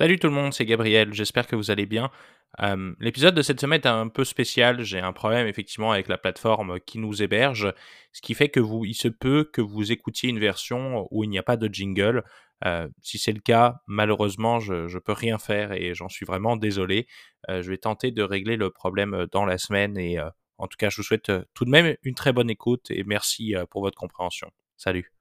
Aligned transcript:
Salut 0.00 0.20
tout 0.20 0.28
le 0.28 0.32
monde, 0.32 0.54
c'est 0.54 0.64
Gabriel, 0.64 1.12
j'espère 1.12 1.48
que 1.48 1.56
vous 1.56 1.72
allez 1.72 1.84
bien. 1.84 2.12
Euh, 2.60 2.94
l'épisode 3.00 3.34
de 3.34 3.42
cette 3.42 3.60
semaine 3.60 3.80
est 3.80 3.88
un 3.88 4.06
peu 4.06 4.24
spécial, 4.24 4.84
j'ai 4.84 5.00
un 5.00 5.12
problème 5.12 5.48
effectivement 5.48 5.90
avec 5.90 6.06
la 6.06 6.16
plateforme 6.16 6.78
qui 6.78 7.00
nous 7.00 7.20
héberge, 7.20 7.74
ce 8.12 8.20
qui 8.20 8.34
fait 8.34 8.48
que 8.48 8.60
vous, 8.60 8.84
il 8.84 8.94
se 8.94 9.08
peut 9.08 9.42
que 9.52 9.60
vous 9.60 9.90
écoutiez 9.90 10.30
une 10.30 10.38
version 10.38 11.08
où 11.10 11.24
il 11.24 11.30
n'y 11.30 11.38
a 11.38 11.42
pas 11.42 11.56
de 11.56 11.66
jingle. 11.66 12.22
Euh, 12.64 12.88
si 13.02 13.18
c'est 13.18 13.32
le 13.32 13.40
cas, 13.40 13.80
malheureusement, 13.88 14.60
je 14.60 14.74
ne 14.74 14.98
peux 15.00 15.12
rien 15.12 15.38
faire 15.38 15.72
et 15.72 15.94
j'en 15.94 16.08
suis 16.08 16.24
vraiment 16.24 16.56
désolé. 16.56 17.08
Euh, 17.50 17.60
je 17.62 17.70
vais 17.70 17.78
tenter 17.78 18.12
de 18.12 18.22
régler 18.22 18.56
le 18.56 18.70
problème 18.70 19.26
dans 19.32 19.44
la 19.44 19.58
semaine 19.58 19.98
et 19.98 20.20
en 20.58 20.68
tout 20.68 20.76
cas, 20.78 20.90
je 20.90 20.98
vous 20.98 21.02
souhaite 21.02 21.32
tout 21.54 21.64
de 21.64 21.70
même 21.70 21.96
une 22.04 22.14
très 22.14 22.32
bonne 22.32 22.50
écoute 22.50 22.86
et 22.90 23.02
merci 23.02 23.56
pour 23.70 23.82
votre 23.82 23.98
compréhension. 23.98 24.48
Salut. 24.76 25.17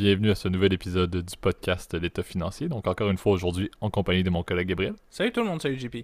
Bienvenue 0.00 0.30
à 0.30 0.34
ce 0.34 0.48
nouvel 0.48 0.72
épisode 0.72 1.14
du 1.14 1.36
podcast 1.38 1.92
L'État 1.92 2.22
financier. 2.22 2.70
Donc 2.70 2.86
encore 2.86 3.10
une 3.10 3.18
fois 3.18 3.32
aujourd'hui 3.32 3.70
en 3.82 3.90
compagnie 3.90 4.22
de 4.22 4.30
mon 4.30 4.42
collègue 4.42 4.68
Gabriel. 4.68 4.94
Salut 5.10 5.30
tout 5.30 5.40
le 5.40 5.46
monde, 5.46 5.60
salut 5.60 5.78
JP. 5.78 5.96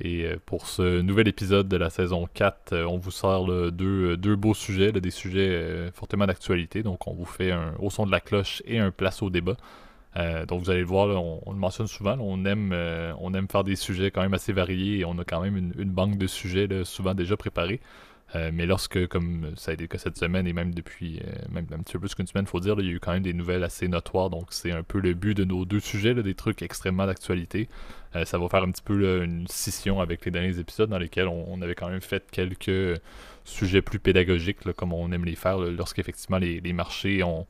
Et 0.00 0.24
euh, 0.24 0.38
pour 0.44 0.66
ce 0.66 1.00
nouvel 1.00 1.28
épisode 1.28 1.68
de 1.68 1.76
la 1.76 1.88
saison 1.88 2.26
4, 2.34 2.72
euh, 2.72 2.84
on 2.84 2.98
vous 2.98 3.12
sort 3.12 3.46
deux, 3.46 4.16
deux, 4.16 4.34
beaux 4.34 4.54
sujets, 4.54 4.90
des 4.90 5.10
sujets 5.12 5.50
euh, 5.50 5.92
fortement 5.92 6.26
d'actualité. 6.26 6.82
Donc 6.82 7.06
on 7.06 7.14
vous 7.14 7.24
fait 7.24 7.52
un 7.52 7.74
au 7.78 7.90
son 7.90 8.06
de 8.06 8.10
la 8.10 8.18
cloche 8.18 8.60
et 8.66 8.80
un 8.80 8.90
place 8.90 9.22
au 9.22 9.30
débat. 9.30 9.56
donc 10.48 10.60
vous 10.60 10.70
allez 10.70 10.80
le 10.80 10.86
voir, 10.86 11.06
on, 11.06 11.52
le 11.52 11.58
mentionne 11.58 11.86
souvent, 11.86 12.16
on, 12.18 12.44
aime, 12.44 12.74
on 13.20 13.34
aime 13.34 13.46
faire 13.48 13.62
des 13.62 13.76
sujets 13.76 14.10
quand 14.10 14.22
même 14.22 14.34
assez 14.34 14.52
variés 14.52 14.98
et 14.98 15.04
on 15.04 15.16
a 15.18 15.24
quand 15.24 15.40
même 15.40 15.56
une, 15.56 15.72
une 15.78 15.90
banque 15.90 16.18
de 16.18 16.26
sujets 16.26 16.68
souvent 16.84 17.14
déjà 17.14 17.36
préparés. 17.36 17.80
Euh, 18.34 18.50
mais 18.52 18.64
lorsque, 18.66 19.06
comme 19.08 19.52
ça 19.56 19.72
a 19.72 19.74
été 19.74 19.88
que 19.88 19.98
cette 19.98 20.16
semaine 20.16 20.46
et 20.46 20.52
même 20.52 20.72
depuis 20.74 21.20
euh, 21.20 21.32
même 21.50 21.66
un 21.72 21.78
petit 21.78 21.94
peu 21.94 22.00
plus 22.00 22.14
qu'une 22.14 22.26
semaine, 22.26 22.44
il 22.46 22.50
faut 22.50 22.60
dire, 22.60 22.76
il 22.78 22.86
y 22.86 22.88
a 22.88 22.92
eu 22.92 23.00
quand 23.00 23.12
même 23.12 23.22
des 23.22 23.34
nouvelles 23.34 23.64
assez 23.64 23.88
notoires. 23.88 24.30
Donc 24.30 24.46
c'est 24.50 24.72
un 24.72 24.82
peu 24.82 25.00
le 25.00 25.14
but 25.14 25.36
de 25.36 25.44
nos 25.44 25.64
deux 25.64 25.80
sujets, 25.80 26.14
des 26.14 26.34
trucs 26.34 26.62
extrêmement 26.62 27.06
d'actualité. 27.06 27.68
Euh, 28.16 28.24
ça 28.24 28.38
va 28.38 28.48
faire 28.48 28.62
un 28.62 28.70
petit 28.70 28.82
peu 28.82 29.22
une 29.22 29.46
scission 29.48 30.00
avec 30.00 30.24
les 30.24 30.30
derniers 30.30 30.58
épisodes 30.58 30.88
dans 30.88 30.98
lesquels 30.98 31.28
on, 31.28 31.60
avait 31.62 31.74
quand 31.74 31.88
même 31.88 32.00
fait 32.00 32.24
quelques 32.30 33.00
sujets 33.44 33.82
plus 33.82 33.98
pédagogiques, 33.98 34.58
comme 34.72 34.92
on 34.92 35.12
aime 35.12 35.24
les 35.24 35.36
faire, 35.36 35.58
lorsqu'effectivement 35.58 36.38
les, 36.38 36.60
les 36.60 36.72
marchés 36.72 37.22
ont, 37.22 37.46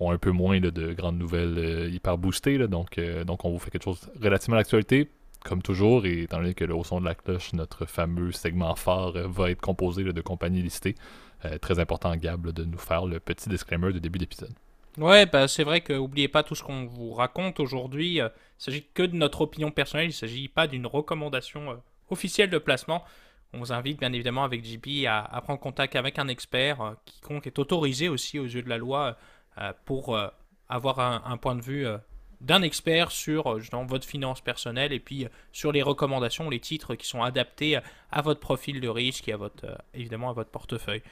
ont 0.00 0.10
un 0.10 0.18
peu 0.18 0.30
moins 0.30 0.60
de 0.60 0.92
grandes 0.92 1.18
nouvelles 1.18 1.90
hyper 1.92 2.18
boostées. 2.18 2.58
donc, 2.68 3.00
donc 3.26 3.44
on 3.44 3.50
vous 3.50 3.58
fait 3.58 3.70
quelque 3.70 3.84
chose 3.84 4.10
relativement 4.20 4.56
d'actualité 4.56 5.08
comme 5.46 5.62
toujours, 5.62 6.04
et 6.06 6.22
étant 6.22 6.38
donné 6.38 6.54
que 6.54 6.64
le 6.64 6.74
haut 6.74 6.84
son 6.84 7.00
de 7.00 7.04
la 7.06 7.14
cloche, 7.14 7.52
notre 7.52 7.86
fameux 7.86 8.32
segment 8.32 8.74
phare, 8.74 9.16
euh, 9.16 9.28
va 9.28 9.50
être 9.50 9.60
composé 9.60 10.04
de 10.04 10.20
compagnies 10.20 10.62
listées, 10.62 10.96
euh, 11.44 11.56
très 11.58 11.78
important, 11.78 12.14
Gab, 12.16 12.50
de 12.50 12.64
nous 12.64 12.78
faire 12.78 13.06
le 13.06 13.20
petit 13.20 13.48
disclaimer 13.48 13.92
de 13.92 13.98
début 13.98 14.18
d'épisode. 14.18 14.52
Ouais, 14.98 15.26
bah 15.26 15.46
c'est 15.46 15.62
vrai 15.62 15.82
que 15.82 15.92
n'oubliez 15.92 16.28
pas 16.28 16.42
tout 16.42 16.54
ce 16.54 16.62
qu'on 16.62 16.86
vous 16.86 17.12
raconte 17.12 17.60
aujourd'hui. 17.60 18.20
Euh, 18.20 18.28
il 18.58 18.64
s'agit 18.64 18.86
que 18.92 19.02
de 19.02 19.14
notre 19.14 19.42
opinion 19.42 19.70
personnelle, 19.70 20.06
il 20.06 20.08
ne 20.08 20.12
s'agit 20.14 20.48
pas 20.48 20.66
d'une 20.66 20.86
recommandation 20.86 21.80
officielle 22.10 22.50
de 22.50 22.58
placement. 22.58 23.04
On 23.52 23.58
vous 23.58 23.72
invite 23.72 23.98
bien 24.00 24.12
évidemment 24.12 24.44
avec 24.44 24.64
JP 24.64 25.06
à, 25.06 25.40
prendre 25.42 25.60
contact 25.60 25.96
avec 25.96 26.18
un 26.18 26.28
expert, 26.28 26.96
quiconque 27.04 27.46
est 27.46 27.58
autorisé 27.58 28.08
aussi 28.08 28.38
aux 28.38 28.44
yeux 28.44 28.62
de 28.62 28.68
la 28.68 28.76
loi 28.76 29.16
pour 29.84 30.18
avoir 30.68 30.98
un, 30.98 31.36
point 31.36 31.54
de 31.54 31.62
vue 31.62 31.86
d'un 32.40 32.62
expert 32.62 33.10
sur 33.10 33.46
euh, 33.46 33.60
votre 33.86 34.06
finance 34.06 34.40
personnelle 34.40 34.92
et 34.92 35.00
puis 35.00 35.24
euh, 35.24 35.28
sur 35.52 35.72
les 35.72 35.82
recommandations, 35.82 36.50
les 36.50 36.60
titres 36.60 36.94
qui 36.94 37.06
sont 37.06 37.22
adaptés 37.22 37.78
à 38.10 38.22
votre 38.22 38.40
profil 38.40 38.80
de 38.80 38.88
risque 38.88 39.28
et 39.28 39.32
à 39.32 39.36
votre, 39.36 39.64
euh, 39.64 39.76
évidemment 39.94 40.30
à 40.30 40.32
votre 40.32 40.50
portefeuille. 40.50 41.02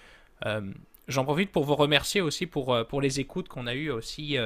J'en 1.07 1.25
profite 1.25 1.53
pour 1.53 1.65
vous 1.65 1.75
remercier 1.75 2.21
aussi 2.23 2.47
pour, 2.47 2.77
pour 2.89 3.01
les 3.03 3.21
écoutes 3.21 3.49
qu'on 3.49 3.67
a 3.67 3.75
eues 3.75 3.91
aussi 3.91 4.37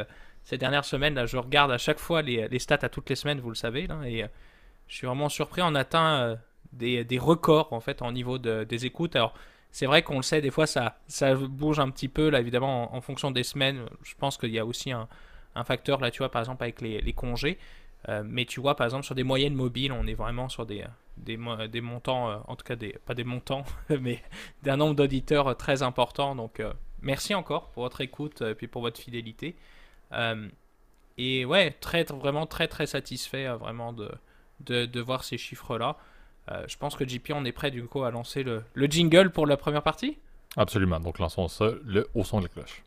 ces 0.42 0.58
dernières 0.58 0.84
semaines. 0.84 1.14
Là, 1.14 1.24
je 1.24 1.36
regarde 1.36 1.70
à 1.70 1.78
chaque 1.78 1.98
fois 1.98 2.20
les, 2.20 2.48
les, 2.48 2.58
stats 2.58 2.80
à 2.82 2.88
toutes 2.88 3.08
les 3.10 3.16
semaines, 3.16 3.40
vous 3.40 3.48
le 3.48 3.56
savez, 3.56 3.88
et 4.04 4.24
je 4.88 4.94
suis 4.94 5.06
vraiment 5.06 5.28
surpris. 5.28 5.62
On 5.64 5.74
atteint 5.76 6.36
des, 6.72 7.04
des, 7.04 7.18
records 7.18 7.72
en 7.72 7.80
fait 7.80 8.02
en 8.02 8.10
niveau 8.12 8.38
de, 8.38 8.64
des 8.64 8.86
écoutes. 8.86 9.14
Alors 9.14 9.34
c'est 9.70 9.86
vrai 9.86 10.02
qu'on 10.02 10.16
le 10.16 10.22
sait, 10.22 10.40
des 10.40 10.50
fois 10.50 10.66
ça, 10.66 10.98
ça 11.06 11.34
bouge 11.34 11.78
un 11.78 11.90
petit 11.90 12.08
peu 12.08 12.28
là 12.28 12.40
évidemment 12.40 12.94
en 12.94 13.00
fonction 13.00 13.30
des 13.30 13.44
semaines. 13.44 13.86
Je 14.02 14.14
pense 14.16 14.36
qu'il 14.36 14.50
y 14.50 14.58
a 14.58 14.66
aussi 14.66 14.90
un, 14.90 15.08
un 15.54 15.64
facteur 15.64 16.00
là, 16.00 16.10
tu 16.10 16.18
vois, 16.18 16.30
par 16.30 16.40
exemple 16.40 16.62
avec 16.62 16.80
les, 16.80 17.12
congés. 17.12 17.58
Euh, 18.08 18.22
mais 18.24 18.44
tu 18.44 18.60
vois, 18.60 18.76
par 18.76 18.86
exemple, 18.86 19.04
sur 19.04 19.14
des 19.14 19.24
moyennes 19.24 19.54
mobiles, 19.54 19.92
on 19.92 20.06
est 20.06 20.14
vraiment 20.14 20.48
sur 20.48 20.66
des, 20.66 20.84
des, 21.16 21.36
montants, 21.36 22.30
euh, 22.30 22.36
en 22.46 22.54
tout 22.54 22.64
cas, 22.64 22.76
des, 22.76 22.96
pas 23.06 23.14
des 23.14 23.24
montants, 23.24 23.64
mais 24.00 24.22
d'un 24.62 24.76
nombre 24.76 24.94
d'auditeurs 24.94 25.48
euh, 25.48 25.54
très 25.54 25.82
important. 25.82 26.34
Donc, 26.34 26.62
merci 27.02 27.34
encore 27.34 27.70
pour 27.70 27.82
votre 27.82 28.00
écoute 28.00 28.42
et 28.42 28.54
puis 28.54 28.68
pour 28.68 28.82
votre 28.82 29.00
fidélité. 29.00 29.56
et 31.18 31.44
ouais, 31.44 31.72
très, 31.72 32.04
vraiment 32.04 32.46
très, 32.46 32.68
très 32.68 32.86
satisfait 32.86 33.48
vraiment 33.48 33.92
de, 33.92 34.10
de, 34.60 35.00
voir 35.00 35.24
ces 35.24 35.38
chiffres-là. 35.38 35.96
je 36.66 36.76
pense 36.76 36.94
que 36.94 37.06
JP, 37.06 37.32
on 37.34 37.44
est 37.44 37.52
prêt 37.52 37.70
du 37.70 37.84
coup 37.84 38.04
à 38.04 38.10
lancer 38.10 38.44
le, 38.44 38.62
le 38.74 38.86
jingle 38.86 39.30
pour 39.30 39.46
la 39.46 39.56
première 39.56 39.82
partie? 39.82 40.18
Absolument. 40.56 41.00
Donc, 41.00 41.18
lançons 41.18 41.48
ça, 41.48 41.72
le 41.84 42.08
au 42.14 42.24
son 42.24 42.38
de 42.38 42.44
la 42.44 42.48
cloche. 42.48 42.82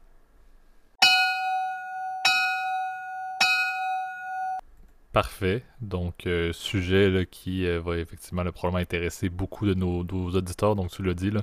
Parfait. 5.12 5.64
Donc, 5.82 6.26
euh, 6.26 6.54
sujet 6.54 7.28
qui 7.30 7.66
euh, 7.66 7.82
va 7.82 7.98
effectivement 7.98 8.44
le 8.44 8.54
probablement 8.54 8.82
intéresser 8.82 9.28
beaucoup 9.28 9.66
de 9.66 9.74
nos, 9.74 10.04
auditeurs. 10.04 10.78
Donc, 10.78 10.90
tu 10.90 11.04
l'as 11.04 11.14
dit, 11.14 11.32
là, 11.32 11.42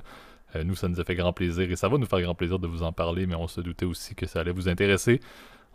euh, 0.55 0.63
nous, 0.63 0.73
ça 0.73 0.87
nous 0.87 0.99
a 0.99 1.03
fait 1.03 1.13
grand 1.13 1.33
plaisir 1.33 1.69
et 1.69 1.75
ça 1.75 1.87
va 1.87 1.99
nous 1.99 2.07
faire 2.07 2.21
grand 2.21 2.33
plaisir 2.33 2.57
de 2.57 2.67
vous 2.67 2.81
en 2.81 2.91
parler, 2.91 3.27
mais 3.27 3.35
on 3.35 3.47
se 3.47 3.61
doutait 3.61 3.85
aussi 3.85 4.15
que 4.15 4.25
ça 4.25 4.39
allait 4.39 4.53
vous 4.53 4.69
intéresser. 4.69 5.19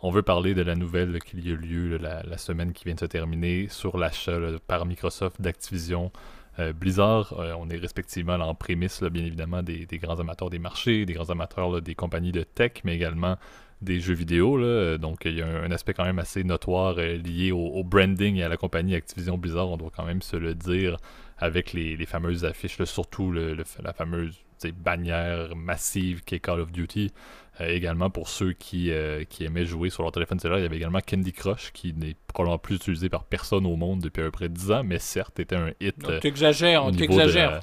On 0.01 0.11
veut 0.11 0.23
parler 0.23 0.53
de 0.53 0.61
la 0.61 0.75
nouvelle 0.75 1.19
qui 1.21 1.37
a 1.37 1.51
eu 1.51 1.55
lieu 1.55 1.97
la, 1.97 2.37
semaine 2.37 2.73
qui 2.73 2.83
vient 2.83 2.95
de 2.95 2.99
se 2.99 3.05
terminer 3.05 3.69
sur 3.69 3.97
l'achat 3.97 4.37
par 4.67 4.85
Microsoft 4.85 5.41
d'Activision 5.41 6.11
Blizzard. 6.75 7.33
on 7.59 7.69
est 7.69 7.77
respectivement 7.77 8.33
en 8.33 8.55
prémisse, 8.55 9.01
bien 9.03 9.23
évidemment, 9.23 9.63
des, 9.63 9.87
grands 9.93 10.19
amateurs 10.19 10.49
des 10.49 10.59
marchés, 10.59 11.05
des 11.05 11.13
grands 11.13 11.29
amateurs 11.29 11.81
des 11.81 11.95
compagnies 11.95 12.33
de 12.33 12.43
tech, 12.43 12.73
mais 12.83 12.93
également 12.93 13.37
des 13.81 13.99
jeux 13.99 14.13
vidéo. 14.13 14.57
Là. 14.57 14.97
Donc, 14.97 15.23
il 15.25 15.35
y 15.35 15.41
a 15.41 15.47
un, 15.47 15.71
aspect 15.71 15.93
quand 15.93 16.05
même 16.05 16.19
assez 16.19 16.43
notoire 16.43 16.95
euh, 16.97 17.17
lié 17.17 17.51
au, 17.51 17.83
branding 17.83 18.37
et 18.37 18.43
à 18.43 18.49
la 18.49 18.57
compagnie 18.57 18.95
Activision 18.95 19.37
Blizzard, 19.37 19.69
on 19.69 19.77
doit 19.77 19.91
quand 19.95 20.05
même 20.05 20.21
se 20.21 20.35
le 20.35 20.55
dire, 20.55 20.97
avec 21.37 21.73
les, 21.73 21.97
fameuses 22.05 22.45
affiches, 22.45 22.81
surtout 22.83 23.31
le, 23.31 23.57
la 23.83 23.93
fameuse 23.93 24.35
bannière 24.71 25.55
massive 25.55 26.23
qui 26.23 26.35
est 26.35 26.39
Call 26.39 26.59
of 26.59 26.71
Duty. 26.71 27.11
Euh, 27.61 27.69
également, 27.69 28.09
pour 28.09 28.27
ceux 28.27 28.53
qui, 28.53 28.91
euh, 28.91 29.23
qui 29.23 29.45
aimaient 29.45 29.65
jouer 29.65 29.89
sur 29.89 30.03
leur 30.03 30.11
téléphone 30.11 30.39
cellulaire, 30.39 30.59
il 30.59 30.63
y 30.63 30.65
avait 30.65 30.77
également 30.77 30.99
Candy 30.99 31.31
Crush, 31.31 31.71
qui 31.71 31.93
n'est 31.93 32.15
probablement 32.27 32.57
plus 32.57 32.75
utilisé 32.75 33.09
par 33.09 33.23
personne 33.23 33.65
au 33.65 33.75
monde 33.75 34.01
depuis 34.01 34.21
à 34.21 34.25
peu 34.25 34.31
près 34.31 34.49
10 34.49 34.71
ans, 34.71 34.83
mais 34.83 34.99
certes 34.99 35.39
était 35.39 35.55
un 35.55 35.71
hit. 35.79 35.95
tu 36.21 36.27
exagères, 36.27 36.91
tu 36.91 37.03
exagères. 37.03 37.61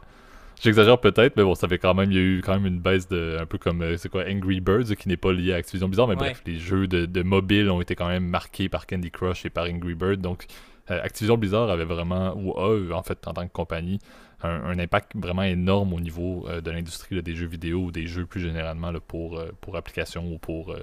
J'exagère 0.62 1.00
peut-être, 1.00 1.36
mais 1.36 1.42
bon, 1.42 1.56
ça 1.56 1.66
fait 1.66 1.78
quand 1.78 1.92
même, 1.92 2.12
il 2.12 2.16
y 2.16 2.20
a 2.20 2.22
eu 2.22 2.40
quand 2.40 2.54
même 2.54 2.66
une 2.66 2.78
baisse 2.78 3.08
de, 3.08 3.36
un 3.40 3.46
peu 3.46 3.58
comme, 3.58 3.82
euh, 3.82 3.96
c'est 3.96 4.08
quoi, 4.08 4.22
Angry 4.30 4.60
Birds, 4.60 4.94
qui 4.96 5.08
n'est 5.08 5.16
pas 5.16 5.32
lié 5.32 5.52
à 5.52 5.56
Activision 5.56 5.88
Blizzard, 5.88 6.06
mais 6.06 6.14
bref, 6.14 6.40
les 6.46 6.56
jeux 6.56 6.86
de, 6.86 7.04
de, 7.04 7.22
mobile 7.24 7.68
ont 7.68 7.80
été 7.80 7.96
quand 7.96 8.06
même 8.06 8.24
marqués 8.24 8.68
par 8.68 8.86
Candy 8.86 9.10
Crush 9.10 9.44
et 9.44 9.50
par 9.50 9.64
Angry 9.64 9.96
Birds, 9.96 10.18
donc 10.18 10.46
euh, 10.92 11.02
Activision 11.02 11.36
Blizzard 11.36 11.68
avait 11.68 11.84
vraiment, 11.84 12.32
ou 12.36 12.52
a, 12.56 12.96
en 12.96 13.02
fait, 13.02 13.26
en 13.26 13.32
tant 13.32 13.44
que 13.44 13.52
compagnie, 13.52 13.98
un, 14.44 14.78
impact 14.78 15.12
vraiment 15.16 15.42
énorme 15.42 15.94
au 15.94 16.00
niveau 16.00 16.47
euh, 16.48 16.60
de 16.60 16.70
l'industrie 16.70 17.20
des 17.20 17.34
jeux 17.34 17.47
vidéo 17.47 17.80
ou 17.80 17.91
des 17.91 18.06
jeux 18.06 18.26
plus 18.26 18.41
généralement 18.41 18.92
là, 18.92 19.00
pour, 19.00 19.42
pour 19.60 19.76
applications 19.76 20.32
ou 20.32 20.38
pour 20.38 20.76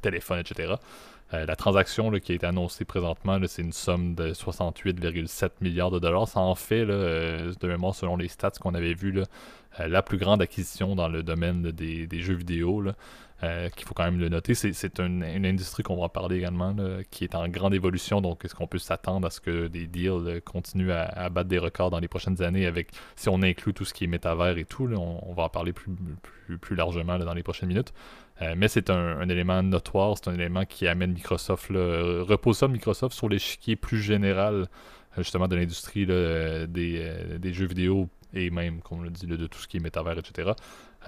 téléphone, 0.00 0.38
etc. 0.38 0.74
la 1.32 1.56
transaction 1.56 2.10
qui 2.12 2.32
a 2.32 2.34
été 2.34 2.46
annoncée 2.46 2.84
présentement, 2.84 3.38
c'est 3.46 3.62
une 3.62 3.72
somme 3.72 4.14
de 4.14 4.32
68,7 4.32 5.50
milliards 5.60 5.90
de 5.90 5.98
dollars. 5.98 6.26
Ça 6.26 6.40
en 6.40 6.54
fait, 6.54 6.84
là, 6.84 7.52
de 7.52 7.68
mémoire, 7.68 7.94
selon 7.94 8.16
les 8.16 8.28
stats 8.28 8.50
qu'on 8.60 8.74
avait 8.74 8.94
vus, 8.94 9.22
la 9.78 10.02
plus 10.02 10.18
grande 10.18 10.42
acquisition 10.42 10.96
dans 10.96 11.08
le 11.08 11.22
domaine 11.22 11.70
des, 11.70 12.20
jeux 12.20 12.34
vidéo. 12.34 12.84
Euh, 13.42 13.70
qu'il 13.70 13.86
faut 13.86 13.94
quand 13.94 14.04
même 14.04 14.18
le 14.18 14.28
noter. 14.28 14.54
C'est 14.54 15.00
une, 15.00 15.24
industrie 15.24 15.82
qu'on 15.82 15.96
va 15.96 16.02
en 16.02 16.08
parler 16.10 16.36
également, 16.36 16.76
qui 17.10 17.24
est 17.24 17.34
en 17.34 17.48
grande 17.48 17.72
évolution. 17.72 18.20
Donc, 18.20 18.44
est-ce 18.44 18.54
qu'on 18.54 18.66
peut 18.66 18.78
s'attendre 18.78 19.26
à 19.26 19.30
ce 19.30 19.40
que 19.40 19.66
des 19.68 19.86
deals 19.86 20.42
continuent 20.44 20.90
à, 20.90 21.30
battre 21.30 21.48
des 21.48 21.58
records 21.58 21.88
dans 21.88 22.00
les 22.00 22.08
prochaines 22.08 22.42
années 22.42 22.66
avec, 22.66 22.90
si 23.16 23.30
on 23.30 23.40
inclut 23.40 23.72
tout 23.72 23.86
ce 23.86 23.94
qui 23.94 24.04
est 24.04 24.08
métavers 24.08 24.58
et 24.58 24.66
tout, 24.66 24.90
on, 24.92 25.32
va 25.32 25.44
en 25.44 25.48
parler 25.48 25.72
plus, 25.72 25.90
largement 26.76 27.18
dans 27.18 27.32
les 27.32 27.42
prochaines 27.42 27.68
minutes. 27.70 27.94
Euh, 28.42 28.54
mais 28.56 28.68
c'est 28.68 28.90
un, 28.90 29.28
élément 29.28 29.62
notoire, 29.62 30.16
c'est 30.16 30.28
un 30.28 30.34
élément 30.34 30.64
qui 30.64 30.86
amène 30.86 31.12
Microsoft, 31.12 31.68
repose 31.70 32.58
ça 32.58 32.68
Microsoft 32.68 33.14
sur 33.14 33.28
l'échiquier 33.28 33.76
plus 33.76 34.00
général 34.00 34.66
justement 35.18 35.48
de 35.48 35.56
l'industrie 35.56 36.06
des, 36.06 37.52
jeux 37.52 37.66
vidéo 37.66 38.08
et 38.32 38.50
même, 38.50 38.80
comme 38.80 39.00
on 39.00 39.02
l'a 39.02 39.10
dit, 39.10 39.26
de 39.26 39.46
tout 39.46 39.58
ce 39.58 39.66
qui 39.66 39.78
est 39.78 39.80
métavers, 39.80 40.18
etc. 40.18 40.52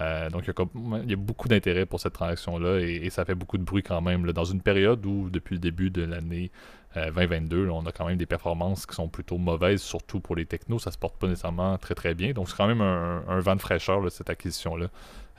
Euh, 0.01 0.29
donc, 0.29 0.43
il 0.47 1.09
y, 1.09 1.13
a, 1.13 1.15
beaucoup 1.15 1.47
d'intérêt 1.47 1.85
pour 1.85 1.99
cette 1.99 2.13
transaction-là 2.13 2.79
et, 2.79 3.09
ça 3.09 3.25
fait 3.25 3.35
beaucoup 3.35 3.57
de 3.57 3.63
bruit 3.63 3.83
quand 3.83 4.01
même. 4.01 4.31
dans 4.31 4.43
une 4.43 4.61
période 4.61 5.05
où, 5.05 5.29
depuis 5.29 5.55
le 5.55 5.59
début 5.59 5.89
de 5.89 6.03
l'année 6.03 6.51
2022, 6.95 7.57
euh, 7.57 7.69
on 7.71 7.85
a 7.85 7.91
quand 7.91 8.07
même 8.07 8.17
des 8.17 8.25
performances 8.25 8.85
qui 8.85 8.95
sont 8.95 9.07
plutôt 9.07 9.37
mauvaises, 9.37 9.81
surtout 9.81 10.19
pour 10.19 10.35
les 10.35 10.45
technos. 10.45 10.79
Ça 10.79 10.91
se 10.91 10.97
porte 10.97 11.17
pas 11.17 11.27
nécessairement 11.27 11.77
très 11.77 11.95
très 11.95 12.15
bien. 12.15 12.33
Donc, 12.33 12.49
c'est 12.49 12.57
quand 12.57 12.67
même 12.67 12.81
un, 12.81 13.39
vent 13.39 13.55
de 13.55 13.61
fraîcheur, 13.61 14.11
cette 14.11 14.29
acquisition-là, 14.29 14.87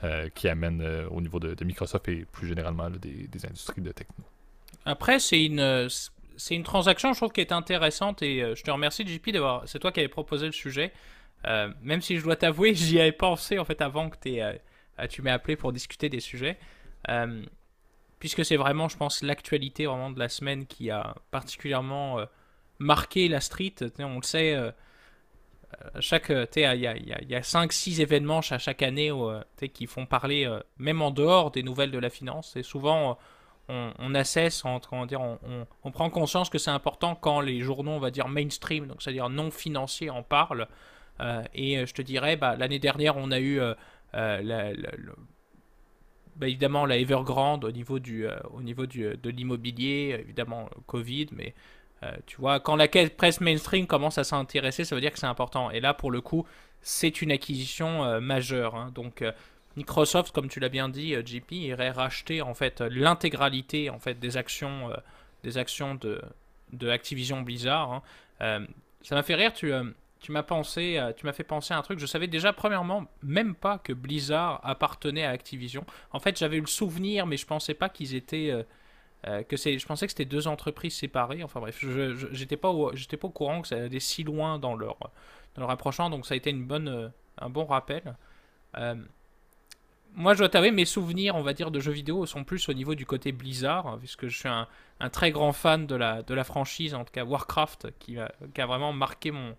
euh, 0.03 0.29
qui 0.29 0.47
amène 0.47 0.81
au 1.09 1.21
niveau 1.21 1.39
de, 1.39 1.63
Microsoft 1.63 2.07
et 2.09 2.25
plus 2.31 2.47
généralement 2.47 2.89
des, 2.89 3.45
industries 3.45 3.81
de 3.81 3.91
techno. 3.91 4.25
Après, 4.85 5.19
c'est 5.19 5.43
une. 5.43 5.87
C'est 6.37 6.53
une 6.53 6.63
transaction, 6.63 7.13
je 7.13 7.19
trouve, 7.19 7.31
qui 7.31 7.39
est 7.39 7.53
intéressante 7.53 8.21
et 8.21 8.55
je 8.55 8.61
te 8.61 8.69
remercie, 8.69 9.07
JP, 9.07 9.29
d'avoir. 9.29 9.65
C'est 9.69 9.79
toi 9.79 9.93
qui 9.93 10.01
avais 10.01 10.09
proposé 10.09 10.45
le 10.47 10.51
sujet. 10.51 10.91
Euh, 11.47 11.71
même 11.81 12.01
si 12.01 12.17
je 12.17 12.23
dois 12.23 12.35
t'avouer, 12.35 12.73
j'y 12.75 12.99
avais 12.99 13.11
pensé 13.11 13.59
en 13.59 13.65
fait 13.65 13.81
avant 13.81 14.09
que 14.09 14.17
euh, 14.27 14.53
euh, 14.99 15.07
tu 15.07 15.21
m'aies 15.21 15.31
appelé 15.31 15.55
pour 15.55 15.71
discuter 15.71 16.09
des 16.09 16.19
sujets. 16.19 16.57
puisque 18.19 18.43
c'est 18.45 18.57
vraiment, 18.57 18.89
je 18.89 18.97
pense, 18.97 19.21
l'actualité 19.21 19.85
vraiment 19.85 20.09
de 20.09 20.19
la 20.19 20.29
semaine 20.29 20.65
qui 20.65 20.89
a 20.89 21.15
particulièrement 21.31 22.19
marqué 22.79 23.27
la 23.27 23.39
street. 23.39 23.75
On 23.99 24.15
le 24.15 24.23
sait, 24.23 24.57
chaque, 25.99 26.29
il 26.29 26.61
y 26.61 26.65
a, 26.65 26.75
y 26.97 27.35
a 27.35 27.41
5-6 27.41 28.01
événements 28.01 28.39
à 28.49 28.57
chaque 28.57 28.81
année 28.81 29.11
qui 29.73 29.87
font 29.87 30.05
parler, 30.05 30.49
même 30.77 31.01
en 31.01 31.11
dehors 31.11 31.51
des 31.51 31.63
nouvelles 31.63 31.91
de 31.91 31.99
la 31.99 32.09
finance. 32.09 32.55
Et 32.55 32.63
souvent, 32.63 33.17
on, 33.67 33.91
on 33.99 34.15
assesse, 34.15 34.63
on, 34.65 34.79
prend 35.91 36.09
conscience 36.09 36.49
que 36.49 36.57
c'est 36.57 36.71
important 36.71 37.15
quand 37.15 37.41
les 37.41 37.61
journaux, 37.61 37.91
on 37.91 37.99
va 37.99 38.11
dire 38.11 38.27
mainstream, 38.27 38.87
donc 38.87 39.01
c'est-à-dire 39.01 39.29
non 39.29 39.51
financiers, 39.51 40.09
en 40.09 40.23
parlent. 40.23 40.67
Euh, 41.21 41.43
et 41.53 41.77
euh, 41.77 41.85
je 41.85 41.93
te 41.93 42.01
dirais, 42.01 42.35
bah, 42.35 42.55
l'année 42.55 42.79
dernière, 42.79 43.17
on 43.17 43.31
a 43.31 43.39
eu 43.39 43.59
euh, 43.59 43.73
bah, 46.35 46.47
évidemment 46.47 46.85
la 46.85 46.97
Evergrande 46.97 47.65
au 47.65 47.71
niveau, 47.71 47.99
du, 47.99 48.27
au 48.53 48.61
niveau 48.61 48.85
de 48.85 49.29
l'immobilier, 49.29 50.17
évidemment 50.19 50.69
Covid, 50.87 51.27
mais 51.31 51.53
tu 52.27 52.37
vois, 52.37 52.59
quand 52.59 52.75
la 52.75 52.87
presse 52.87 53.41
mainstream 53.41 53.87
commence 53.87 54.17
à 54.17 54.23
s'intéresser, 54.23 54.83
ça 54.85 54.95
veut 54.95 55.01
dire 55.01 55.11
que 55.11 55.19
c'est 55.19 55.25
important. 55.25 55.71
Et 55.71 55.79
là, 55.79 55.93
pour 55.93 56.11
le 56.11 56.21
coup, 56.21 56.45
c'est 56.81 57.21
une 57.21 57.31
acquisition 57.31 58.21
majeure. 58.21 58.75
Hein. 58.75 58.91
Donc, 58.93 59.23
Microsoft, 59.75 60.31
comme 60.31 60.47
tu 60.47 60.59
l'as 60.59 60.69
bien 60.69 60.87
dit, 60.87 61.15
JP, 61.25 61.51
irait 61.51 61.89
racheter 61.89 62.43
en 62.43 62.53
fait 62.53 62.81
l'intégralité 62.81 63.89
en 63.89 63.97
fait 63.97 64.19
des 64.19 64.37
actions, 64.37 64.91
des 65.43 65.57
actions 65.57 65.95
de, 65.95 66.21
de 66.73 66.89
Activision 66.89 67.41
Blizzard. 67.41 68.03
Hein. 68.39 68.67
ça 69.01 69.15
m'a 69.15 69.23
fait 69.23 69.35
rire. 69.35 69.53
Tu, 69.53 69.73
tu 70.25 70.31
m'as 70.31 70.41
pensé, 70.41 70.97
euh, 70.97 71.13
tu 71.15 71.27
m'as 71.27 71.33
fait 71.33 71.43
penser 71.43 71.75
à 71.75 71.77
un 71.77 71.83
truc. 71.83 71.99
Je 71.99 72.07
savais 72.07 72.25
déjà 72.25 72.51
premièrement 72.51 73.05
même 73.21 73.53
pas 73.53 73.77
que 73.77 73.93
Blizzard 73.93 74.59
appartenait 74.63 75.23
à 75.23 75.29
Activision. 75.29 75.85
En 76.11 76.19
fait, 76.19 76.39
j'avais 76.39 76.57
eu 76.57 76.61
le 76.61 76.67
souvenir, 76.67 77.27
mais 77.27 77.37
je 77.37 77.45
pensais 77.45 77.75
pas 77.75 77.89
qu'ils 77.89 78.15
étaient 78.15 78.65
euh, 79.25 79.39
euh, 79.39 79.43
que 79.43 79.57
c'est. 79.57 79.77
Je 79.77 79.85
pensais 79.85 80.05
que 80.05 80.11
c'était 80.11 80.25
deux 80.25 80.47
entreprises 80.47 80.95
séparées. 80.95 81.43
Enfin 81.43 81.59
bref, 81.59 81.77
je 81.79 82.27
j'étais 82.31 82.57
pas 82.57 82.69
au, 82.69 82.91
pas 82.91 83.27
au 83.27 83.29
courant 83.29 83.61
que 83.61 83.67
ça 83.67 83.75
allait 83.75 83.99
si 83.99 84.23
loin 84.23 84.59
dans 84.59 84.75
leur 84.75 84.97
dans 85.55 85.67
leur. 85.67 86.09
Donc 86.09 86.25
ça 86.25 86.33
a 86.33 86.37
été 86.37 86.49
une 86.49 86.65
bonne 86.65 87.11
un 87.37 87.49
bon 87.49 87.65
rappel. 87.65 88.15
moi, 90.13 90.33
je 90.33 90.39
dois 90.39 90.49
t'avouer, 90.49 90.71
mes 90.71 90.85
souvenirs, 90.85 91.35
on 91.35 91.41
va 91.41 91.53
dire, 91.53 91.71
de 91.71 91.79
jeux 91.79 91.91
vidéo 91.91 92.25
sont 92.25 92.43
plus 92.43 92.69
au 92.69 92.73
niveau 92.73 92.95
du 92.95 93.05
côté 93.05 93.31
Blizzard, 93.31 93.87
hein, 93.87 93.97
puisque 93.99 94.27
je 94.27 94.37
suis 94.37 94.49
un, 94.49 94.67
très 95.09 95.31
grand 95.31 95.51
fan 95.51 95.87
de 95.87 95.95
la, 95.95 96.23
de 96.23 96.33
la 96.33 96.43
franchise, 96.45 96.93
en 96.95 97.03
tout 97.03 97.11
cas 97.11 97.25
Warcraft, 97.25 97.89
qui 97.99 98.17
qui 98.53 98.61
a 98.61 98.65
vraiment 98.65 98.93
marqué 98.93 99.31
mon, 99.31 99.55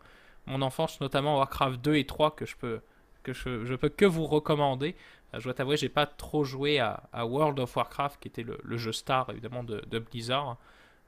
mon 0.46 0.62
enfance, 0.62 1.00
notamment 1.00 1.36
Warcraft 1.36 1.80
2 1.82 1.96
et 1.96 2.06
3 2.06 2.34
que 2.34 2.46
je 2.46 2.56
peux 2.56 2.80
que 3.22 3.32
je, 3.32 3.64
je 3.64 3.74
peux 3.74 3.88
que 3.88 4.04
vous 4.04 4.26
recommander. 4.26 4.94
Euh, 5.34 5.38
je 5.38 5.44
dois 5.44 5.54
t'avouer, 5.54 5.76
j'ai 5.76 5.88
pas 5.88 6.06
trop 6.06 6.44
joué 6.44 6.78
à, 6.78 7.00
World 7.14 7.58
of 7.58 7.74
Warcraft, 7.76 8.20
qui 8.20 8.28
était 8.28 8.44
le, 8.44 8.76
jeu 8.76 8.92
star 8.92 9.30
évidemment 9.30 9.64
de, 9.64 9.98
Blizzard, 9.98 10.56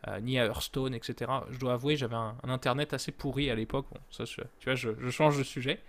euh, 0.06 0.20
ni 0.20 0.38
à 0.38 0.47
Hearthstone, 0.47 0.94
etc. 0.94 1.31
Je 1.50 1.59
dois 1.59 1.75
avouer, 1.75 1.97
j'avais 1.97 2.17
un, 2.17 2.37
internet 2.44 2.94
assez 2.94 3.12
pourri 3.12 3.50
à 3.50 3.55
l'époque. 3.55 3.87
Bon, 3.91 4.00
ça, 4.11 4.25
tu 4.25 4.43
vois, 4.65 4.75
je, 4.75 5.11
change 5.11 5.38
de 5.38 5.43
sujet. 5.43 5.81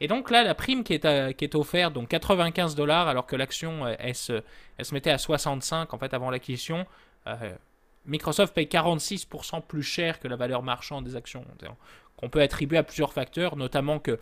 Et 0.00 0.08
donc 0.08 0.30
là, 0.30 0.42
la 0.42 0.54
prime 0.54 0.84
qui 0.84 0.92
est, 0.92 1.36
qui 1.36 1.44
est 1.44 1.54
offerte, 1.54 1.94
donc 1.94 2.08
95 2.08 2.74
dollars, 2.74 3.08
alors 3.08 3.26
que 3.26 3.34
l'action, 3.34 3.86
elle, 3.86 4.14
se, 4.14 4.42
elle 4.76 4.84
se 4.84 4.92
mettait 4.92 5.10
à 5.10 5.18
65 5.18 5.94
en 5.94 5.98
fait 5.98 6.12
avant 6.12 6.30
l'acquisition. 6.30 6.86
Euh, 7.26 7.54
Microsoft 8.04 8.54
paye 8.54 8.66
46% 8.66 9.62
plus 9.62 9.82
cher 9.82 10.20
que 10.20 10.28
la 10.28 10.36
valeur 10.36 10.62
marchande 10.62 11.04
des 11.04 11.16
actions 11.16 11.44
qu'on 12.16 12.28
peut 12.28 12.40
attribuer 12.40 12.78
à 12.78 12.82
plusieurs 12.82 13.12
facteurs, 13.12 13.56
notamment 13.56 13.98
que 13.98 14.18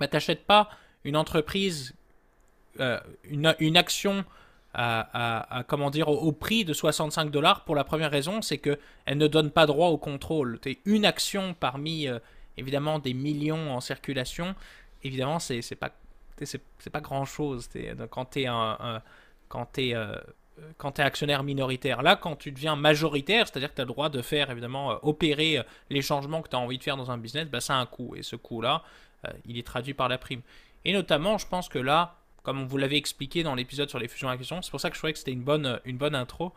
bah, 0.00 0.08
tu 0.08 0.16
n'achètes 0.16 0.44
pas 0.44 0.68
une 1.04 1.16
entreprise, 1.16 1.94
euh, 2.80 2.98
une, 3.24 3.76
action 3.76 4.24
à, 4.74 5.64
comment 5.66 5.90
dire, 5.90 6.08
au, 6.08 6.32
prix 6.32 6.64
de 6.64 6.72
65 6.72 7.30
dollars 7.30 7.64
pour 7.64 7.74
la 7.74 7.84
première 7.84 8.10
raison, 8.10 8.42
c'est 8.42 8.58
qu'elle 8.58 8.78
ne 9.06 9.26
donne 9.26 9.50
pas 9.50 9.66
droit 9.66 9.88
au 9.88 9.98
contrôle. 9.98 10.60
Tu 10.60 10.78
une 10.84 11.04
action 11.04 11.54
parmi, 11.58 12.06
euh, 12.06 12.18
évidemment, 12.56 12.98
des 12.98 13.14
millions 13.14 13.72
en 13.72 13.80
circulation. 13.80 14.54
Évidemment, 15.02 15.38
c'est 15.38 15.62
pas, 15.74 15.90
c'est 16.42 16.90
pas 16.92 17.00
grand-chose. 17.00 17.68
Quand 18.10 18.26
tu 18.26 18.42
es, 18.42 18.48
quand 19.48 19.78
es 19.78 19.94
euh, 20.58 20.72
quand 20.76 20.92
tu 20.92 21.00
es 21.00 21.04
actionnaire 21.04 21.42
minoritaire. 21.42 22.02
Là, 22.02 22.16
quand 22.16 22.36
tu 22.36 22.52
deviens 22.52 22.76
majoritaire, 22.76 23.46
c'est-à-dire 23.46 23.70
que 23.70 23.76
tu 23.76 23.80
as 23.80 23.84
le 23.84 23.92
droit 23.92 24.08
de 24.08 24.22
faire, 24.22 24.50
évidemment, 24.50 24.92
euh, 24.92 24.96
opérer 25.02 25.62
les 25.90 26.02
changements 26.02 26.42
que 26.42 26.48
tu 26.48 26.56
as 26.56 26.58
envie 26.58 26.78
de 26.78 26.82
faire 26.82 26.96
dans 26.96 27.10
un 27.10 27.18
business, 27.18 27.46
bah, 27.46 27.60
ça 27.60 27.76
a 27.76 27.78
un 27.78 27.86
coût. 27.86 28.14
Et 28.16 28.22
ce 28.22 28.36
coût-là, 28.36 28.82
il 29.46 29.58
est 29.58 29.66
traduit 29.66 29.94
par 29.94 30.08
la 30.08 30.18
prime. 30.18 30.42
Et 30.84 30.92
notamment, 30.92 31.38
je 31.38 31.46
pense 31.46 31.68
que 31.68 31.78
là, 31.78 32.16
comme 32.48 32.66
vous 32.66 32.78
l'avait 32.78 32.96
expliqué 32.96 33.42
dans 33.42 33.54
l'épisode 33.54 33.90
sur 33.90 33.98
les 33.98 34.08
fusions 34.08 34.30
acquisitions, 34.30 34.62
c'est 34.62 34.70
pour 34.70 34.80
ça 34.80 34.88
que 34.88 34.96
je 34.96 35.00
trouvais 35.00 35.12
que 35.12 35.18
c'était 35.18 35.32
une 35.32 35.42
bonne, 35.42 35.80
une 35.84 35.98
bonne 35.98 36.14
intro. 36.14 36.54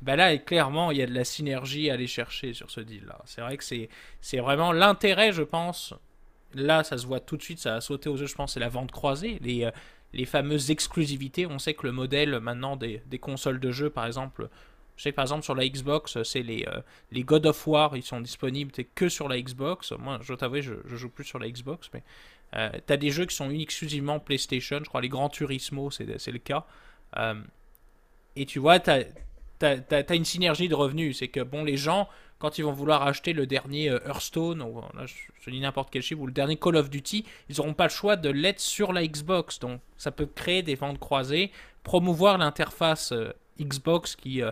Bah 0.00 0.16
là, 0.16 0.38
clairement, 0.38 0.90
il 0.90 0.96
y 0.96 1.02
a 1.02 1.06
de 1.06 1.12
la 1.12 1.24
synergie 1.24 1.90
à 1.90 1.94
aller 1.94 2.06
chercher 2.06 2.54
sur 2.54 2.70
ce 2.70 2.80
deal-là. 2.80 3.20
C'est 3.26 3.42
vrai 3.42 3.58
que 3.58 3.62
c'est, 3.62 4.38
vraiment 4.38 4.72
l'intérêt, 4.72 5.32
je 5.32 5.42
pense. 5.42 5.92
Là, 6.54 6.82
ça 6.82 6.96
se 6.96 7.06
voit 7.06 7.20
tout 7.20 7.36
de 7.36 7.42
suite, 7.42 7.58
ça 7.58 7.74
a 7.74 7.82
sauté 7.82 8.08
aux 8.08 8.16
yeux, 8.16 8.24
je 8.24 8.34
pense, 8.34 8.54
c'est 8.54 8.60
la 8.60 8.70
vente 8.70 8.90
croisée. 8.90 9.38
Les, 9.42 9.68
les 10.14 10.24
fameuses 10.24 10.70
exclusivités. 10.70 11.46
On 11.46 11.58
sait 11.58 11.74
que 11.74 11.86
le 11.86 11.92
modèle 11.92 12.40
maintenant 12.40 12.76
des, 12.76 13.02
consoles 13.20 13.60
de 13.60 13.70
jeux, 13.70 13.90
par 13.90 14.06
exemple, 14.06 14.48
je 14.96 15.02
sais 15.02 15.12
par 15.12 15.24
exemple 15.24 15.42
sur 15.42 15.54
la 15.54 15.68
Xbox, 15.68 16.22
c'est 16.22 16.42
les, 16.42 16.64
euh, 16.68 16.80
les 17.12 17.22
God 17.22 17.44
of 17.44 17.66
War, 17.66 17.98
ils 17.98 18.02
sont 18.02 18.22
disponibles 18.22 18.72
que 18.94 19.10
sur 19.10 19.28
la 19.28 19.38
Xbox. 19.38 19.92
Moi, 19.92 20.20
je 20.22 20.32
t'avoue, 20.32 20.62
je, 20.62 20.72
je 20.86 20.96
joue 20.96 21.10
plus 21.10 21.24
sur 21.24 21.38
la 21.38 21.50
Xbox, 21.50 21.90
mais 21.92 22.02
euh, 22.56 22.70
tu 22.86 22.92
as 22.92 22.96
des 22.96 23.10
jeux 23.10 23.26
qui 23.26 23.34
sont 23.34 23.50
exclusivement 23.50 24.20
PlayStation. 24.20 24.78
Je 24.78 24.88
crois 24.88 25.00
les 25.00 25.08
Gran 25.08 25.28
Turismo, 25.28 25.90
c'est 25.90 26.06
le 26.06 26.38
cas. 26.38 26.66
Euh, 27.16 27.34
et 28.36 28.46
tu 28.46 28.58
vois, 28.58 28.80
tu 28.80 28.90
as, 28.90 29.04
as, 29.62 30.14
une 30.14 30.24
synergie 30.24 30.68
de 30.68 30.74
revenus. 30.74 31.18
C'est 31.18 31.28
que 31.28 31.40
bon, 31.40 31.64
les 31.64 31.76
gens, 31.76 32.08
quand 32.38 32.58
ils 32.58 32.64
vont 32.64 32.72
vouloir 32.72 33.02
acheter 33.02 33.32
le 33.32 33.46
dernier 33.46 33.90
euh, 33.90 33.98
Hearthstone, 34.06 34.62
ou 34.62 34.80
là, 34.96 35.06
je, 35.06 35.50
dis 35.50 35.60
n'importe 35.60 35.90
quel 35.90 36.02
chiffre, 36.02 36.20
ou 36.20 36.26
le 36.26 36.32
dernier 36.32 36.56
Call 36.56 36.76
of 36.76 36.90
Duty, 36.90 37.24
ils 37.48 37.56
n'auront 37.56 37.74
pas 37.74 37.84
le 37.84 37.90
choix 37.90 38.16
de 38.16 38.30
l'être 38.30 38.60
sur 38.60 38.92
la 38.92 39.06
Xbox. 39.06 39.58
Donc 39.58 39.80
ça 39.96 40.12
peut 40.12 40.26
créer 40.26 40.62
des 40.62 40.76
ventes 40.76 40.98
croisées, 40.98 41.50
promouvoir 41.82 42.38
l'interface 42.38 43.12
Xbox 43.60 44.16
qui, 44.16 44.42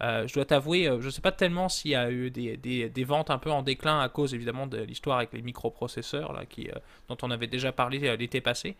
euh, 0.00 0.26
je 0.26 0.34
dois 0.34 0.44
t'avouer, 0.44 0.84
je 0.84 1.06
ne 1.06 1.10
sais 1.10 1.20
pas 1.20 1.32
tellement 1.32 1.68
s'il 1.68 1.92
y 1.92 1.94
a 1.94 2.10
eu 2.10 2.30
des, 2.30 3.04
ventes 3.04 3.30
un 3.30 3.38
peu 3.38 3.50
en 3.50 3.62
déclin 3.62 4.00
à 4.00 4.08
cause 4.08 4.34
évidemment 4.34 4.66
de 4.66 4.78
l'histoire 4.78 5.18
avec 5.18 5.32
les 5.32 5.42
microprocesseurs, 5.42 6.32
là, 6.32 6.44
qui, 6.46 6.68
dont 7.08 7.16
on 7.22 7.30
avait 7.30 7.46
déjà 7.46 7.72
parlé 7.72 8.16
l'été 8.16 8.40
passé. 8.40 8.76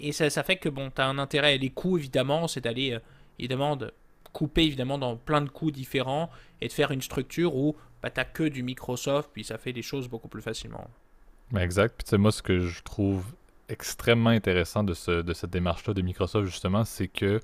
et 0.00 0.12
ça, 0.12 0.42
fait 0.42 0.56
que 0.56 0.68
bon, 0.68 0.90
tu 0.90 1.00
as 1.00 1.06
un 1.06 1.18
intérêt, 1.18 1.58
les 1.58 1.70
coûts 1.70 1.98
évidemment, 1.98 2.48
c'est 2.48 2.60
d'aller 2.60 2.98
évidemment 3.38 3.76
de 3.76 3.92
couper 4.32 4.64
évidemment 4.64 4.98
dans 4.98 5.16
plein 5.16 5.40
de 5.40 5.48
coûts 5.48 5.70
différents 5.70 6.30
et 6.60 6.68
de 6.68 6.72
faire 6.72 6.90
une 6.90 7.02
structure 7.02 7.54
où 7.56 7.76
bah, 8.02 8.10
tu 8.10 8.20
que 8.32 8.44
du 8.44 8.62
Microsoft, 8.62 9.30
puis 9.32 9.44
ça 9.44 9.58
fait 9.58 9.72
les 9.72 9.82
choses 9.82 10.08
beaucoup 10.08 10.28
plus 10.28 10.42
facilement. 10.42 10.88
Exact. 11.56 12.02
Puis 12.06 12.18
moi, 12.18 12.32
ce 12.32 12.42
que 12.42 12.60
je 12.60 12.82
trouve 12.82 13.24
extrêmement 13.68 14.30
intéressant 14.30 14.82
de 14.82 14.94
cette 14.94 15.50
démarche-là 15.50 15.94
de 15.94 16.02
Microsoft, 16.02 16.46
justement, 16.46 16.84
c'est 16.84 17.08
que 17.08 17.40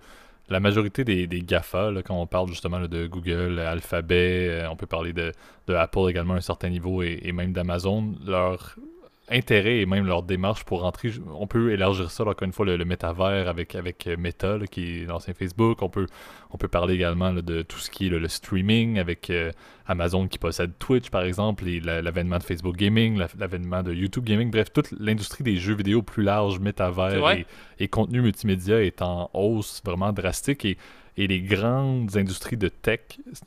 la 0.49 0.61
majorité 0.61 1.05
des, 1.05 1.27
GAFA, 1.27 1.91
là, 1.91 2.03
quand 2.03 2.21
on 2.21 2.27
parle 2.27 2.49
justement 2.49 2.81
de 2.81 3.07
Google, 3.07 3.59
Alphabet, 3.59 4.49
euh, 4.51 4.71
on 4.71 4.77
peut 4.77 4.87
parler 4.87 5.13
de, 5.13 5.33
de, 5.67 5.75
Apple 5.75 6.09
également 6.09 6.35
à 6.35 6.37
un 6.39 6.41
certain 6.41 6.69
niveau 6.69 7.03
et 7.03 7.33
même 7.33 7.53
d'Amazon, 7.53 8.15
leur 8.25 8.77
intérêt 9.29 9.79
et 9.79 9.87
même 9.87 10.07
leur 10.07 10.23
démarche 10.23 10.65
pour 10.65 10.83
rentrer. 10.83 11.11
On 11.35 11.47
peut 11.47 11.73
élargir 11.73 12.11
ça, 12.11 12.25
encore 12.25 12.45
une 12.45 12.53
fois, 12.53 12.65
le, 12.67 12.85
métavers 12.85 13.49
avec, 13.49 13.75
avec 13.75 14.07
euh, 14.07 14.17
Meta, 14.17 14.59
qui 14.71 15.03
est 15.03 15.05
l'ancien 15.07 15.35
Facebook. 15.35 15.83
On 15.83 15.89
peut, 15.89 16.07
on 16.51 16.59
peut 16.59 16.69
parler 16.69 16.95
également 16.95 17.33
de 17.33 17.63
tout 17.63 17.79
ce 17.79 17.91
qui 17.91 18.07
est 18.07 18.11
le, 18.11 18.29
streaming 18.29 18.99
avec 18.99 19.31
euh, 19.31 19.51
Amazon 19.87 20.29
qui 20.29 20.39
possède 20.39 20.73
Twitch, 20.79 21.11
par 21.11 21.23
exemple, 21.23 21.67
et 21.67 21.81
l'avènement 21.81 22.39
de 22.39 22.43
Facebook 22.43 22.77
Gaming, 22.77 23.21
l'avènement 23.39 23.83
de 23.83 23.93
YouTube 23.93 24.25
Gaming. 24.25 24.51
Bref, 24.51 24.73
toute 24.73 24.93
l'industrie 24.99 25.45
des 25.45 25.57
jeux 25.57 25.75
vidéo 25.75 26.03
plus 26.03 26.23
large, 26.23 26.59
métavers 26.61 27.31
et, 27.31 27.47
et, 27.79 27.89
contenu 27.89 28.21
multimédia 28.21 28.83
est 28.83 29.03
en 29.03 29.31
hausse 29.33 29.83
vraiment 29.85 30.13
drastique. 30.13 30.65
Et, 30.65 30.77
Et 31.19 31.27
les 31.27 31.41
grandes 31.41 32.15
industries 32.17 32.59
de 32.59 32.69
tech 32.69 33.01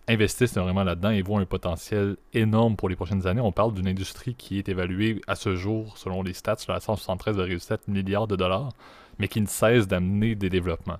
investissent 0.07 0.57
vraiment 0.57 0.83
là-dedans 0.83 1.11
et 1.11 1.21
voient 1.21 1.39
un 1.39 1.45
potentiel 1.45 2.17
énorme 2.33 2.75
pour 2.75 2.89
les 2.89 2.95
prochaines 2.95 3.27
années. 3.27 3.41
On 3.41 3.51
parle 3.51 3.73
d'une 3.73 3.87
industrie 3.87 4.33
qui 4.33 4.57
est 4.57 4.69
évaluée 4.69 5.21
à 5.27 5.35
ce 5.35 5.55
jour, 5.55 5.97
selon 5.97 6.23
les 6.23 6.33
stats, 6.33 6.57
à 6.67 6.79
173,7 6.79 7.81
milliards 7.87 8.27
de 8.27 8.35
dollars, 8.35 8.69
mais 9.19 9.27
qui 9.27 9.39
ne 9.39 9.45
cesse 9.45 9.87
d'amener 9.87 10.33
des 10.33 10.49
développements. 10.49 10.97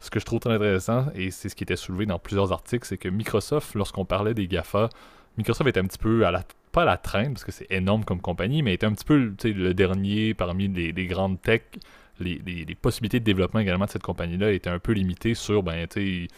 Ce 0.00 0.10
que 0.10 0.20
je 0.20 0.24
trouve 0.24 0.40
très 0.40 0.54
intéressant, 0.54 1.06
et 1.14 1.30
c'est 1.30 1.48
ce 1.48 1.56
qui 1.56 1.64
était 1.64 1.76
soulevé 1.76 2.06
dans 2.06 2.18
plusieurs 2.18 2.52
articles, 2.52 2.86
c'est 2.86 2.98
que 2.98 3.08
Microsoft, 3.08 3.74
lorsqu'on 3.74 4.04
parlait 4.04 4.34
des 4.34 4.46
GAFA, 4.46 4.88
Microsoft 5.36 5.68
était 5.68 5.80
un 5.80 5.86
petit 5.86 5.98
peu 5.98 6.26
à 6.26 6.30
la, 6.30 6.44
pas 6.72 6.82
à 6.82 6.84
la 6.86 6.96
traîne, 6.96 7.32
parce 7.32 7.44
que 7.44 7.52
c'est 7.52 7.70
énorme 7.70 8.04
comme 8.04 8.20
compagnie, 8.20 8.62
mais 8.62 8.74
était 8.74 8.86
un 8.86 8.92
petit 8.92 9.04
peu 9.04 9.32
le 9.44 9.74
dernier 9.74 10.34
parmi 10.34 10.68
les, 10.68 11.06
grandes 11.06 11.40
tech. 11.40 11.62
Les, 12.20 12.76
possibilités 12.80 13.20
de 13.20 13.24
développement 13.24 13.60
également 13.60 13.84
de 13.84 13.90
cette 13.90 14.02
compagnie-là 14.02 14.52
étaient 14.52 14.70
un 14.70 14.78
peu 14.78 14.92
limitées 14.92 15.34
sur, 15.34 15.62
ben, 15.62 15.86
tu 15.86 16.28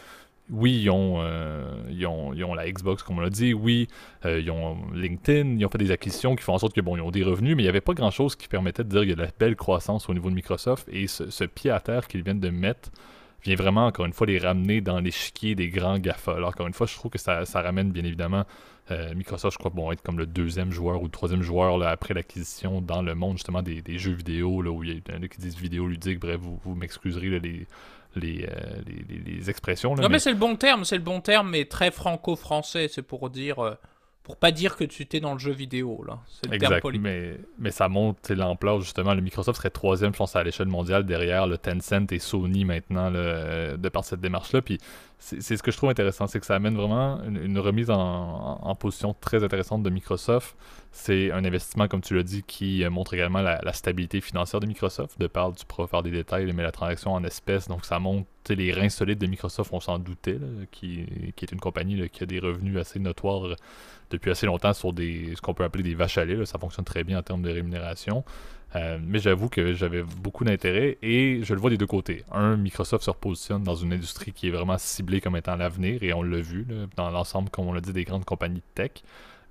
oui, 0.51 0.81
ils 0.83 0.91
ont, 0.91 1.17
euh, 1.21 1.71
ils 1.91 2.07
ont, 2.07 2.33
ils, 2.33 2.43
ont, 2.43 2.55
la 2.55 2.71
Xbox, 2.71 3.03
comme 3.03 3.19
on 3.19 3.21
l'a 3.21 3.31
dit. 3.31 3.53
Oui, 3.53 3.87
euh, 4.25 4.41
ils 4.41 4.51
ont 4.51 4.79
LinkedIn. 4.95 5.57
Ils 5.59 5.67
ont 5.67 5.69
fait 5.69 5.79
des 5.79 5.91
acquisitions 5.91 6.37
qui 6.37 6.43
font 6.43 6.55
en 6.55 6.59
sorte 6.59 6.75
que 6.75 6.81
bon, 6.81 6.97
ils 6.97 7.03
ont 7.03 7.11
des 7.11 7.23
revenus, 7.23 7.55
mais 7.55 7.63
il 7.63 7.67
n'y 7.67 7.69
avait 7.69 7.83
pas 7.83 7.93
grand-chose 7.93 8.35
qui 8.35 8.49
permettait 8.49 8.83
de 8.83 8.89
dire 8.89 9.01
qu'il 9.01 9.11
y 9.11 9.13
a 9.13 9.17
de 9.17 9.23
la 9.23 9.31
belle 9.39 9.57
croissance 9.57 10.09
au 10.09 10.15
niveau 10.15 10.31
de 10.31 10.35
Microsoft. 10.35 10.89
Et 10.91 11.07
ce 11.07 11.45
pied 11.45 11.71
à 11.71 11.81
terre 11.81 12.07
qu'ils 12.07 12.23
viennent 12.23 12.41
de 12.41 12.51
mettre 12.51 12.91
vient 13.43 13.57
vraiment, 13.57 13.87
encore 13.87 14.07
une 14.07 14.13
fois, 14.13 14.27
les 14.27 14.39
ramener 14.39 14.81
dans 14.81 15.01
l'échiquier 15.01 15.55
des 15.55 15.69
grands 15.69 15.99
GAFA. 15.99 16.33
Alors, 16.33 16.51
encore 16.51 16.67
une 16.67 16.75
fois, 16.75 16.87
je 16.87 16.95
trouve 16.95 17.11
que 17.11 17.19
ça, 17.19 17.45
ça 17.45 17.63
ramène 17.63 17.91
bien 17.91 18.05
évidemment 18.05 18.45
euh, 18.91 19.15
Microsoft, 19.15 19.55
je 19.55 19.59
crois, 19.59 19.71
vont 19.75 19.93
être 19.93 20.03
comme 20.03 20.19
le 20.19 20.27
deuxième 20.27 20.71
joueur 20.73 21.03
ou 21.03 21.05
le 21.05 21.11
troisième 21.11 21.43
joueur 21.43 21.77
là, 21.79 21.91
après 21.91 22.15
l'acquisition 22.15 22.81
dans 22.81 23.03
le 23.03 23.15
monde 23.15 23.37
justement 23.37 23.63
des, 23.63 23.83
des 23.83 23.99
jeux 23.99 24.13
vidéo, 24.13 24.63
là, 24.63 24.71
où 24.71 24.83
il 24.83 24.95
y 24.95 25.03
a 25.13 25.29
qui 25.29 25.39
disent 25.39 25.57
vidéo 25.57 25.87
ludique, 25.87 26.19
bref, 26.19 26.39
vous, 26.41 26.59
vous 26.63 26.75
m'excuserez 26.75 27.39
les, 27.39 27.67
les, 28.17 28.47
euh, 28.47 28.83
les, 28.87 29.19
les, 29.19 29.51
expressions. 29.51 29.95
Là, 29.95 30.03
non, 30.03 30.09
mais, 30.09 30.19
c'est 30.19 30.31
le 30.31 30.39
bon 30.39 30.57
terme, 30.57 30.85
c'est 30.85 30.97
le 30.97 31.03
bon 31.03 31.21
terme, 31.21 31.51
mais 31.51 31.67
très 31.67 31.91
franco-français, 31.91 32.89
c'est 32.89 33.03
pour 33.03 33.29
dire. 33.31 33.59
Euh, 33.59 33.75
pour 34.29 34.37
pas 34.37 34.53
dire 34.53 34.77
que 34.77 34.85
tu 34.85 35.03
étais 35.03 35.21
dans 35.21 35.33
le 35.33 35.39
jeu 35.39 35.53
vidéo, 35.53 36.05
là. 36.07 36.19
C'est 36.29 36.51
le 36.51 36.57
exact, 36.57 36.83
terme 36.83 36.99
mais, 36.99 37.41
mais 37.59 37.71
ça 37.71 37.89
monte 37.89 38.29
l'ampleur, 38.29 38.83
justement. 38.83 39.15
Le 39.15 39.23
Microsoft 39.23 39.57
serait 39.57 39.71
troisième, 39.71 40.13
je 40.13 40.19
pense, 40.19 40.37
à 40.37 40.43
l'échelle 40.43 40.69
mondiale, 40.69 41.07
derrière 41.07 41.47
le 41.47 41.57
Tencent 41.57 42.13
et 42.13 42.19
Sony 42.19 42.67
maintenant, 42.67 43.11
de 43.11 43.89
par 43.89 44.05
cette 44.05 44.21
démarche-là. 44.21 44.61
Puis 44.61 44.77
c'est 45.21 45.57
ce 45.57 45.63
que 45.65 45.73
je 45.73 45.77
trouve 45.77 45.91
intéressant, 45.91 46.29
c'est 46.29 46.39
que 46.39 46.47
ça 46.47 46.55
amène 46.55 46.77
vraiment 46.77 47.21
une, 47.25 47.59
remise 47.59 47.91
en, 47.91 48.75
position 48.77 49.15
très 49.21 49.43
intéressante 49.43 49.83
de 49.83 49.91
Microsoft. 49.91 50.57
C'est 50.93 51.33
un 51.33 51.45
investissement, 51.45 51.89
comme 51.89 52.03
tu 52.03 52.15
l'as 52.15 52.23
dit, 52.23 52.45
qui 52.45 52.85
euh, 52.85 52.91
montre 52.91 53.15
également 53.15 53.41
la, 53.43 53.73
stabilité 53.73 54.21
financière 54.21 54.61
de 54.61 54.67
Microsoft. 54.67 55.19
De 55.19 55.27
par, 55.27 55.53
tu 55.55 55.67
pourras 55.67 55.89
faire 55.89 56.03
des 56.05 56.13
détails, 56.13 56.51
mais 56.53 56.63
la 56.63 56.71
transaction 56.71 57.13
en 57.13 57.25
espèces, 57.25 57.67
donc 57.67 57.85
ça 57.85 57.99
montre 57.99 58.29
les 58.49 58.73
reins 58.73 58.89
solides 58.89 59.19
de 59.19 59.27
Microsoft, 59.27 59.73
on 59.73 59.81
s'en 59.81 59.99
doutait, 59.99 60.39
qui, 60.71 61.05
est 61.37 61.53
une 61.53 61.61
compagnie 61.61 62.09
qui 62.11 62.23
a 62.23 62.27
des 62.27 62.39
revenus 62.39 62.77
assez 62.79 63.01
notoires 63.01 63.57
depuis 64.11 64.31
assez 64.31 64.47
longtemps 64.47 64.73
sur 64.73 64.93
des 64.93 65.35
ce 65.35 65.41
qu'on 65.41 65.53
peut 65.53 65.65
appeler 65.65 65.83
des 65.83 65.95
vaches 65.95 66.19
à 66.19 66.25
lait. 66.25 66.47
Ça 66.47 66.59
fonctionne 66.59 66.85
très 66.85 67.03
bien 67.03 67.19
en 67.19 67.23
termes 67.23 67.43
de 67.43 67.51
rémunération. 67.51 68.25
Euh, 68.77 68.99
mais 69.03 69.19
j'avoue 69.19 69.49
que 69.49 69.73
j'avais 69.73 70.03
beaucoup 70.03 70.45
d'intérêt 70.45 70.99
et 71.03 71.41
je 71.43 71.55
le 71.55 71.61
vois 71.61 71.71
des 71.71 71.79
deux 71.79 71.87
côtés. 71.87 72.25
Un, 72.31 72.57
Microsoft 72.57 73.05
se 73.05 73.11
repositionne 73.11 73.63
dans 73.63 73.75
une 73.75 73.93
industrie 73.93 74.33
qui 74.33 74.49
est 74.49 74.51
vraiment 74.51 74.77
ciblée 74.77 75.21
comme 75.21 75.37
étant 75.37 75.57
l'avenir 75.57 76.03
et 76.03 76.13
on 76.13 76.23
l'a 76.23 76.41
vu 76.41 76.67
dans 76.97 77.11
l'ensemble, 77.11 77.49
comme 77.49 77.67
on 77.67 77.73
l'a 77.73 77.81
dit, 77.81 77.93
des 77.93 78.05
grandes 78.05 78.27
compagnies 78.27 78.61
de 78.61 78.75
tech. 78.75 78.91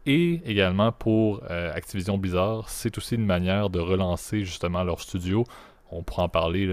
Et 0.05 0.41
également 0.45 0.91
pour 0.91 1.41
euh, 1.49 1.73
Activision 1.73 2.17
Blizzard, 2.17 2.69
c'est 2.69 2.97
aussi 2.97 3.15
une 3.15 3.25
manière 3.25 3.69
de 3.69 3.79
relancer 3.79 4.45
justement 4.45 4.83
leur 4.83 5.01
studio. 5.01 5.43
On 5.89 6.03
pourra 6.03 6.23
en 6.23 6.29
parler 6.29 6.67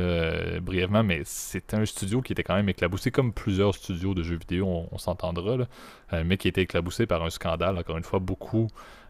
brièvement, 0.61 1.05
mais 1.05 1.23
c'était 1.25 1.77
un 1.77 1.87
studio 1.87 2.21
qui 2.21 2.33
était 2.33 2.43
quand 2.43 2.57
même 2.57 2.69
éclaboussé, 2.69 3.13
comme 3.13 3.33
plusieurs 3.33 3.75
studios 3.75 4.13
de 4.13 4.25
jeux 4.25 4.37
vidéo, 4.37 4.87
on, 4.91 4.99
s'entendra, 4.99 5.59
euh, 6.13 6.25
mais 6.27 6.37
qui 6.37 6.49
était 6.49 6.63
éclaboussé 6.63 7.07
par 7.07 7.23
un 7.23 7.31
scandale, 7.31 7.79
encore 7.79 7.97
une 7.97 8.03
fois, 8.03 8.19
beaucoup 8.19 8.67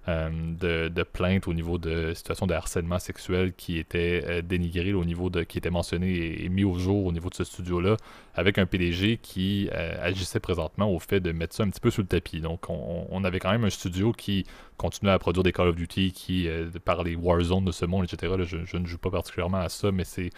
euh, 0.07 0.89
de, 0.91 1.03
plaintes 1.03 1.49
au 1.49 1.55
niveau 1.55 1.79
de 1.79 2.13
situations 2.13 2.47
de 2.47 2.53
harcèlement 2.53 2.99
sexuel 2.99 3.55
qui 3.55 3.79
étaient 3.79 4.23
euh, 4.27 4.43
dénigrées 4.43 4.93
au 4.93 5.05
niveau 5.05 5.31
de 5.31 5.45
qui 5.45 5.57
étaient 5.57 5.71
mentionnées 5.71 6.45
et, 6.45 6.49
mis 6.51 6.65
au 6.65 6.79
jour 6.79 7.07
au 7.07 7.13
niveau 7.13 7.31
de 7.31 7.35
ce 7.35 7.45
studio-là, 7.45 7.97
avec 8.35 8.59
un 8.59 8.67
PDG 8.67 9.19
qui 9.23 9.71
euh, 9.73 9.97
agissait 10.03 10.41
présentement 10.41 10.91
au 10.91 10.99
fait 10.99 11.21
de 11.21 11.33
mettre 11.33 11.55
ça 11.55 11.63
un 11.63 11.71
petit 11.71 11.81
peu 11.81 11.91
sous 11.91 12.03
le 12.03 12.07
tapis. 12.07 12.43
Donc 12.43 12.69
on, 12.69 13.25
avait 13.25 13.39
quand 13.39 13.51
même 13.51 13.65
un 13.65 13.71
studio 13.71 14.13
qui 14.13 14.45
continuait 14.77 15.13
à 15.13 15.19
produire 15.19 15.43
des 15.43 15.53
Call 15.53 15.69
of 15.69 15.77
Duty, 15.77 16.13
qui 16.13 16.49
par 16.85 17.03
les 17.03 17.15
Warzone 17.15 17.65
de 17.65 17.73
ce 17.73 17.85
monde, 17.85 18.05
etc. 18.05 18.35
je, 18.45 18.77
ne 18.77 18.87
joue 18.87 18.99
pas 18.99 19.11
particulièrement 19.11 19.59
à 19.59 19.69
ça, 19.69 19.93
mais 19.93 20.05
c'est 20.05 20.31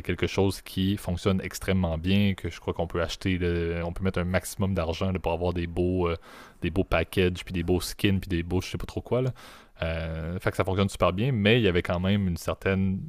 quelque 0.00 0.26
chose 0.26 0.62
qui 0.62 0.96
fonctionne 0.96 1.40
extrêmement 1.42 1.98
bien, 1.98 2.34
que 2.34 2.50
je 2.50 2.60
crois 2.60 2.72
qu'on 2.72 2.86
peut 2.86 3.02
acheter, 3.02 3.38
on 3.84 3.92
peut 3.92 4.02
mettre 4.02 4.18
un 4.18 4.24
maximum 4.24 4.74
d'argent 4.74 5.12
pour 5.14 5.32
avoir 5.32 5.52
des 5.52 5.66
beaux, 5.66 6.08
euh, 6.08 6.16
des 6.62 6.70
beaux 6.70 6.84
packages, 6.84 7.44
puis 7.44 7.52
des 7.52 7.62
beaux 7.62 7.80
skins, 7.80 8.20
puis 8.20 8.28
des 8.28 8.42
beaux 8.42 8.60
je 8.60 8.68
sais 8.68 8.78
pas 8.78 8.86
trop 8.86 9.00
quoi. 9.00 9.22
Là. 9.22 9.32
Euh, 9.82 10.38
fait 10.38 10.50
que 10.50 10.56
ça 10.56 10.64
fonctionne 10.64 10.88
super 10.88 11.12
bien, 11.12 11.32
mais 11.32 11.58
il 11.58 11.62
y 11.62 11.68
avait 11.68 11.82
quand 11.82 12.00
même 12.00 12.28
une 12.28 12.36
certaine 12.36 13.00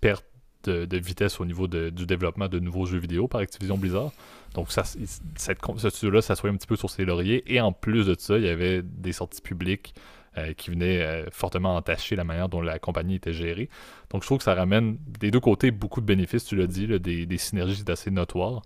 perte 0.00 0.24
de, 0.64 0.96
vitesse 0.96 1.40
au 1.40 1.44
niveau 1.44 1.68
du 1.68 2.06
développement 2.06 2.48
de 2.48 2.58
nouveaux 2.58 2.86
jeux 2.86 2.98
vidéo 2.98 3.28
par 3.28 3.42
Activision 3.42 3.76
Blizzard. 3.76 4.12
Donc 4.54 4.72
ça, 4.72 4.82
cette, 4.84 5.58
ce 5.76 5.90
studio-là 5.90 6.22
s'assoit 6.22 6.48
un 6.48 6.56
petit 6.56 6.66
peu 6.66 6.76
sur 6.76 6.88
ses 6.88 7.04
lauriers. 7.04 7.42
Et 7.52 7.60
en 7.60 7.72
plus 7.72 8.06
de 8.06 8.16
ça, 8.18 8.38
il 8.38 8.44
y 8.44 8.48
avait 8.48 8.82
des 8.82 9.12
sorties 9.12 9.42
publiques 9.42 9.94
euh, 9.94 10.04
qui 10.56 10.70
venait 10.70 11.00
euh, 11.00 11.26
fortement 11.30 11.76
entacher 11.76 12.16
la 12.16 12.24
manière 12.24 12.48
dont 12.48 12.60
la 12.60 12.78
compagnie 12.78 13.16
était 13.16 13.32
gérée. 13.32 13.68
Donc 14.10 14.22
je 14.22 14.26
trouve 14.26 14.38
que 14.38 14.44
ça 14.44 14.54
ramène 14.54 14.96
des 15.20 15.30
deux 15.30 15.40
côtés 15.40 15.70
beaucoup 15.70 16.00
de 16.00 16.06
bénéfices, 16.06 16.44
tu 16.44 16.56
l'as 16.56 16.66
dit, 16.66 16.86
des, 16.98 17.26
des, 17.26 17.38
synergies 17.38 17.84
assez 17.88 18.10
notoires. 18.10 18.62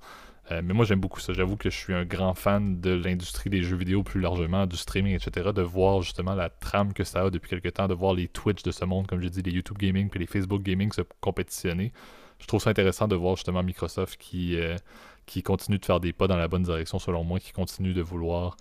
Euh, 0.50 0.62
mais 0.64 0.72
moi 0.72 0.86
j'aime 0.86 1.00
beaucoup 1.00 1.20
ça. 1.20 1.34
J'avoue 1.34 1.56
que 1.56 1.68
je 1.68 1.76
suis 1.76 1.92
un 1.92 2.04
grand 2.04 2.32
fan 2.34 2.80
de 2.80 2.90
l'industrie 2.90 3.50
des 3.50 3.62
jeux 3.62 3.76
vidéo 3.76 4.02
plus 4.02 4.20
largement, 4.20 4.66
du 4.66 4.76
streaming, 4.76 5.14
etc. 5.14 5.50
De 5.54 5.60
voir 5.60 6.00
justement 6.00 6.34
la 6.34 6.48
trame 6.48 6.94
que 6.94 7.04
ça 7.04 7.22
a 7.22 7.30
depuis 7.30 7.50
quelques 7.50 7.74
temps, 7.74 7.86
de 7.86 7.94
voir 7.94 8.14
les 8.14 8.28
Twitch 8.28 8.62
de 8.62 8.70
ce 8.70 8.86
monde, 8.86 9.06
comme 9.06 9.20
je 9.20 9.28
dis, 9.28 9.42
les 9.42 9.52
YouTube 9.52 9.76
Gaming 9.78 10.08
puis 10.08 10.20
les 10.20 10.26
Facebook 10.26 10.62
Gaming 10.62 10.90
se 10.92 11.02
compétitionner. 11.20 11.92
Je 12.38 12.46
trouve 12.46 12.62
ça 12.62 12.70
intéressant 12.70 13.08
de 13.08 13.16
voir 13.16 13.36
justement 13.36 13.62
Microsoft 13.62 14.16
qui 14.18 15.42
continue 15.42 15.78
de 15.78 15.84
faire 15.84 16.00
des 16.00 16.14
pas 16.14 16.28
dans 16.28 16.36
la 16.36 16.48
bonne 16.48 16.62
direction 16.62 16.98
selon 16.98 17.24
moi, 17.24 17.40
qui 17.40 17.52
continue 17.52 17.92
de 17.92 18.00
vouloir 18.00 18.56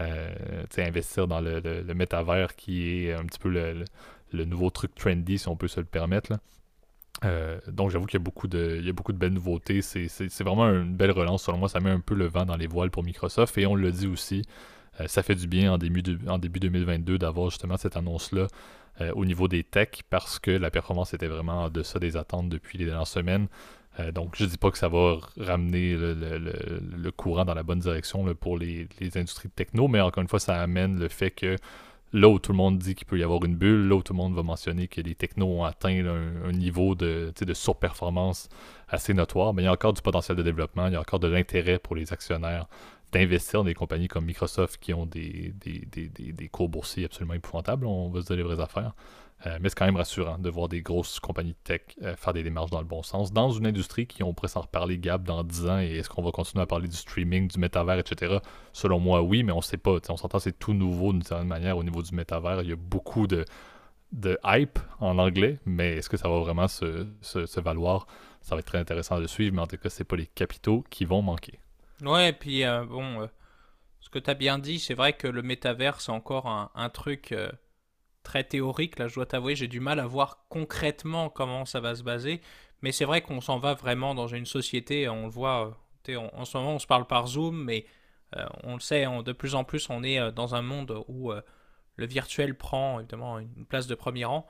euh, 0.00 0.64
investir 0.78 1.26
dans 1.26 1.40
le, 1.40 1.60
le, 1.60 1.94
métavers 1.94 2.54
qui 2.56 3.06
est 3.06 3.12
un 3.12 3.24
petit 3.24 3.38
peu 3.38 3.50
le, 3.50 4.44
nouveau 4.44 4.70
truc 4.70 4.94
trendy, 4.94 5.38
si 5.38 5.48
on 5.48 5.56
peut 5.56 5.68
se 5.68 5.80
le 5.80 5.86
permettre. 5.86 6.32
Euh, 7.24 7.60
donc 7.68 7.90
j'avoue 7.90 8.06
qu'il 8.06 8.18
y 8.18 8.22
a 8.22 8.24
beaucoup 8.24 8.48
de 8.48 8.78
il 8.78 8.86
y 8.86 8.88
a 8.88 8.92
beaucoup 8.92 9.12
de 9.12 9.18
belles 9.18 9.32
nouveautés. 9.32 9.82
C'est, 9.82 10.42
vraiment 10.42 10.66
une 10.70 10.96
belle 10.96 11.10
relance. 11.10 11.44
Selon 11.44 11.58
moi, 11.58 11.68
ça 11.68 11.80
met 11.80 11.90
un 11.90 12.00
peu 12.00 12.14
le 12.14 12.26
vent 12.26 12.46
dans 12.46 12.56
les 12.56 12.66
voiles 12.66 12.90
pour 12.90 13.02
Microsoft. 13.02 13.58
Et 13.58 13.66
on 13.66 13.74
le 13.74 13.92
dit 13.92 14.06
aussi, 14.06 14.42
euh, 15.00 15.06
ça 15.06 15.22
fait 15.22 15.34
du 15.34 15.46
bien 15.46 15.72
en 15.72 15.78
début, 15.78 16.02
en 16.26 16.38
début 16.38 16.60
2022 16.60 17.18
d'avoir 17.18 17.50
justement 17.50 17.76
cette 17.76 17.96
annonce-là 17.96 18.46
au 19.14 19.24
niveau 19.24 19.48
des 19.48 19.64
techs 19.64 20.02
parce 20.10 20.38
que 20.38 20.50
la 20.50 20.70
performance 20.70 21.14
était 21.14 21.26
vraiment 21.26 21.62
en 21.62 21.70
deçà 21.70 21.98
des 21.98 22.18
attentes 22.18 22.50
depuis 22.50 22.76
les 22.76 22.84
dernières 22.84 23.06
semaines. 23.06 23.48
Euh, 23.98 24.12
donc, 24.12 24.36
je 24.36 24.44
ne 24.44 24.48
dis 24.48 24.56
pas 24.56 24.70
que 24.70 24.78
ça 24.78 24.88
va 24.88 25.16
ramener 25.36 25.94
le, 25.96 27.10
courant 27.10 27.44
dans 27.44 27.54
la 27.54 27.62
bonne 27.62 27.80
direction 27.80 28.24
pour 28.34 28.56
les, 28.58 28.88
industries 29.16 29.48
de 29.48 29.54
techno, 29.54 29.88
mais 29.88 30.00
encore 30.00 30.22
une 30.22 30.28
fois, 30.28 30.40
ça 30.40 30.60
amène 30.60 30.98
le 30.98 31.08
fait 31.08 31.30
que 31.30 31.56
là 32.12 32.28
où 32.28 32.38
tout 32.38 32.52
le 32.52 32.56
monde 32.56 32.78
dit 32.78 32.94
qu'il 32.94 33.06
peut 33.06 33.18
y 33.18 33.22
avoir 33.22 33.44
une 33.44 33.56
bulle, 33.56 33.88
là 33.88 33.96
où 33.96 34.02
tout 34.02 34.12
le 34.12 34.16
monde 34.16 34.34
va 34.34 34.42
mentionner 34.42 34.88
que 34.88 35.00
les 35.00 35.14
technos 35.14 35.46
ont 35.46 35.64
atteint 35.64 36.04
un, 36.04 36.52
niveau 36.52 36.94
de, 36.94 37.32
surperformance 37.52 38.48
assez 38.88 39.14
notoire, 39.14 39.54
mais 39.54 39.62
il 39.62 39.64
y 39.66 39.68
a 39.68 39.72
encore 39.72 39.92
du 39.92 40.02
potentiel 40.02 40.36
de 40.36 40.42
développement, 40.42 40.86
il 40.86 40.92
y 40.94 40.96
a 40.96 41.00
encore 41.00 41.20
de 41.20 41.28
l'intérêt 41.28 41.78
pour 41.78 41.96
les 41.96 42.12
actionnaires 42.12 42.66
d'investir 43.12 43.60
dans 43.60 43.64
des 43.64 43.74
compagnies 43.74 44.06
comme 44.06 44.24
Microsoft 44.24 44.80
qui 44.80 44.94
ont 44.94 45.06
des, 45.06 45.52
des, 45.60 46.08
des 46.08 46.48
cours 46.48 46.68
boursiers 46.68 47.06
absolument 47.06 47.34
épouvantables, 47.34 47.84
on 47.86 48.08
va 48.08 48.20
se 48.20 48.26
dire 48.26 48.36
les 48.36 48.42
vraies 48.44 48.60
affaires. 48.60 48.94
Euh, 49.46 49.58
mais 49.60 49.70
c'est 49.70 49.74
quand 49.74 49.86
même 49.86 49.96
rassurant 49.96 50.38
de 50.38 50.50
voir 50.50 50.68
des 50.68 50.82
grosses 50.82 51.18
compagnies 51.18 51.54
tech 51.64 51.80
euh, 52.02 52.14
faire 52.14 52.34
des 52.34 52.42
démarches 52.42 52.70
dans 52.70 52.80
le 52.80 52.86
bon 52.86 53.02
sens, 53.02 53.32
dans 53.32 53.50
une 53.50 53.66
industrie 53.66 54.06
qui, 54.06 54.22
on 54.22 54.34
pourrait 54.34 54.48
s'en 54.48 54.60
reparler, 54.60 54.98
Gab, 54.98 55.24
dans 55.24 55.42
10 55.44 55.66
ans, 55.66 55.78
et 55.78 55.96
est-ce 55.96 56.10
qu'on 56.10 56.22
va 56.22 56.30
continuer 56.30 56.62
à 56.62 56.66
parler 56.66 56.88
du 56.88 56.96
streaming, 56.96 57.48
du 57.48 57.58
métavers, 57.58 57.98
etc. 57.98 58.38
Selon 58.72 59.00
moi, 59.00 59.22
oui, 59.22 59.42
mais 59.42 59.52
on 59.52 59.62
sait 59.62 59.78
pas. 59.78 59.96
On 60.10 60.16
s'entend, 60.16 60.38
c'est 60.40 60.58
tout 60.58 60.74
nouveau 60.74 61.12
d'une 61.12 61.22
certaine 61.22 61.48
manière 61.48 61.78
au 61.78 61.84
niveau 61.84 62.02
du 62.02 62.14
métavers. 62.14 62.60
Il 62.62 62.68
y 62.68 62.72
a 62.72 62.76
beaucoup 62.76 63.26
de, 63.26 63.46
hype 64.44 64.78
en 64.98 65.18
anglais, 65.18 65.58
mais 65.64 65.96
est-ce 65.96 66.10
que 66.10 66.18
ça 66.18 66.28
va 66.28 66.38
vraiment 66.40 66.68
se, 66.68 67.06
valoir? 67.60 68.06
Ça 68.42 68.54
va 68.54 68.58
être 68.58 68.66
très 68.66 68.78
intéressant 68.78 69.20
de 69.20 69.26
suivre, 69.26 69.54
mais 69.54 69.62
en 69.62 69.66
tout 69.66 69.78
cas, 69.78 69.88
c'est 69.88 70.04
pas 70.04 70.16
les 70.16 70.26
capitaux 70.26 70.84
qui 70.90 71.06
vont 71.06 71.22
manquer. 71.22 71.60
Ouais, 72.02 72.30
et 72.30 72.32
puis 72.32 72.64
euh, 72.64 72.84
bon, 72.84 73.28
ce 74.00 74.10
que 74.10 74.18
tu 74.18 74.28
as 74.28 74.34
bien 74.34 74.58
dit, 74.58 74.78
c'est 74.78 74.94
vrai 74.94 75.14
que 75.14 75.28
le 75.28 75.42
métavers, 75.42 76.00
c'est 76.00 76.12
encore 76.12 76.70
un 76.74 76.88
truc 76.90 77.34
très 78.30 78.44
théorique. 78.44 79.00
Là, 79.00 79.08
je 79.08 79.16
dois 79.16 79.26
t'avouer, 79.26 79.56
j'ai 79.56 79.66
du 79.66 79.80
mal 79.80 79.98
à 79.98 80.06
voir 80.06 80.44
concrètement 80.48 81.30
comment 81.30 81.64
ça 81.64 81.80
va 81.80 81.96
se 81.96 82.04
baser. 82.04 82.40
Mais 82.80 82.92
c'est 82.92 83.04
vrai 83.04 83.22
qu'on 83.22 83.40
s'en 83.40 83.58
va 83.58 83.74
vraiment 83.74 84.14
dans 84.14 84.28
une 84.28 84.46
société, 84.46 85.08
on 85.08 85.24
le 85.24 85.30
voit, 85.30 85.76
euh, 86.08 86.16
en, 86.32 86.44
ce 86.44 86.56
moment 86.56 86.74
on 86.74 86.78
se 86.78 86.86
parle 86.86 87.08
par 87.08 87.26
Zoom, 87.26 87.64
mais 87.64 87.86
euh, 88.36 88.46
on 88.62 88.74
le 88.74 88.80
sait, 88.80 89.04
de 89.24 89.32
plus 89.32 89.56
en 89.56 89.64
plus 89.64 89.90
on 89.90 90.04
est 90.04 90.20
euh, 90.20 90.30
dans 90.30 90.54
un 90.54 90.62
monde 90.62 91.04
où 91.08 91.32
le 91.96 92.06
virtuel 92.06 92.56
prend 92.56 93.00
évidemment 93.00 93.40
une 93.40 93.66
place 93.66 93.88
de 93.88 93.96
premier 93.96 94.24
rang. 94.24 94.46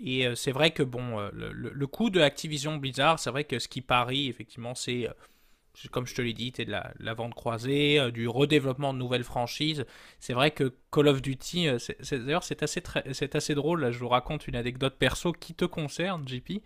et 0.00 0.34
c'est 0.34 0.52
vrai 0.52 0.72
que 0.72 0.82
bon, 0.82 1.20
le, 1.32 1.52
le, 1.52 1.86
coût 1.86 2.10
de 2.10 2.20
Activision 2.20 2.76
Blizzard, 2.76 3.20
c'est 3.20 3.30
vrai 3.30 3.44
que 3.44 3.60
ce 3.60 3.68
qui 3.68 3.80
parie 3.80 4.28
effectivement, 4.28 4.74
c'est 4.74 5.08
comme 5.90 6.06
je 6.06 6.14
te 6.14 6.22
l'ai 6.22 6.32
dit, 6.32 6.50
de 6.52 6.70
la, 6.70 6.92
la, 6.98 7.14
vente 7.14 7.34
croisée, 7.34 8.10
du 8.12 8.28
redéveloppement 8.28 8.94
de 8.94 8.98
nouvelles 8.98 9.24
franchises. 9.24 9.84
C'est 10.20 10.32
vrai 10.32 10.50
que 10.50 10.74
Call 10.92 11.08
of 11.08 11.22
Duty, 11.22 11.68
d'ailleurs 12.12 12.44
c'est 12.44 12.62
assez, 12.62 13.54
drôle, 13.54 13.80
là, 13.80 13.90
je 13.90 13.98
vous 13.98 14.08
raconte 14.08 14.46
une 14.46 14.56
anecdote 14.56 14.96
perso 14.98 15.32
qui 15.32 15.54
te 15.54 15.64
concerne, 15.64 16.26
JP. 16.28 16.62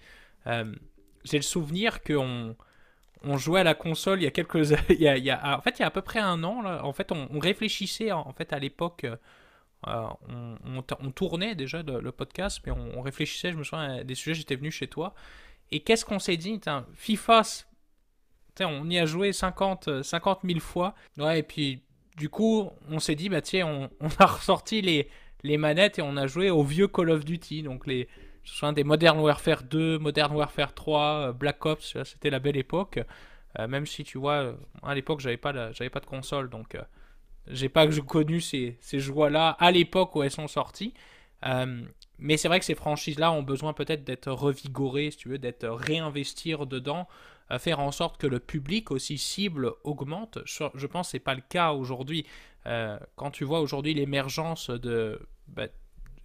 J'ai 1.24 1.36
le 1.36 1.42
souvenir 1.42 2.02
qu'on 2.02 2.56
on 3.24 3.36
jouait 3.36 3.60
à 3.60 3.64
la 3.64 3.74
console 3.74 4.20
il 4.20 4.24
y 4.24 4.28
a 4.28 4.30
quelques 4.30 4.70
il 4.90 5.00
y 5.00 5.08
a, 5.08 5.16
il 5.16 5.24
y 5.24 5.30
a, 5.30 5.58
en 5.58 5.60
fait 5.60 5.78
il 5.78 5.80
y 5.80 5.82
a 5.82 5.88
à 5.88 5.90
peu 5.90 6.02
près 6.02 6.20
un 6.20 6.44
an 6.44 6.64
en 6.64 6.92
fait 6.92 7.10
on, 7.10 7.38
réfléchissait 7.40 8.12
en 8.12 8.32
fait 8.32 8.52
à 8.52 8.60
l'époque 8.60 9.04
euh, 9.86 10.08
on, 10.28 11.12
tournait 11.12 11.54
déjà 11.54 11.82
le, 11.82 12.10
podcast 12.10 12.60
mais 12.66 12.72
on, 12.72 13.00
réfléchissait. 13.00 13.52
Je 13.52 13.56
me 13.56 13.64
souviens 13.64 14.02
des 14.02 14.14
sujets 14.14 14.34
j'étais 14.34 14.56
venu 14.56 14.70
chez 14.70 14.88
toi. 14.88 15.14
Et 15.70 15.80
qu'est-ce 15.80 16.04
qu'on 16.04 16.18
s'est 16.18 16.36
dit? 16.36 16.60
FIFA 16.94 17.42
on 18.64 18.88
y 18.88 18.98
a 18.98 19.06
joué 19.06 19.32
50 19.32 20.02
50 20.02 20.40
000 20.44 20.60
fois 20.60 20.94
et 21.34 21.42
puis 21.42 21.82
du 22.16 22.28
coup 22.28 22.70
on 22.90 22.98
s'est 22.98 23.14
dit 23.14 23.28
bah 23.28 23.40
tiens 23.40 23.88
on, 24.00 24.08
a 24.18 24.26
ressorti 24.26 24.80
les 24.82 25.08
les 25.44 25.56
manettes 25.56 25.98
et 25.98 26.02
on 26.02 26.16
a 26.16 26.26
joué 26.26 26.50
au 26.50 26.62
vieux 26.62 26.88
Call 26.88 27.10
of 27.10 27.24
Duty 27.24 27.62
donc 27.62 27.86
les 27.86 28.08
me 28.48 28.56
souviens 28.56 28.72
des 28.72 28.84
Modern 28.84 29.18
Warfare 29.18 29.62
2, 29.62 29.98
Modern 29.98 30.34
Warfare 30.34 30.74
3, 30.74 31.00
euh, 31.00 31.32
Black 31.32 31.64
Ops, 31.66 32.02
c'était 32.04 32.30
la 32.30 32.38
belle 32.38 32.56
époque. 32.56 33.00
Euh, 33.58 33.66
même 33.66 33.86
si 33.86 34.04
tu 34.04 34.18
vois, 34.18 34.54
à 34.82 34.94
l'époque, 34.94 35.20
j'avais 35.20 35.36
pas, 35.36 35.72
j'avais 35.72 35.90
pas 35.90 36.00
de 36.00 36.06
console, 36.06 36.50
donc 36.50 36.74
euh, 36.74 36.82
j'ai 37.46 37.68
pas 37.68 37.86
connu 37.86 38.40
ces, 38.40 38.76
ces 38.80 39.00
joies-là 39.00 39.56
à 39.58 39.70
l'époque 39.70 40.14
où 40.16 40.22
elles 40.22 40.30
sont 40.30 40.48
sorties. 40.48 40.94
mais 42.18 42.36
c'est 42.36 42.48
vrai 42.48 42.58
que 42.58 42.64
ces 42.64 42.74
franchises-là 42.74 43.32
ont 43.32 43.42
besoin 43.42 43.72
peut-être 43.72 44.04
d'être 44.04 44.30
revigorées, 44.30 45.10
si 45.10 45.18
tu 45.18 45.28
veux, 45.28 45.38
d'être 45.38 45.68
réinvestir 45.68 46.66
dedans, 46.66 47.08
faire 47.59 47.81
en 47.81 47.93
sorte 47.93 48.21
que 48.21 48.26
le 48.26 48.40
public 48.40 48.90
aussi 48.90 49.17
cible 49.17 49.73
augmente. 49.85 50.38
Je, 50.45 50.87
pense 50.87 51.09
que 51.09 51.11
c'est 51.12 51.19
pas 51.19 51.35
le 51.35 51.43
cas 51.49 51.73
aujourd'hui. 51.73 52.26
quand 52.64 53.31
tu 53.31 53.45
vois 53.45 53.61
aujourd'hui 53.61 53.95
l'émergence 53.95 54.69
de 54.69 55.21
bah, 55.47 55.69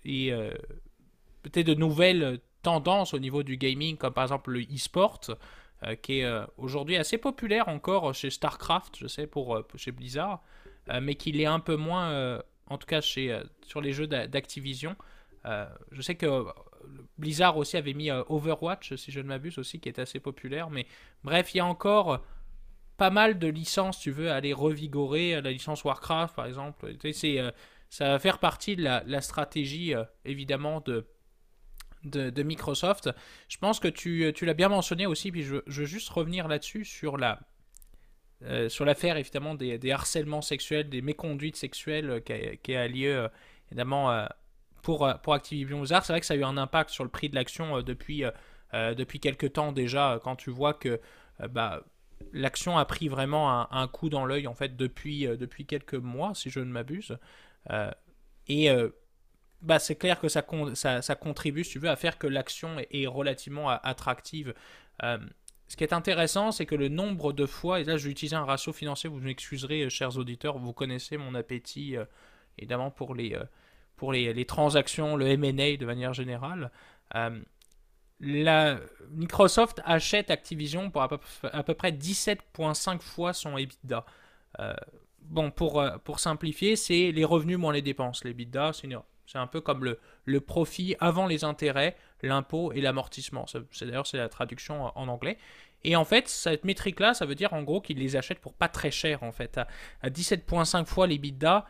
et 0.03 0.31
peut-être 1.43 1.67
de 1.67 1.75
nouvelles 1.75 2.39
tendances 2.63 3.13
au 3.13 3.19
niveau 3.19 3.43
du 3.43 3.57
gaming, 3.57 3.97
comme 3.97 4.13
par 4.13 4.23
exemple 4.23 4.51
le 4.51 4.61
e-sport, 4.61 5.19
euh, 5.85 5.95
qui 5.95 6.19
est 6.19 6.25
euh, 6.25 6.45
aujourd'hui 6.57 6.95
assez 6.95 7.17
populaire 7.17 7.67
encore 7.67 8.13
chez 8.13 8.29
StarCraft, 8.29 8.97
je 8.97 9.07
sais, 9.07 9.27
pour, 9.27 9.55
euh, 9.55 9.67
chez 9.75 9.91
Blizzard, 9.91 10.41
mais 11.01 11.15
qui 11.15 11.31
l'est 11.31 11.45
un 11.45 11.61
peu 11.61 11.77
moins, 11.77 12.41
en 12.67 12.77
tout 12.77 12.87
cas 12.87 12.99
chez, 12.99 13.41
sur 13.65 13.79
les 13.79 13.93
jeux 13.93 14.05
d'Activision. 14.05 14.97
je 15.45 16.01
sais 16.01 16.15
que 16.15 16.45
Blizzard 17.17 17.57
aussi 17.57 17.77
avait 17.77 17.93
mis 17.93 18.11
Overwatch, 18.11 18.95
si 18.95 19.11
je 19.11 19.19
ne 19.19 19.27
m'abuse 19.27 19.57
aussi, 19.57 19.79
qui 19.79 19.89
est 19.89 19.99
assez 19.99 20.19
populaire, 20.19 20.69
mais 20.69 20.85
bref, 21.23 21.53
il 21.53 21.57
y 21.57 21.61
a 21.61 21.65
encore 21.65 22.23
pas 22.97 23.09
mal 23.09 23.39
de 23.39 23.47
licences, 23.47 23.99
tu 23.99 24.11
veux, 24.11 24.31
aller 24.31 24.53
revigorer, 24.53 25.41
la 25.41 25.51
licence 25.51 25.83
Warcraft 25.83 26.35
par 26.35 26.45
exemple. 26.45 26.93
C'est, 27.11 27.39
ça 27.89 28.09
va 28.09 28.19
faire 28.19 28.39
partie 28.39 28.75
de 28.75 28.83
la, 28.83 29.21
stratégie, 29.21 29.93
évidemment, 30.25 30.81
de 30.81 31.05
de, 32.03 32.43
Microsoft. 32.43 33.09
Je 33.47 33.57
pense 33.57 33.79
que 33.79 33.87
tu, 33.87 34.31
tu 34.35 34.45
l'as 34.45 34.53
bien 34.53 34.69
mentionné 34.69 35.05
aussi, 35.05 35.31
puis 35.31 35.43
je, 35.43 35.57
veux 35.65 35.85
juste 35.85 36.09
revenir 36.09 36.47
là-dessus 36.47 36.85
sur 36.85 37.17
la 37.17 37.39
euh, 38.45 38.67
sur 38.67 38.83
l'affaire 38.83 39.15
évidemment 39.15 39.55
des, 39.55 39.91
harcèlements 39.91 40.41
sexuels, 40.41 40.89
des 40.89 41.01
méconduites 41.01 41.55
sexuelles 41.55 42.09
euh, 42.29 42.55
qui, 42.57 42.75
a, 42.75 42.87
lieu 42.89 43.15
euh, 43.15 43.27
évidemment 43.67 44.27
pour, 44.83 45.11
pour 45.23 45.33
Activision 45.33 45.79
Blizzard. 45.79 46.05
C'est 46.05 46.13
vrai 46.13 46.19
que 46.19 46.25
ça 46.25 46.35
a 46.35 46.37
eu 46.37 46.43
un 46.43 46.57
impact 46.57 46.91
sur 46.91 47.03
le 47.03 47.09
prix 47.09 47.29
de 47.29 47.35
l'action 47.35 47.81
depuis, 47.81 48.23
depuis 48.73 49.19
quelques 49.19 49.53
temps 49.53 49.71
déjà, 49.71 50.19
quand 50.23 50.35
tu 50.35 50.51
vois 50.51 50.75
que 50.75 51.01
bah, 51.49 51.83
l'action 52.33 52.77
a 52.77 52.85
pris 52.85 53.07
vraiment 53.07 53.71
un, 53.71 53.87
coup 53.87 54.09
dans 54.09 54.25
l'œil 54.25 54.45
en 54.45 54.53
fait 54.53 54.75
depuis, 54.75 55.25
depuis 55.25 55.65
quelques 55.65 55.95
mois, 55.95 56.33
si 56.35 56.51
je 56.51 56.59
ne 56.59 56.65
m'abuse. 56.65 57.17
et 58.47 58.69
bah, 59.63 59.79
c'est 59.79 59.95
clair 59.95 60.19
que 60.19 60.27
ça, 60.27 60.43
ça, 60.75 61.15
contribue, 61.15 61.63
si 61.63 61.71
tu 61.71 61.79
veux, 61.79 61.89
à 61.89 61.95
faire 61.95 62.17
que 62.17 62.27
l'action 62.27 62.77
est, 62.91 63.07
relativement 63.07 63.69
attractive. 63.69 64.53
Euh, 65.03 65.17
ce 65.69 65.77
qui 65.77 65.83
est 65.85 65.93
intéressant, 65.93 66.51
c'est 66.51 66.65
que 66.65 66.75
le 66.75 66.89
nombre 66.89 67.31
de 67.31 67.45
fois, 67.45 67.79
et 67.79 67.85
là 67.85 67.97
je 67.97 68.05
vais 68.05 68.11
utiliser 68.11 68.35
un 68.35 68.43
ratio 68.43 68.73
financier, 68.73 69.09
vous 69.09 69.19
m'excuserez, 69.19 69.83
euh, 69.83 69.89
chers 69.89 70.17
auditeurs, 70.17 70.57
vous 70.57 70.73
connaissez 70.73 71.17
mon 71.17 71.33
appétit, 71.33 71.95
euh, 71.95 72.03
évidemment, 72.57 72.91
pour 72.91 73.15
les, 73.15 73.37
pour 73.95 74.13
les, 74.13 74.33
les, 74.33 74.45
transactions, 74.45 75.15
le 75.15 75.37
MA 75.37 75.77
de 75.77 75.85
manière 75.85 76.13
générale. 76.13 76.71
la, 78.19 78.79
Microsoft 79.11 79.81
achète 79.85 80.31
Activision 80.31 80.89
pour 80.89 81.03
à 81.03 81.07
peu, 81.09 81.73
près 81.73 81.91
17,5 81.91 83.01
fois 83.01 83.33
son 83.33 83.57
EBITDA. 83.57 84.05
bon, 85.21 85.51
pour, 85.51 85.83
pour 86.03 86.19
simplifier, 86.19 86.75
c'est 86.75 87.11
les 87.11 87.25
revenus 87.25 87.57
moins 87.57 87.73
les 87.73 87.81
dépenses. 87.81 88.23
L'EBITDA, 88.23 88.71
c'est 88.73 89.37
un 89.37 89.47
peu 89.47 89.61
comme 89.61 89.83
le, 89.83 89.99
le 90.25 90.41
profit 90.41 90.95
avant 90.99 91.27
les 91.27 91.43
intérêts, 91.43 91.95
l'impôt 92.21 92.71
et 92.73 92.81
l'amortissement. 92.81 93.45
D'ailleurs 93.81 94.07
c'est 94.07 94.17
la 94.17 94.29
traduction 94.29 94.91
en 94.97 95.07
anglais. 95.07 95.37
Et 95.83 95.95
en 95.95 96.05
fait, 96.05 96.27
cette 96.29 96.63
métrique-là, 96.63 97.13
ça 97.13 97.25
veut 97.25 97.35
dire 97.35 97.53
en 97.53 97.61
gros 97.63 97.81
qu'ils 97.81 97.99
les 97.99 98.15
achètent 98.15 98.39
pour 98.39 98.53
pas 98.53 98.69
très 98.69 98.91
cher 98.91 99.23
en 99.23 99.31
fait. 99.31 99.59
À, 100.01 100.09
17,5 100.09 100.85
fois 100.85 101.07
les 101.07 101.17
bidas, 101.17 101.65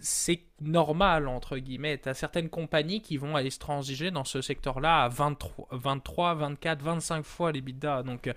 c'est 0.00 0.42
normal 0.60 1.28
entre 1.28 1.58
guillemets. 1.58 1.98
Tu 1.98 2.08
as 2.08 2.14
certaines 2.14 2.48
compagnies 2.48 3.00
qui 3.00 3.16
vont 3.16 3.36
aller 3.36 3.50
se 3.50 3.58
transiger 3.58 4.10
dans 4.10 4.24
ce 4.24 4.40
secteur-là 4.40 5.04
à 5.04 5.08
23, 5.08 5.68
23, 5.72 6.34
24, 6.34 6.82
25 6.82 7.24
fois 7.24 7.52
les 7.52 7.60
bidas. 7.60 8.02
Donc 8.02 8.28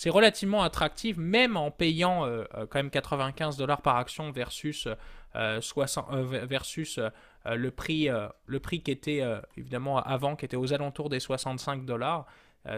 c'est 0.00 0.10
relativement 0.10 0.62
attractif, 0.62 1.16
même 1.16 1.56
en 1.56 1.72
payant 1.72 2.24
euh, 2.24 2.44
euh, 2.54 2.66
quand 2.70 2.78
même 2.78 2.88
95 2.88 3.56
dollars 3.56 3.82
par 3.82 3.96
action 3.96 4.30
versus, 4.30 4.86
60, 5.34 6.06
euh, 6.12 6.46
versus 6.46 7.00
le, 7.44 7.70
prix, 7.72 8.08
le 8.46 8.60
prix 8.60 8.80
qui 8.80 8.92
était 8.92 9.24
évidemment 9.56 9.98
avant, 9.98 10.36
qui 10.36 10.44
était 10.44 10.56
aux 10.56 10.72
alentours 10.72 11.08
des 11.08 11.18
65 11.18 11.84
dollars. 11.84 12.26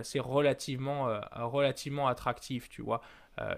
c'est 0.02 0.18
relativement, 0.18 1.20
relativement 1.34 2.08
attractif, 2.08 2.70
tu 2.70 2.80
vois. 2.80 3.02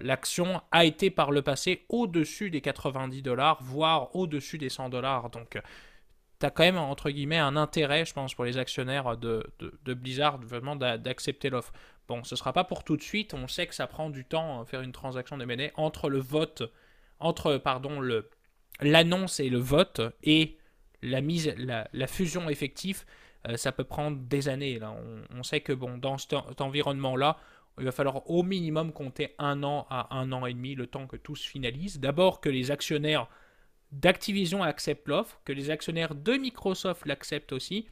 L'action 0.01 0.61
a 0.71 0.85
été 0.85 1.09
par 1.09 1.31
le 1.31 1.41
passé 1.41 1.85
au-dessus 1.89 2.49
des 2.49 2.61
90 2.61 3.21
dollars, 3.21 3.61
voire 3.61 4.15
au-dessus 4.15 4.57
des 4.57 4.69
100 4.69 4.89
dollars. 4.89 5.29
Donc 5.29 5.59
tu 6.39 6.45
as 6.45 6.49
quand 6.49 6.63
même, 6.63 6.77
entre 6.77 7.09
guillemets, 7.09 7.37
un 7.37 7.55
intérêt, 7.55 8.05
je 8.05 8.13
pense, 8.13 8.35
pour 8.35 8.45
les 8.45 8.57
actionnaires 8.57 9.17
de, 9.17 9.45
Blizzard, 9.85 10.39
vraiment 10.39 10.75
d'accepter 10.75 11.49
l'offre. 11.49 11.73
Bon, 12.07 12.23
ce 12.23 12.35
ne 12.35 12.37
sera 12.37 12.51
pas 12.51 12.63
pour 12.65 12.83
tout 12.83 12.97
de 12.97 13.01
suite. 13.01 13.33
On 13.33 13.47
sait 13.47 13.65
que 13.65 13.73
ça 13.73 13.87
prend 13.87 14.09
du 14.09 14.25
temps 14.25 14.59
hein, 14.59 14.65
faire 14.65 14.81
une 14.81 14.91
transaction 14.91 15.37
de 15.37 15.71
entre 15.75 16.09
le 16.09 16.19
vote, 16.19 16.63
entre 17.19 17.57
pardon 17.57 17.99
le 17.99 18.29
l'annonce 18.81 19.39
et 19.39 19.49
le 19.49 19.59
vote 19.59 20.01
et 20.23 20.57
la 21.01 21.21
mise, 21.21 21.53
la, 21.57 22.07
fusion 22.07 22.49
effective. 22.49 23.05
Euh, 23.47 23.57
ça 23.57 23.71
peut 23.71 23.83
prendre 23.83 24.17
des 24.17 24.49
années. 24.49 24.79
Là, 24.79 24.95
on, 25.35 25.43
sait 25.43 25.61
que 25.61 25.73
bon, 25.73 25.97
dans 25.97 26.17
cet, 26.17 26.61
environnement-là, 26.61 27.37
il 27.79 27.85
va 27.85 27.91
falloir 27.91 28.29
au 28.29 28.43
minimum 28.43 28.91
compter 28.91 29.33
un 29.39 29.63
an 29.63 29.87
à 29.89 30.15
un 30.15 30.31
an 30.31 30.45
et 30.45 30.53
demi 30.53 30.75
le 30.75 30.87
temps 30.87 31.07
que 31.07 31.15
tout 31.15 31.35
se 31.35 31.47
finalise. 31.47 31.99
D'abord 31.99 32.39
que 32.39 32.49
les 32.49 32.71
actionnaires 32.71 33.27
d'Activision 33.91 34.63
acceptent 34.63 35.07
l'offre, 35.07 35.39
que 35.45 35.53
les 35.53 35.69
actionnaires 35.69 36.15
de 36.15 36.33
Microsoft 36.33 37.05
l'acceptent 37.05 37.53
aussi, 37.53 37.87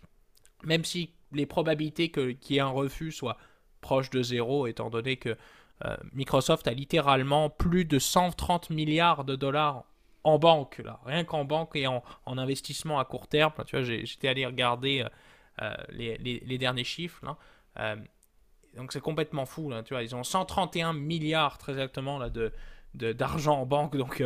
même 0.63 0.83
si 0.83 1.13
les 1.31 1.45
probabilités 1.45 2.11
qu'il 2.11 2.37
y 2.49 2.57
ait 2.57 2.59
un 2.59 2.69
refus 2.69 3.11
soient 3.11 3.37
proche 3.81 4.09
de 4.09 4.21
zéro, 4.21 4.67
étant 4.67 4.89
donné 4.89 5.17
que 5.17 5.35
euh, 5.85 5.97
Microsoft 6.13 6.67
a 6.67 6.73
littéralement 6.73 7.49
plus 7.49 7.85
de 7.85 7.97
130 7.97 8.69
milliards 8.69 9.23
de 9.25 9.35
dollars 9.35 9.85
en 10.23 10.37
banque, 10.37 10.81
rien 11.05 11.23
qu'en 11.23 11.45
banque 11.45 11.75
et 11.75 11.87
en, 11.87 12.03
investissement 12.25 12.99
à 12.99 13.05
court 13.05 13.27
terme. 13.27 13.53
tu 13.65 13.75
vois, 13.75 13.83
j'étais 13.83 14.27
allé 14.27 14.45
regarder 14.45 15.01
euh, 15.01 15.09
euh, 15.63 15.75
les, 15.89 16.57
derniers 16.59 16.83
chiffres. 16.83 17.25
Là. 17.25 17.95
Donc 18.75 18.93
c'est 18.93 19.01
complètement 19.01 19.45
fou. 19.45 19.69
Là, 19.69 19.83
tu 19.83 19.93
vois, 19.93 20.03
ils 20.03 20.15
ont 20.15 20.23
131 20.23 20.93
milliards 20.93 21.57
très 21.57 21.73
exactement 21.73 22.17
là, 22.17 22.29
de, 22.29 22.51
d'argent 22.93 23.59
en 23.61 23.65
banque. 23.65 23.97
Donc 23.97 24.23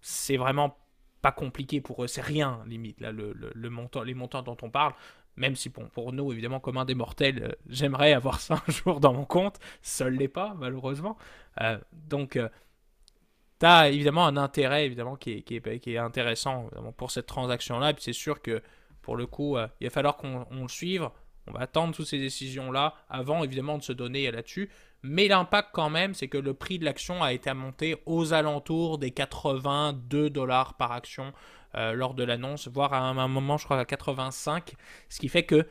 c'est 0.00 0.36
vraiment 0.36 0.76
pas 1.22 1.32
compliqué 1.32 1.80
pour 1.80 2.04
eux. 2.04 2.06
C'est 2.06 2.22
rien, 2.22 2.62
limite, 2.66 3.00
là, 3.00 3.12
le, 3.12 3.32
le, 3.32 3.70
montant, 3.70 4.02
les 4.02 4.14
montants 4.14 4.42
dont 4.42 4.56
on 4.62 4.70
parle. 4.70 4.94
Même 5.36 5.56
si 5.56 5.68
bon, 5.68 5.88
pour 5.88 6.12
nous, 6.12 6.32
évidemment, 6.32 6.60
comme 6.60 6.76
un 6.76 6.84
des 6.84 6.94
mortels, 6.94 7.42
euh, 7.42 7.52
j'aimerais 7.68 8.12
avoir 8.12 8.40
ça 8.40 8.62
un 8.66 8.72
jour 8.72 9.00
dans 9.00 9.12
mon 9.12 9.24
compte. 9.24 9.58
Seul 9.82 10.14
l'est 10.14 10.28
pas, 10.28 10.54
malheureusement. 10.58 11.16
Euh, 11.60 11.78
donc, 11.92 12.36
euh, 12.36 12.48
tu 13.58 13.66
as 13.66 13.90
évidemment 13.90 14.26
un 14.26 14.36
intérêt 14.36 14.86
évidemment, 14.86 15.16
qui, 15.16 15.32
est, 15.32 15.42
qui 15.42 15.56
est, 15.56 15.80
qui 15.80 15.94
est 15.94 15.98
intéressant 15.98 16.70
pour 16.96 17.10
cette 17.10 17.26
transaction-là. 17.26 17.90
Et 17.90 17.94
puis 17.94 18.02
c'est 18.02 18.12
sûr 18.12 18.40
que 18.40 18.62
pour 19.02 19.16
le 19.16 19.26
coup, 19.26 19.56
il 19.80 19.86
va 19.86 19.90
falloir 19.90 20.16
qu'on 20.16 20.46
le 20.50 20.68
suive. 20.68 21.10
On 21.46 21.52
va 21.52 21.60
attendre 21.60 21.94
toutes 21.94 22.06
ces 22.06 22.18
décisions-là 22.18 22.94
avant 23.08 23.42
évidemment 23.44 23.78
de 23.78 23.82
se 23.82 23.92
donner 23.92 24.30
là-dessus. 24.30 24.70
Mais 25.02 25.28
l'impact 25.28 25.70
quand 25.72 25.88
même, 25.88 26.14
c'est 26.14 26.28
que 26.28 26.38
le 26.38 26.52
prix 26.52 26.78
de 26.78 26.84
l'action 26.84 27.22
a 27.22 27.32
été 27.32 27.52
monté 27.54 27.96
aux 28.06 28.32
alentours 28.32 28.98
des 28.98 29.10
82 29.10 30.28
dollars 30.28 30.74
par 30.74 30.92
action 30.92 31.32
euh, 31.74 31.92
lors 31.92 32.14
de 32.14 32.22
l'annonce, 32.22 32.68
voire 32.68 32.92
à 32.92 32.98
un, 32.98 33.28
moment, 33.28 33.56
je 33.56 33.64
crois, 33.64 33.78
à 33.78 33.84
85. 33.84 34.74
Ce 35.08 35.18
qui 35.18 35.28
fait 35.28 35.44
que 35.44 35.66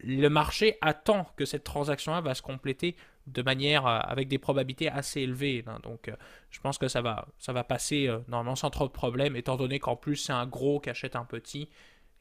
le 0.00 0.28
marché 0.28 0.78
attend 0.80 1.26
que 1.36 1.44
cette 1.44 1.64
transaction-là 1.64 2.20
va 2.20 2.34
se 2.34 2.42
compléter 2.42 2.94
de 3.26 3.42
manière 3.42 3.86
avec 3.86 4.28
des 4.28 4.38
probabilités 4.38 4.88
assez 4.88 5.20
élevées. 5.20 5.64
Hein. 5.66 5.80
donc 5.82 6.10
je 6.50 6.60
pense 6.60 6.78
que 6.78 6.88
ça 6.88 7.02
va, 7.02 7.26
ça 7.38 7.52
va 7.52 7.62
passer 7.62 8.08
normalement 8.28 8.56
sans 8.56 8.70
trop 8.70 8.86
de 8.86 8.92
problèmes, 8.92 9.36
étant 9.36 9.56
donné 9.56 9.80
qu'en 9.80 9.96
plus 9.96 10.16
c'est 10.16 10.32
un 10.32 10.46
gros 10.46 10.80
qui 10.80 10.88
achète 10.88 11.16
un 11.16 11.24
petit. 11.24 11.68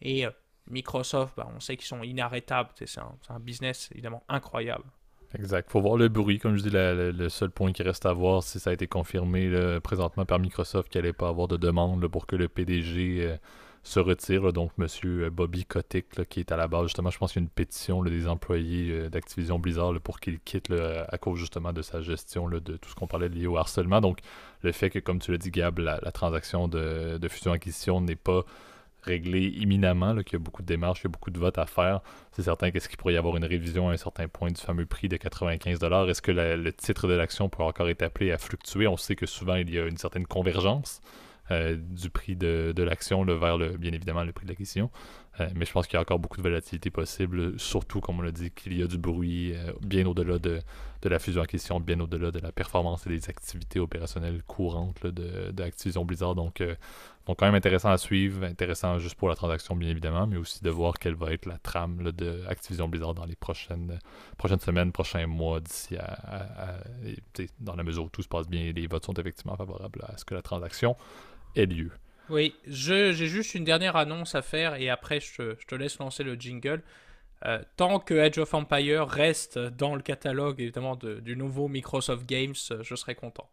Et 0.01 0.25
Microsoft, 0.69 1.33
bah, 1.37 1.47
on 1.55 1.59
sait 1.59 1.77
qu'ils 1.77 1.87
sont 1.87 2.03
inarrêtables. 2.03 2.69
C'est 2.75 2.99
un, 2.99 3.39
business 3.39 3.89
évidemment 3.91 4.23
incroyable. 4.27 4.83
Exact. 5.37 5.69
faut 5.69 5.81
voir 5.81 5.97
le 5.97 6.07
bruit. 6.07 6.39
Comme 6.39 6.55
je 6.55 6.63
dis, 6.63 6.69
le 6.71 7.29
seul 7.29 7.51
point 7.51 7.71
qui 7.71 7.83
reste 7.83 8.05
à 8.05 8.13
voir, 8.13 8.43
si 8.43 8.59
ça 8.59 8.69
a 8.69 8.73
été 8.73 8.87
confirmé 8.87 9.51
présentement 9.81 10.25
par 10.25 10.39
Microsoft 10.39 10.89
qu'il 10.89 11.01
n'allait 11.01 11.13
pas 11.13 11.29
avoir 11.29 11.47
de 11.47 11.57
demande 11.57 12.07
pour 12.07 12.27
que 12.27 12.35
le 12.35 12.47
PDG 12.47 13.25
euh, 13.25 13.37
se 13.83 13.99
retire. 13.99 14.53
donc, 14.53 14.71
M. 14.79 14.87
Euh, 15.05 15.29
Bobby 15.29 15.65
Kotick, 15.65 16.27
qui 16.29 16.39
est 16.39 16.51
à 16.51 16.57
la 16.57 16.67
base, 16.67 16.83
justement, 16.83 17.09
je 17.09 17.17
pense 17.17 17.33
qu'il 17.33 17.41
y 17.41 17.43
a 17.43 17.45
une 17.45 17.49
pétition 17.49 18.03
des 18.03 18.27
employés 18.27 18.91
euh, 18.91 19.09
d'Activision 19.09 19.59
Blizzard 19.59 19.93
pour 20.01 20.19
qu'il 20.19 20.39
quitte 20.39 20.71
à 20.71 21.17
cause 21.17 21.39
justement 21.39 21.73
de 21.73 21.81
sa 21.81 22.01
gestion 22.01 22.47
de 22.49 22.59
tout 22.59 22.89
ce 22.89 22.95
qu'on 22.95 23.07
parlait 23.07 23.29
lié 23.29 23.47
au 23.47 23.57
harcèlement. 23.57 24.01
Donc, 24.01 24.19
le 24.61 24.71
fait 24.71 24.89
que, 24.89 24.99
comme 24.99 25.19
tu 25.19 25.31
l'as 25.31 25.37
dit, 25.37 25.51
Gab, 25.51 25.79
la, 25.79 25.99
transaction 26.11 26.67
de, 26.67 27.17
de 27.17 27.27
fusion-acquisition 27.27 28.01
n'est 28.01 28.15
pas 28.15 28.43
réglé 29.07 29.47
imminemment, 29.47 30.15
qu'il 30.23 30.33
y 30.33 30.35
a 30.35 30.39
beaucoup 30.39 30.61
de 30.61 30.67
démarches, 30.67 30.99
qu'il 30.99 31.09
y 31.09 31.11
a 31.11 31.13
beaucoup 31.13 31.31
de 31.31 31.39
votes 31.39 31.57
à 31.57 31.65
faire. 31.65 32.01
C'est 32.31 32.43
certain 32.43 32.71
qu'est-ce 32.71 32.89
qu'il 32.89 32.97
pourrait 32.97 33.13
y 33.13 33.17
avoir 33.17 33.37
une 33.37 33.45
révision 33.45 33.89
à 33.89 33.93
un 33.93 33.97
certain 33.97 34.27
point 34.27 34.49
du 34.49 34.61
fameux 34.61 34.85
prix 34.85 35.07
de 35.07 35.17
95 35.17 35.79
Est-ce 36.09 36.21
que 36.21 36.31
le 36.31 36.73
titre 36.73 37.07
de 37.07 37.13
l'action 37.13 37.49
pourrait 37.49 37.65
encore 37.67 37.89
être 37.89 38.03
appelé 38.03 38.31
à 38.31 38.37
fluctuer? 38.37 38.87
On 38.87 38.97
sait 38.97 39.15
que 39.15 39.25
souvent 39.25 39.55
il 39.55 39.73
y 39.73 39.79
a 39.79 39.85
une 39.85 39.97
certaine 39.97 40.25
convergence. 40.25 41.01
Euh, 41.49 41.77
du 41.77 42.09
prix 42.09 42.35
de, 42.35 42.73
l'action 42.77 43.23
vers 43.23 43.57
le, 43.57 43.77
bien 43.77 43.93
évidemment 43.93 44.25
le 44.25 44.33
prix 44.33 44.45
de 44.45 44.51
l'acquisition. 44.51 44.91
Euh, 45.39 45.47
mais 45.55 45.65
je 45.65 45.71
pense 45.71 45.87
qu'il 45.87 45.95
y 45.95 45.97
a 45.97 46.01
encore 46.01 46.19
beaucoup 46.19 46.37
de 46.37 46.41
volatilité 46.41 46.89
possible, 46.89 47.59
surtout 47.59 48.01
comme 48.01 48.19
on 48.19 48.21
l'a 48.21 48.31
dit, 48.31 48.51
qu'il 48.51 48.77
y 48.77 48.83
a 48.83 48.87
du 48.87 48.97
bruit 48.97 49.53
euh, 49.53 49.71
bien 49.81 50.05
au-delà 50.05 50.39
de, 50.39 50.61
la 51.03 51.19
fusion-acquisition, 51.19 51.79
bien 51.79 51.99
au-delà 51.99 52.31
de 52.31 52.39
la 52.39 52.51
performance 52.51 53.05
et 53.07 53.09
des 53.09 53.29
activités 53.29 53.79
opérationnelles 53.79 54.43
courantes 54.43 55.05
de, 55.05 55.51
de, 55.51 56.03
Blizzard. 56.03 56.35
Donc, 56.35 56.61
donc 57.27 57.39
quand 57.39 57.45
même 57.45 57.55
intéressant 57.55 57.91
à 57.91 57.97
suivre, 57.97 58.43
intéressant 58.43 58.99
juste 58.99 59.15
pour 59.15 59.29
la 59.29 59.35
transaction 59.35 59.75
bien 59.75 59.89
évidemment, 59.89 60.27
mais 60.27 60.35
aussi 60.35 60.61
de 60.61 60.69
voir 60.69 60.99
quelle 60.99 61.15
va 61.15 61.31
être 61.31 61.45
la 61.45 61.57
trame 61.59 62.11
de 62.11 62.43
Activision 62.49 62.89
Blizzard 62.89 63.13
dans 63.13 63.25
les 63.25 63.37
prochaines, 63.37 63.99
prochaines 64.37 64.59
semaines, 64.59 64.91
prochains 64.91 65.27
mois 65.27 65.61
d'ici 65.61 65.95
à, 65.95 66.81
dans 67.61 67.75
la 67.75 67.83
mesure 67.83 68.05
où 68.05 68.09
tout 68.09 68.21
se 68.21 68.27
passe 68.27 68.49
bien, 68.49 68.73
les 68.73 68.87
votes 68.87 69.05
sont 69.05 69.13
effectivement 69.13 69.55
favorables 69.55 70.03
à 70.09 70.17
ce 70.17 70.25
que 70.25 70.33
la 70.33 70.41
transaction 70.41 70.97
lieu. 71.65 71.91
Oui, 72.29 72.55
j'ai 72.65 73.13
juste 73.13 73.55
une 73.55 73.63
dernière 73.63 73.95
annonce 73.95 74.35
à 74.35 74.41
faire 74.41 74.75
et 74.75 74.89
après 74.89 75.19
je, 75.19 75.53
te 75.65 75.75
laisse 75.75 75.97
lancer 75.99 76.23
le 76.23 76.35
jingle. 76.35 76.83
Euh, 77.45 77.61
tant 77.75 77.99
que 77.99 78.15
Edge 78.15 78.39
of 78.39 78.53
Empire 78.53 79.07
reste 79.07 79.59
dans 79.59 79.95
le 79.95 80.01
catalogue 80.01 80.59
évidemment 80.59 80.95
du 80.95 81.37
nouveau 81.37 81.67
Microsoft 81.67 82.25
Games, 82.25 82.55
je 82.81 82.95
serai 82.95 83.15
content. 83.15 83.49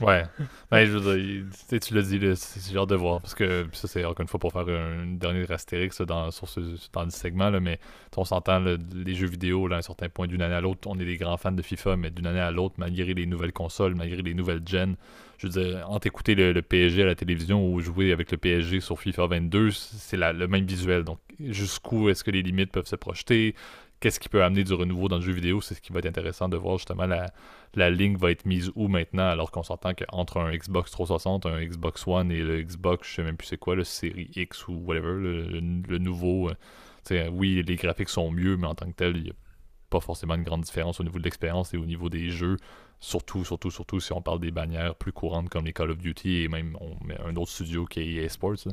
Ouais, 0.00 0.24
ouais 0.72 0.86
je 0.86 1.78
tu 1.78 1.94
l'as 1.94 2.02
dit, 2.02 2.20
c'est 2.36 2.72
genre 2.72 2.86
de 2.86 2.94
voir, 2.94 3.20
parce 3.20 3.34
que 3.34 3.66
ça 3.72 3.88
c'est 3.88 4.04
encore 4.04 4.22
une 4.22 4.28
fois 4.28 4.40
pour 4.40 4.52
faire 4.52 4.68
une 4.68 5.18
dernière 5.18 5.50
astérix 5.50 6.00
dans, 6.02 6.30
sur 6.30 6.48
ce, 6.48 6.60
dans 6.92 7.04
le 7.04 7.10
segment, 7.10 7.50
mais 7.60 7.78
on 8.16 8.24
s'entend 8.24 8.60
les 8.60 9.14
jeux 9.14 9.26
vidéo, 9.26 9.68
là, 9.68 9.76
à 9.76 9.78
un 9.80 9.82
certain 9.82 10.08
point 10.08 10.26
d'une 10.26 10.42
année 10.42 10.54
à 10.54 10.60
l'autre, 10.60 10.88
on 10.88 10.98
est 10.98 11.04
des 11.04 11.16
grands 11.16 11.36
fans 11.36 11.52
de 11.52 11.62
FIFA, 11.62 11.96
mais 11.96 12.10
d'une 12.10 12.26
année 12.26 12.40
à 12.40 12.50
l'autre, 12.50 12.76
malgré 12.78 13.14
les 13.14 13.26
nouvelles 13.26 13.52
consoles, 13.52 13.94
malgré 13.94 14.22
les 14.22 14.34
nouvelles 14.34 14.62
gens, 14.66 14.94
je 15.38 15.46
veux 15.46 15.52
dire, 15.52 15.88
entre 15.88 16.06
écouter 16.06 16.34
le, 16.34 16.62
PSG 16.62 17.02
à 17.02 17.06
la 17.06 17.14
télévision 17.14 17.72
ou 17.72 17.80
jouer 17.80 18.12
avec 18.12 18.30
le 18.30 18.38
PSG 18.38 18.80
sur 18.80 18.98
FIFA 18.98 19.26
22, 19.28 19.70
c'est 19.70 20.16
le 20.16 20.48
même 20.48 20.64
visuel. 20.64 21.04
Donc, 21.04 21.18
jusqu'où 21.40 22.08
est-ce 22.08 22.24
que 22.24 22.30
les 22.30 22.42
limites 22.42 22.72
peuvent 22.72 22.86
se 22.86 22.96
projeter 22.96 23.54
Qu'est-ce 24.00 24.20
qui 24.20 24.28
peut 24.28 24.44
amener 24.44 24.62
du 24.62 24.72
renouveau 24.74 25.08
dans 25.08 25.16
le 25.16 25.22
jeu 25.22 25.32
vidéo 25.32 25.60
C'est 25.60 25.74
ce 25.74 25.80
qui 25.80 25.92
va 25.92 25.98
être 25.98 26.06
intéressant 26.06 26.48
de 26.48 26.56
voir 26.56 26.78
justement 26.78 27.06
la, 27.06 27.32
la 27.74 27.90
ligne 27.90 28.16
va 28.16 28.30
être 28.30 28.46
mise 28.46 28.70
où 28.76 28.86
maintenant, 28.86 29.26
alors 29.28 29.50
qu'on 29.50 29.64
s'entend 29.64 29.92
qu'entre 29.92 30.38
un 30.38 30.54
Xbox 30.54 30.92
360, 30.92 31.46
un 31.46 31.64
Xbox 31.64 32.06
One 32.06 32.30
et 32.30 32.40
le 32.40 32.62
Xbox, 32.62 33.08
je 33.08 33.14
sais 33.16 33.22
même 33.24 33.36
plus 33.36 33.48
c'est 33.48 33.58
quoi, 33.58 33.74
le 33.74 33.82
série 33.82 34.30
X 34.36 34.68
ou 34.68 34.74
whatever, 34.74 35.14
le, 35.18 35.98
nouveau. 35.98 36.50
Euh, 37.10 37.28
oui, 37.30 37.62
les 37.66 37.76
graphiques 37.76 38.08
sont 38.08 38.30
mieux, 38.30 38.56
mais 38.56 38.68
en 38.68 38.76
tant 38.76 38.86
que 38.86 38.94
tel, 38.94 39.16
il 39.16 39.22
n'y 39.24 39.30
a 39.30 39.34
pas 39.90 40.00
forcément 40.00 40.34
une 40.34 40.44
grande 40.44 40.62
différence 40.62 41.00
au 41.00 41.04
niveau 41.04 41.18
de 41.18 41.24
l'expérience 41.24 41.74
et 41.74 41.76
au 41.76 41.86
niveau 41.86 42.08
des 42.08 42.30
jeux. 42.30 42.56
Surtout, 43.00 43.44
surtout, 43.44 43.70
surtout 43.70 44.00
si 44.00 44.12
on 44.12 44.22
parle 44.22 44.40
des 44.40 44.50
bannières 44.50 44.94
plus 44.94 45.12
courantes 45.12 45.48
comme 45.48 45.64
les 45.64 45.72
Call 45.72 45.90
of 45.90 45.98
Duty 45.98 46.42
et 46.42 46.48
même 46.48 46.76
un 47.24 47.36
autre 47.36 47.50
studio 47.50 47.84
qui 47.84 48.00
est 48.00 48.24
EA 48.24 48.28
Sports. 48.28 48.66
Euh, 48.66 48.72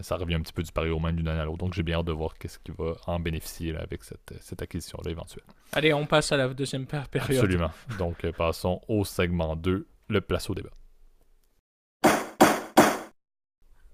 ça 0.00 0.16
revient 0.16 0.34
un 0.34 0.40
petit 0.40 0.52
peu 0.52 0.62
du 0.62 0.72
pareil 0.72 0.90
au 0.90 0.98
même 0.98 1.16
d'une 1.16 1.28
année 1.28 1.40
à 1.40 1.44
l'autre. 1.44 1.58
Donc 1.58 1.74
j'ai 1.74 1.82
bien 1.82 1.98
hâte 1.98 2.06
de 2.06 2.12
voir 2.12 2.34
qu'est-ce 2.38 2.58
qui 2.58 2.72
va 2.76 2.94
en 3.06 3.18
bénéficier 3.20 3.76
avec 3.76 4.04
cette, 4.04 4.34
cette 4.40 4.62
acquisition-là 4.62 5.10
éventuelle. 5.10 5.44
Allez, 5.72 5.92
on 5.92 6.06
passe 6.06 6.32
à 6.32 6.36
la 6.36 6.48
deuxième 6.48 6.86
période. 6.86 7.08
Absolument. 7.14 7.70
Donc 7.98 8.24
euh, 8.24 8.32
passons 8.32 8.80
au 8.88 9.04
segment 9.04 9.56
2, 9.56 9.86
le 10.08 10.20
place 10.20 10.50
au 10.50 10.54
débat. 10.54 10.70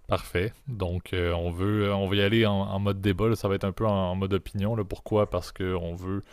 Parfait. 0.08 0.52
Donc, 0.66 1.12
euh, 1.12 1.32
on 1.32 1.52
veut, 1.52 1.94
on 1.94 2.08
va 2.08 2.16
y 2.16 2.20
aller 2.20 2.44
en, 2.44 2.78
mode 2.80 3.00
débat. 3.00 3.36
Ça 3.36 3.46
va 3.46 3.54
être 3.54 3.62
un 3.62 3.70
peu 3.70 3.86
en, 3.86 4.16
mode 4.16 4.34
opinion. 4.34 4.74
Là. 4.74 4.82
Pourquoi? 4.82 5.30
Parce 5.30 5.52
qu'on 5.52 5.94
veut 5.94 6.24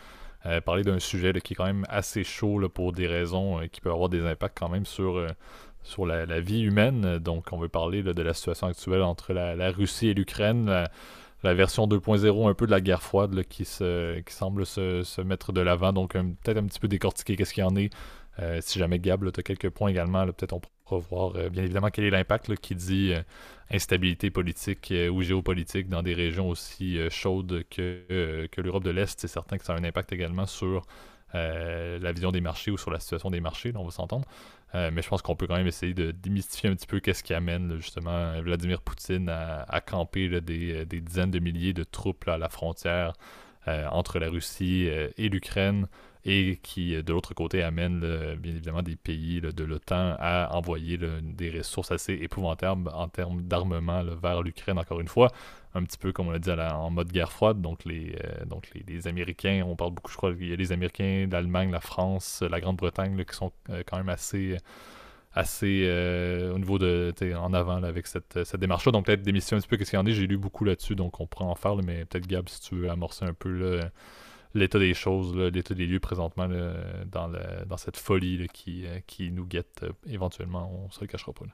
euh, 0.48 0.62
parler 0.62 0.82
d'un 0.82 0.98
sujet 0.98 1.32
qui 1.34 1.54
est 1.54 1.56
quand 1.56 1.68
même 1.68 1.86
assez 1.88 2.24
chaud 2.24 2.68
pour 2.70 2.92
des 2.92 3.06
raisons 3.06 3.62
qui 3.72 3.80
peuvent 3.80 3.94
avoir 3.94 4.10
des 4.10 4.26
impacts 4.26 4.58
quand 4.58 4.70
même 4.70 4.88
sur, 4.88 5.24
sur 5.84 6.06
la, 6.06 6.40
vie 6.40 6.62
humaine. 6.62 7.20
Donc, 7.20 7.48
on 7.52 7.58
veut 7.58 7.70
parler 7.70 8.04
de 8.04 8.22
la 8.22 8.34
situation 8.34 8.68
actuelle 8.68 9.02
entre 9.02 9.34
la, 9.34 9.72
Russie 9.72 10.10
et 10.10 10.14
l'Ukraine. 10.14 10.86
La, 11.44 11.54
version 11.54 11.88
2.0 11.88 12.50
un 12.50 12.54
peu 12.54 12.66
de 12.66 12.72
la 12.72 12.82
guerre 12.82 13.02
froide 13.02 13.44
qui, 13.44 13.64
se, 13.64 14.20
qui 14.20 14.34
semble 14.34 14.66
se, 14.66 15.04
se 15.04 15.22
mettre 15.22 15.54
de 15.54 15.62
l'avant. 15.62 15.94
Donc, 15.94 16.14
peut-être 16.14 16.58
un 16.58 16.66
petit 16.66 16.80
peu 16.80 16.88
décortiquer 16.88 17.36
qu'est-ce 17.36 17.54
qu'il 17.54 17.64
y 17.64 17.68
en 17.68 17.76
est. 17.76 17.92
Euh, 18.40 18.60
si 18.62 18.78
jamais 18.80 19.00
Gab, 19.00 19.32
tu 19.32 19.40
as 19.40 19.44
quelques 19.44 19.70
points 19.70 19.90
également, 19.90 20.26
peut-être 20.26 20.54
on 20.54 20.60
pourra 20.60 21.02
voir 21.10 21.36
euh, 21.36 21.50
bien 21.50 21.64
évidemment 21.64 21.90
quel 21.90 22.06
est 22.06 22.12
l'impact 22.12 22.56
qui 22.58 22.76
dit 22.76 23.14
euh, 23.14 23.22
instabilité 23.72 24.30
politique 24.30 24.94
ou 25.12 25.22
géopolitique 25.24 25.90
dans 25.90 26.04
des 26.04 26.14
régions 26.14 26.48
aussi 26.50 27.00
chaudes 27.10 27.64
que, 27.70 28.48
que 28.52 28.62
l'Europe 28.62 28.84
de 28.84 28.92
l'Est. 28.92 29.20
C'est 29.20 29.28
certain 29.28 29.58
que 29.58 29.66
ça 29.66 29.74
a 29.74 29.78
un 29.78 29.84
impact 29.84 30.14
également 30.14 30.46
sur 30.46 30.84
la 31.34 32.12
vision 32.12 32.32
des 32.32 32.42
marchés 32.42 32.72
ou 32.72 32.78
sur 32.78 32.92
la 32.92 33.00
situation 33.00 33.30
des 33.30 33.42
marchés, 33.42 33.72
on 33.76 33.84
va 33.84 33.92
s'entendre. 33.92 34.28
mais 34.74 35.02
je 35.02 35.08
pense 35.08 35.22
qu'on 35.22 35.36
peut 35.36 35.48
quand 35.48 35.58
même 35.58 35.68
essayer 35.68 35.94
de 35.94 36.12
démystifier 36.12 36.70
un 36.70 36.76
petit 36.76 36.88
peu 36.88 37.00
qu'est-ce 37.00 37.24
qui 37.24 37.34
amène 37.34 37.78
justement 37.78 38.42
Vladimir 38.42 38.82
Poutine 38.82 39.30
à, 39.30 39.82
camper 39.82 40.42
des, 40.42 40.86
des, 40.86 41.02
dizaines 41.02 41.32
de 41.32 41.40
milliers 41.40 41.74
de 41.74 41.84
troupes 41.84 42.28
à 42.28 42.38
la 42.38 42.50
frontière 42.50 43.14
entre 43.68 44.20
la 44.20 44.30
Russie 44.30 44.88
et 45.18 45.30
l'Ukraine 45.30 45.88
et 46.28 46.60
qui, 46.62 47.02
de 47.02 47.14
l'autre 47.14 47.34
côté, 47.34 47.64
amène 47.64 48.02
bien 48.36 48.52
évidemment 48.52 48.82
des 48.82 48.98
pays 48.98 49.40
de 49.40 49.64
l'OTAN 49.64 50.16
à 50.20 50.56
envoyer 50.56 51.00
des 51.22 51.50
ressources 51.50 51.92
assez 51.92 52.14
épouvantables 52.14 52.90
en 52.94 53.08
termes 53.08 53.42
d'armement 53.44 54.04
vers 54.04 54.44
l'Ukraine, 54.44 54.78
encore 54.78 55.00
une 55.00 55.08
fois, 55.08 55.32
un 55.74 55.84
petit 55.84 55.98
peu 55.98 56.12
comme 56.12 56.28
on 56.28 56.32
l'a 56.32 56.40
dit 56.40 56.52
en 56.52 56.90
mode 56.92 57.12
guerre 57.12 57.32
froide. 57.32 57.62
Donc, 57.62 57.86
les, 57.86 58.16
euh, 58.24 58.46
donc 58.46 58.70
les, 58.74 59.08
Américains, 59.08 59.64
on 59.66 59.76
parle 59.78 59.92
beaucoup, 59.92 60.12
je 60.12 60.18
crois, 60.18 60.34
il 60.38 60.50
y 60.50 60.54
a 60.54 60.56
les 60.58 60.72
Américains, 60.74 61.28
l'Allemagne, 61.32 61.72
la 61.72 61.80
France, 61.80 62.44
la 62.50 62.60
Grande-Bretagne 62.60 63.24
qui 63.24 63.36
sont 63.36 63.54
euh, 63.70 63.84
quand 63.86 63.98
même 63.98 64.10
assez 64.10 64.58
assez 65.34 65.84
euh, 65.86 66.52
au 66.54 66.58
niveau 66.58 66.80
de 66.80 67.14
en 67.36 67.54
avant 67.54 67.84
avec 67.84 68.08
cette, 68.08 68.56
démarche-là. 68.56 68.92
Donc 68.92 69.06
peut-être 69.06 69.22
démission 69.22 69.56
un 69.56 69.60
petit 69.60 69.68
peu 69.68 69.78
qu'est-ce 69.78 69.92
qu'il 69.92 70.00
y 70.00 70.02
en 70.02 70.06
a? 70.06 70.10
J'ai 70.10 70.26
lu 70.26 70.38
beaucoup 70.38 70.66
là-dessus, 70.66 70.96
donc 70.96 71.20
on 71.20 71.28
pourra 71.28 71.46
en 71.46 71.56
faire, 71.56 71.76
mais 71.76 72.06
peut-être 72.06 72.28
Gab, 72.28 72.50
si 72.50 72.60
tu 72.62 72.76
veux 72.76 72.90
amorcer 72.90 73.26
un 73.26 73.34
peu 73.34 73.80
l'état 74.58 74.80
des 74.80 74.94
choses, 74.94 75.36
l'état 75.36 75.74
des 75.74 75.86
lieux 75.86 76.00
présentement 76.00 76.48
dans, 77.06 77.78
cette 77.78 77.98
folie 77.98 78.48
qui, 78.54 78.86
euh, 78.86 79.00
qui 79.08 79.32
nous 79.32 79.46
guette 79.46 79.84
euh, 79.84 79.92
éventuellement, 80.08 80.72
on 80.72 80.92
se 80.92 81.02
le 81.02 81.08
cachera 81.08 81.34
pas. 81.34 81.46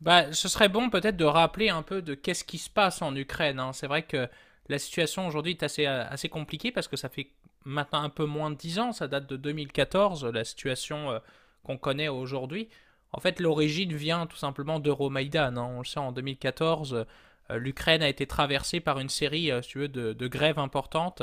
Bah, 0.00 0.32
ce 0.32 0.48
serait 0.48 0.68
bon 0.68 0.90
peut-être 0.90 1.16
de 1.16 1.24
rappeler 1.24 1.70
un 1.70 1.82
peu 1.82 2.02
de 2.02 2.14
qu'est-ce 2.14 2.44
qui 2.44 2.58
se 2.58 2.70
passe 2.70 3.02
en 3.02 3.14
Ukraine. 3.16 3.58
Hein. 3.58 3.72
C'est 3.72 3.86
vrai 3.86 4.02
que 4.02 4.28
la 4.68 4.78
situation 4.78 5.26
aujourd'hui 5.26 5.52
est 5.52 5.62
assez, 5.62 5.86
euh, 5.86 6.04
assez 6.08 6.28
compliquée 6.28 6.70
parce 6.70 6.88
que 6.88 6.96
ça 6.96 7.08
fait 7.08 7.30
maintenant 7.64 8.02
un 8.02 8.10
peu 8.10 8.24
moins 8.24 8.50
de 8.50 8.56
10 8.56 8.78
ans, 8.78 8.92
ça 8.92 9.08
date 9.08 9.28
de 9.28 9.36
2014, 9.36 10.26
la 10.26 10.44
situation 10.44 11.20
qu'on 11.64 11.76
connaît 11.76 12.08
aujourd'hui. 12.08 12.68
En 13.12 13.20
fait, 13.20 13.40
l'origine 13.40 13.92
vient 13.94 14.26
tout 14.26 14.36
simplement 14.36 14.78
d'Euromaïdan. 14.78 15.56
Hein. 15.56 15.70
On 15.74 15.78
le 15.78 15.84
sait, 15.84 15.98
en 15.98 16.12
2014, 16.12 17.04
l'Ukraine 17.50 18.02
a 18.02 18.08
été 18.08 18.26
traversée 18.26 18.80
par 18.80 19.00
une 19.00 19.08
série 19.08 19.50
si 19.62 19.68
tu 19.68 19.78
veux, 19.80 19.88
de 19.88 20.26
grèves 20.28 20.58
importantes 20.58 21.22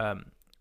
euh, 0.00 0.14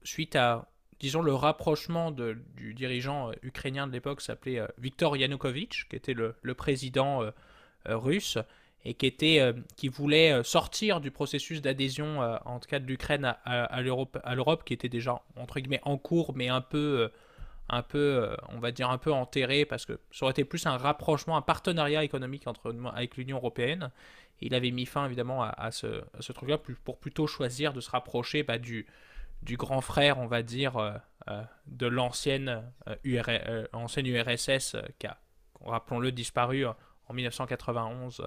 suite 0.03 0.35
à, 0.35 0.67
disons, 0.99 1.21
le 1.21 1.33
rapprochement 1.33 2.11
du 2.11 2.73
dirigeant 2.73 3.29
euh, 3.29 3.33
ukrainien 3.41 3.87
de 3.87 3.91
l'époque, 3.91 4.21
s'appelait 4.21 4.59
euh, 4.59 4.67
Viktor 4.77 5.17
Yanukovych, 5.17 5.87
qui 5.89 5.95
était 5.95 6.13
le, 6.13 6.35
président 6.53 7.21
russe 7.85 8.37
et 8.85 8.93
qui, 8.93 9.05
était, 9.05 9.53
qui 9.75 9.87
voulait 9.87 10.43
sortir 10.43 11.01
du 11.01 11.09
processus 11.09 11.61
d'adhésion, 11.61 12.19
en 12.45 12.59
tout 12.59 12.69
cas 12.69 12.79
de 12.79 12.85
l'Ukraine 12.85 13.25
à, 13.25 13.63
à 13.63 13.81
l'Europe, 13.81 14.63
qui 14.65 14.73
était 14.73 14.89
déjà, 14.89 15.21
entre 15.35 15.59
guillemets, 15.59 15.81
en 15.83 15.97
cours, 15.97 16.33
mais 16.35 16.49
un 16.49 16.61
peu, 16.61 17.09
un 17.69 17.81
peu, 17.81 18.35
on 18.49 18.59
va 18.59 18.71
dire 18.71 18.89
un 18.89 18.97
peu 18.97 19.11
enterré 19.11 19.65
parce 19.65 19.85
que 19.85 19.99
ça 20.11 20.25
aurait 20.25 20.31
été 20.31 20.45
plus 20.45 20.65
un 20.65 20.77
rapprochement, 20.77 21.35
un 21.37 21.41
partenariat 21.41 22.03
économique 22.03 22.47
entre 22.47 22.75
avec 22.93 23.17
l'Union 23.17 23.37
européenne. 23.37 23.89
il 24.41 24.53
avait 24.53 24.71
mis 24.71 24.85
fin 24.85 25.05
évidemment 25.05 25.43
à, 25.43 25.71
ce, 25.71 26.03
ce 26.19 26.31
truc-là 26.33 26.57
pour 26.83 26.97
plutôt 26.99 27.27
choisir 27.27 27.73
de 27.73 27.81
se 27.81 27.89
rapprocher 27.89 28.43
bah, 28.43 28.57
du, 28.57 28.85
du 29.43 29.57
grand 29.57 29.81
frère, 29.81 30.19
on 30.19 30.27
va 30.27 30.41
dire, 30.41 31.01
de 31.67 31.87
l'ancienne 31.87 32.63
ancienne 33.73 34.07
URSS 34.07 34.77
qui 34.99 35.07
a, 35.07 35.17
rappelons-le, 35.61 36.11
disparu 36.11 36.65
en 36.65 37.13
1991. 37.13 38.21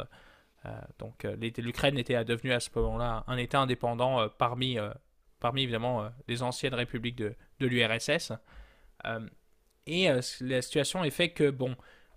donc 0.98 1.26
l'Ukraine 1.59 1.98
était 1.98 2.24
devenue 2.24 2.52
à 2.52 2.61
ce 2.61 2.70
moment-là 2.74 3.24
un 3.26 3.37
État 3.37 3.61
indépendant 3.61 4.29
parmi 4.29 4.79
parmi 5.40 5.62
évidemment 5.62 6.02
euh, 6.02 6.09
les 6.29 6.42
anciennes 6.42 6.74
républiques 6.74 7.16
de, 7.16 7.35
l'URSS. 7.61 8.33
et 9.87 10.09
la 10.40 10.62
situation 10.62 11.05
est 11.05 11.11
fait 11.11 11.31
que, 11.31 11.50
bon, 11.50 11.76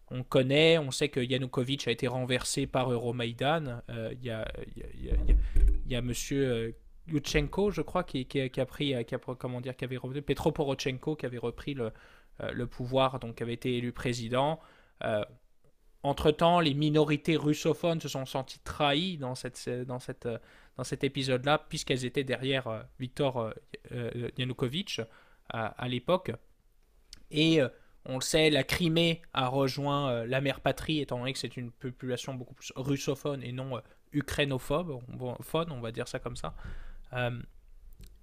on 0.10 0.24
connaît, 0.24 0.78
on 0.78 0.92
sait 0.92 1.10
que 1.10 1.20
Yanukovych 1.20 1.88
a 1.88 1.92
été 1.92 2.08
renversé 2.08 2.66
par 2.66 2.92
Euromaidan. 2.92 3.82
Euh, 3.90 4.14
il 4.14 4.26
y, 4.26 5.96
a, 5.96 6.02
monsieur 6.02 6.76
Yushchenko, 7.10 7.72
je 7.72 7.82
crois, 7.82 8.04
qui, 8.04 8.28
a 8.58 8.66
pris, 8.66 8.96
a, 8.96 9.04
comment 9.04 9.62
dire, 9.62 9.74
avait 9.82 9.98
repris, 9.98 10.22
Petro 10.22 10.52
Porochenko, 10.52 11.16
qui 11.16 11.26
avait 11.26 11.38
repris 11.38 11.74
le, 11.74 11.92
euh, 12.42 12.52
le 12.52 12.68
pouvoir, 12.68 13.20
donc 13.20 13.36
qui 13.36 13.44
avait 13.44 13.54
été 13.54 13.78
élu 13.78 13.92
président. 13.92 14.60
Entre-temps, 16.02 16.62
les 16.62 16.74
minorités 16.74 17.36
russophones 17.36 18.00
se 18.00 18.08
sont 18.08 18.26
senties 18.26 18.60
trahies 18.60 19.18
dans, 19.18 19.36
cette, 19.36 19.70
dans, 19.70 20.00
cet 20.00 21.04
épisode-là, 21.04 21.66
puisqu'elles 21.68 22.06
étaient 22.06 22.24
derrière 22.24 22.68
euh, 22.68 22.82
Viktor 23.00 23.38
euh, 23.38 23.52
euh, 23.92 24.30
Yanukovych 24.38 25.02
à, 25.50 25.88
l'époque. 25.88 26.32
Et 27.32 27.60
on 28.06 28.16
le 28.16 28.22
sait, 28.22 28.52
la 28.52 28.64
Crimée 28.64 29.24
a 29.34 29.48
rejoint 29.48 30.24
la 30.26 30.42
mère 30.42 30.62
patrie, 30.62 31.00
étant 31.00 31.18
donné 31.18 31.34
que 31.34 31.40
c'est 31.40 31.58
une 31.58 31.72
population 31.72 32.36
beaucoup 32.36 32.54
plus 32.54 32.72
russophone 32.76 33.42
et 33.42 33.52
non 33.52 33.82
ukrainophobe, 34.14 35.00
on 35.20 35.82
va 35.82 35.92
dire 35.92 36.08
ça 36.08 36.20
comme 36.20 36.36
ça. 36.36 36.54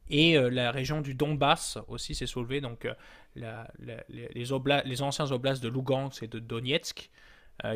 Et 0.08 0.38
la 0.38 0.70
région 0.70 1.00
du 1.00 1.14
Donbass 1.14 1.78
aussi 1.88 2.14
s'est 2.14 2.26
soulevée, 2.26 2.60
donc 2.60 2.86
la, 3.34 3.68
les, 4.08 5.02
anciens 5.02 5.30
oblasts 5.32 5.62
de 5.62 5.68
Lugansk 5.68 6.22
et 6.22 6.28
de 6.28 6.38
Donetsk, 6.38 7.10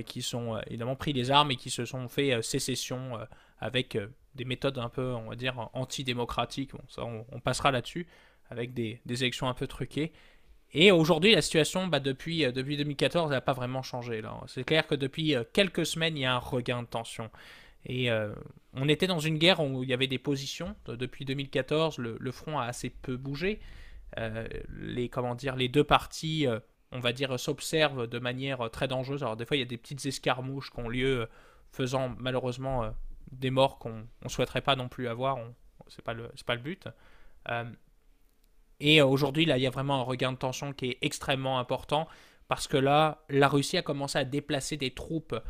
qui 0.07 0.23
sont 0.23 0.61
évidemment 0.69 0.97
pris 0.97 1.13
les 1.13 1.31
armes 1.31 1.51
et 1.51 1.57
qui 1.57 1.71
se 1.71 1.85
sont 1.85 2.09
fait 2.09 2.41
sécession 2.43 3.19
avec 3.59 3.99
des 4.35 4.45
méthodes 4.45 4.79
un 4.79 4.89
peu, 4.89 5.13
on 5.15 5.31
va 5.31 5.37
dire, 5.37 5.71
antidémocratiques. 5.73 6.73
Bon, 6.73 7.25
on, 7.33 7.41
passera 7.41 7.71
là-dessus, 7.71 8.07
avec 8.49 8.75
des, 8.75 9.01
élections 9.07 9.49
un 9.49 9.55
peu 9.55 9.67
truquées. 9.67 10.13
Et 10.73 10.93
aujourd'hui, 10.93 11.35
la 11.35 11.43
situation, 11.43 11.89
bah, 11.89 11.99
depuis, 11.99 12.45
euh, 12.45 12.53
depuis 12.53 12.77
2014, 12.77 13.31
n'a 13.31 13.41
pas 13.41 13.53
vraiment 13.53 13.83
changé. 13.83 14.23
C'est 14.47 14.63
clair 14.65 14.87
que 14.87 14.95
depuis 14.95 15.35
euh, 15.35 15.43
quelques 15.53 15.85
semaines, 15.85 16.17
il 16.17 16.21
y 16.21 16.25
a 16.25 16.35
un 16.35 16.39
regain 16.39 16.83
de 16.83 16.87
tension. 16.87 17.29
Et 17.87 18.11
euh, 18.11 18.33
on 18.75 18.89
était 18.89 19.07
dans 19.07 19.19
une 19.19 19.39
guerre 19.39 19.61
où 19.61 19.83
il 19.83 19.89
y 19.89 19.95
avait 19.95 20.07
des 20.07 20.19
positions. 20.19 20.77
Depuis 20.87 21.25
2014, 21.25 21.99
le, 21.99 22.31
front 22.31 22.59
a 22.59 22.65
assez 22.65 22.91
peu 22.91 23.17
bougé. 23.17 23.61
les, 24.77 25.09
comment 25.09 25.35
dire, 25.35 25.57
les 25.57 25.69
deux 25.69 25.85
parties, 25.85 26.47
on 26.93 27.01
va 27.01 27.13
dire, 27.13 27.39
s'observent 27.41 28.07
de 28.07 28.19
manière 28.19 28.71
très 28.71 28.87
dangereuse. 28.87 29.23
Alors 29.23 29.37
des 29.37 29.47
fois, 29.47 29.57
il 29.57 29.61
y 29.61 29.63
a 29.63 29.67
des 29.67 29.79
petites 29.79 30.05
escarmouches 30.05 30.71
qui 30.71 30.81
ont 30.81 30.89
lieu, 30.89 31.29
faisant 31.73 32.15
malheureusement 32.19 32.93
des 33.33 33.51
morts 33.51 33.79
qu'on 33.79 34.07
ne 34.23 34.29
souhaiterait 34.29 34.61
pas 34.61 34.77
non 34.77 34.89
plus 34.89 35.09
avoir. 35.09 35.39
Ce 35.89 35.97
n'est 35.97 36.05
pas, 36.05 36.15
le, 36.15 36.31
pas 36.47 36.55
le 36.55 36.61
but. 36.61 36.89
Euh, 37.49 37.65
et 38.81 39.03
aujourd'hui, 39.03 39.45
là, 39.45 39.59
il 39.59 39.63
y 39.63 39.67
a 39.67 39.71
vraiment 39.71 40.01
un 40.01 40.05
regain 40.05 40.33
de 40.33 40.39
tension 40.39 40.73
qui 40.73 40.91
est 40.91 40.99
extrêmement 41.03 41.59
important 41.59 42.09
parce 42.49 42.67
que 42.67 42.77
là, 42.77 43.23
la 43.29 43.49
Russie 43.49 43.77
a 43.77 43.83
commencé 43.83 44.19
à 44.19 44.25
déplacer 44.25 44.77
des 44.77 44.93
troupes 44.93 45.35
euh, 45.35 45.41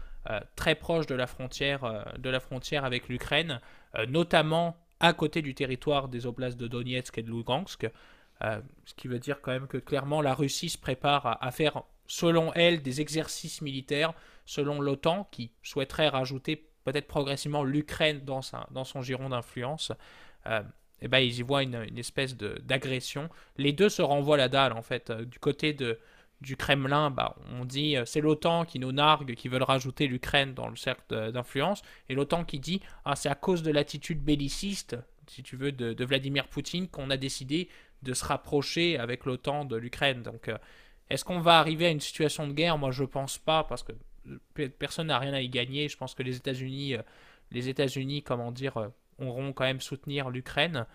très 0.56 0.74
proches 0.74 1.06
de 1.06 1.14
la 1.14 1.26
frontière, 1.26 1.84
euh, 1.84 2.02
de 2.18 2.30
la 2.30 2.40
frontière 2.40 2.84
avec 2.84 3.08
l'Ukraine, 3.08 3.60
notamment 4.08 4.76
à 5.00 5.12
côté 5.12 5.42
du 5.42 5.54
territoire 5.54 6.08
des 6.08 6.26
oblasts 6.26 6.58
de 6.58 6.68
Donetsk 6.68 7.18
et 7.18 7.22
de 7.22 7.30
Lugansk. 7.30 7.88
ce 8.40 8.94
qui 8.96 9.08
veut 9.08 9.18
dire 9.18 9.40
quand 9.40 9.52
même 9.52 9.66
que 9.66 9.78
clairement 9.78 10.20
la 10.20 10.34
Russie 10.34 10.68
se 10.68 10.78
prépare 10.78 11.38
à 11.42 11.50
faire, 11.50 11.82
selon 12.06 12.52
elle, 12.54 12.82
des 12.82 13.00
exercices 13.00 13.62
militaires, 13.62 14.12
selon 14.44 14.80
l'OTAN, 14.80 15.28
qui 15.30 15.52
souhaiterait 15.62 16.08
rajouter 16.08 16.70
peut-être 16.84 17.06
progressivement 17.06 17.62
l'Ukraine 17.62 18.20
dans, 18.24 18.42
son 18.42 19.02
giron 19.02 19.28
d'influence, 19.28 19.92
euh, 20.46 20.62
et 21.02 21.08
ben, 21.08 21.18
ils 21.18 21.38
y 21.38 21.42
voient 21.42 21.62
une, 21.62 21.98
espèce 21.98 22.36
d'agression. 22.36 23.28
Les 23.56 23.72
deux 23.72 23.88
se 23.88 24.02
renvoient 24.02 24.36
la 24.36 24.48
dalle, 24.48 24.72
en 24.72 24.82
fait. 24.82 25.10
Euh, 25.10 25.24
du 25.24 25.38
côté 25.38 25.72
de, 25.72 25.98
du 26.40 26.56
Kremlin, 26.56 27.10
bah, 27.10 27.36
on 27.52 27.64
dit 27.64 27.96
euh, 27.96 28.04
c'est 28.04 28.20
l'OTAN 28.20 28.64
qui 28.64 28.78
nous 28.78 28.92
nargue, 28.92 29.34
qui 29.34 29.48
veulent 29.48 29.62
rajouter 29.62 30.06
l'Ukraine 30.06 30.54
dans 30.54 30.68
le 30.68 30.76
cercle 30.76 31.32
d'influence, 31.32 31.82
et 32.08 32.14
l'OTAN 32.14 32.44
qui 32.44 32.58
dit 32.58 32.80
ah, 33.04 33.16
c'est 33.16 33.28
à 33.28 33.34
cause 33.34 33.62
de 33.62 33.70
l'attitude 33.70 34.22
belliciste, 34.22 34.96
si 35.26 35.42
tu 35.42 35.56
veux, 35.56 35.72
de, 35.72 36.04
Vladimir 36.04 36.48
Poutine 36.48 36.88
qu'on 36.88 37.10
a 37.10 37.16
décidé 37.16 37.68
de 38.02 38.14
se 38.14 38.24
rapprocher 38.24 38.98
avec 38.98 39.26
l'OTAN 39.26 39.64
de 39.64 39.76
l'Ukraine. 39.76 40.22
Donc, 40.22 40.50
est-ce 41.10 41.24
qu'on 41.24 41.40
va 41.40 41.58
arriver 41.58 41.86
à 41.86 41.90
une 41.90 42.00
situation 42.00 42.46
de 42.46 42.52
guerre? 42.52 42.78
Moi, 42.78 42.90
je 42.90 43.04
pense 43.04 43.36
pas, 43.36 43.64
parce 43.64 43.82
que 43.82 43.92
personne 44.78 45.08
n'a 45.08 45.18
rien 45.18 45.32
à 45.32 45.40
y 45.40 45.48
gagner. 45.48 45.88
Je 45.88 45.96
pense 45.96 46.14
que 46.14 46.22
les 46.22 46.36
États-Unis, 46.36 46.94
euh, 46.94 47.02
les 47.50 47.68
États-Unis, 47.68 48.22
comment 48.22 48.52
dire, 48.52 48.76
euh, 48.76 48.88
auront 49.18 49.52
quand 49.52 49.64
même 49.64 49.80
soutenir 49.80 50.30
l'Ukraine, 50.30 50.86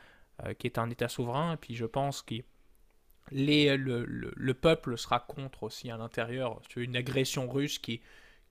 euh, 0.45 0.53
qui 0.53 0.67
est 0.67 0.77
un 0.77 0.89
État 0.89 1.08
souverain. 1.08 1.53
Et 1.53 1.58
puis 1.58 1.75
je 1.75 1.86
pense 1.86 2.21
que 2.21 2.36
les, 3.31 3.75
le, 3.77 4.53
peuple 4.53 4.97
sera 4.97 5.19
contre 5.19 5.63
aussi 5.63 5.89
à 5.89 5.97
l'intérieur. 5.97 6.61
Une 6.75 6.95
agression 6.95 7.49
russe 7.49 7.79
qui, 7.79 8.01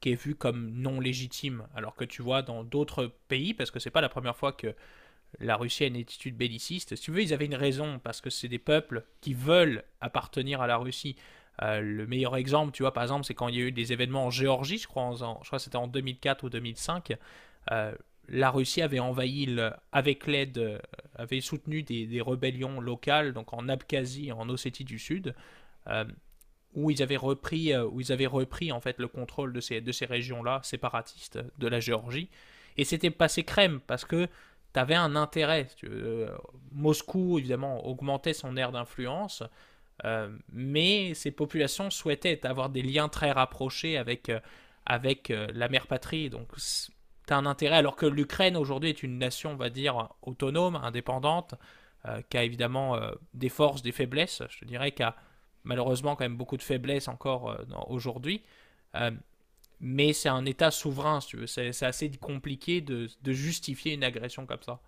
qui 0.01 0.11
est 0.11 0.15
vue 0.15 0.35
comme 0.35 0.71
non 0.73 1.01
légitime, 1.01 1.67
alors 1.75 1.95
que 1.95 2.05
tu 2.05 2.23
vois 2.23 2.43
dans 2.43 2.65
d'autres 2.65 3.13
pays, 3.29 3.55
parce 3.55 3.71
que 3.71 3.79
c'est 3.79 3.91
pas 3.91 4.01
la 4.01 4.09
première 4.09 4.37
fois 4.37 4.53
que 4.53 4.75
la 5.41 5.57
Russie 5.57 5.85
a 5.85 5.87
une 5.87 5.97
attitude 5.97 6.37
belliciste. 6.37 6.97
Si 6.97 7.03
tu 7.03 7.11
veux, 7.11 7.23
ils 7.23 7.33
avaient 7.33 7.47
une 7.47 7.55
raison, 7.55 7.99
parce 7.99 8.21
que 8.21 8.31
c'est 8.31 8.49
des 8.49 8.59
peuples 8.59 9.05
qui 9.21 9.35
veulent 9.35 9.85
appartenir 10.01 10.61
à 10.61 10.67
la 10.67 10.77
Russie. 10.77 11.17
Euh, 11.63 11.81
le 11.81 12.07
meilleur 12.07 12.37
exemple, 12.37 12.73
tu 12.73 12.83
vois, 12.83 12.93
par 12.93 13.03
exemple, 13.03 13.25
c'est 13.25 13.35
quand 13.35 13.49
il 13.49 13.57
y 13.57 13.59
a 13.59 13.65
eu 13.65 13.73
des 13.73 13.93
événements 13.93 14.27
en 14.27 14.31
Géorgie, 14.31 14.79
je 14.79 14.89
crois, 14.89 15.13
je 15.13 15.25
crois 15.25 15.59
que 15.59 15.59
c'était 15.59 15.77
en 15.77 15.87
2004 15.87 16.45
ou 16.45 16.51
2005. 16.51 17.17
Euh, 17.71 17.95
la 18.29 18.51
Russie 18.51 18.83
avait 18.83 18.99
envahi, 18.99 19.57
avec 19.93 20.27
l'aide, 20.27 20.59
euh, 20.59 20.79
avait 21.15 21.41
soutenu 21.41 21.83
des, 21.83 22.23
rébellions 22.23 22.81
locales, 22.81 23.33
donc 23.33 23.53
en 23.53 23.69
Abkhazie 23.69 24.33
en 24.33 24.49
Ossétie 24.49 24.85
du 24.85 24.99
Sud, 24.99 25.35
où 26.75 26.91
ils 26.91 27.03
avaient 27.03 27.17
repris, 27.17 27.77
où 27.77 28.01
ils 28.01 28.11
avaient 28.11 28.27
repris 28.27 28.73
en 28.73 28.81
fait 28.81 28.99
le 28.99 29.07
contrôle 29.07 29.53
de 29.53 29.61
ces, 29.61 29.81
de 29.81 29.93
ces 29.93 30.07
régions-là 30.07 30.61
séparatistes 30.65 31.39
de 31.59 31.69
la 31.69 31.79
Géorgie. 31.79 32.31
Et 32.77 32.85
c'était 32.85 33.11
passé 33.11 33.45
crème 33.45 33.81
parce 33.87 34.05
que 34.05 34.27
tu 34.73 34.81
avais 34.81 34.95
un 34.97 35.15
intérêt. 35.15 35.69
Moscou, 36.73 37.39
évidemment, 37.39 37.87
augmentait 37.87 38.33
son 38.33 38.57
aire 38.57 38.73
d'influence. 38.73 39.45
Euh, 40.05 40.37
mais 40.53 41.15
ces 41.15 41.31
populations 41.31 41.91
souhaitaient 41.91 42.45
avoir 42.47 42.69
des 42.69 42.83
liens 42.83 43.09
très 43.09 43.31
rapprochés 43.31 43.97
avec, 43.97 44.29
euh, 44.29 44.41
avec 44.87 45.31
euh, 45.31 45.47
la 45.55 45.69
mère 45.69 45.87
patrie. 45.87 46.31
Donc, 46.31 46.49
tu 47.27 47.33
as 47.33 47.37
un 47.37 47.47
intérêt, 47.47 47.77
alors 47.77 47.97
que 47.97 48.07
l'Ukraine 48.07 48.57
aujourd'hui 48.57 48.91
est 48.91 49.03
une 49.03 49.19
nation, 49.19 49.53
on 49.53 49.57
va 49.57 49.71
dire, 49.71 50.15
autonome, 50.23 50.77
indépendante, 50.77 51.55
qui 52.29 52.37
a 52.37 52.45
évidemment 52.45 52.99
des 53.33 53.49
forces, 53.49 53.81
des 53.81 53.93
faiblesses. 53.93 54.43
Je 54.51 54.59
te 54.59 54.65
dirais 54.67 54.93
qu'il 54.93 55.07
a 55.07 55.17
malheureusement 55.65 56.17
quand 56.17 56.25
même 56.25 56.37
beaucoup 56.37 56.59
de 56.59 56.63
faiblesses 56.63 57.09
encore 57.09 57.59
aujourd'hui. 57.89 58.43
mais 59.81 60.13
c'est 60.13 60.29
un 60.29 60.45
État 60.45 60.71
souverain, 60.71 61.21
si 61.21 61.29
tu 61.29 61.37
veux. 61.39 61.47
C'est 61.47 61.83
assez 61.83 62.11
compliqué 62.11 62.83
de, 62.83 63.09
justifier 63.25 63.95
une 63.95 64.05
agression 64.05 64.45
comme 64.45 64.63
ça. 64.63 64.81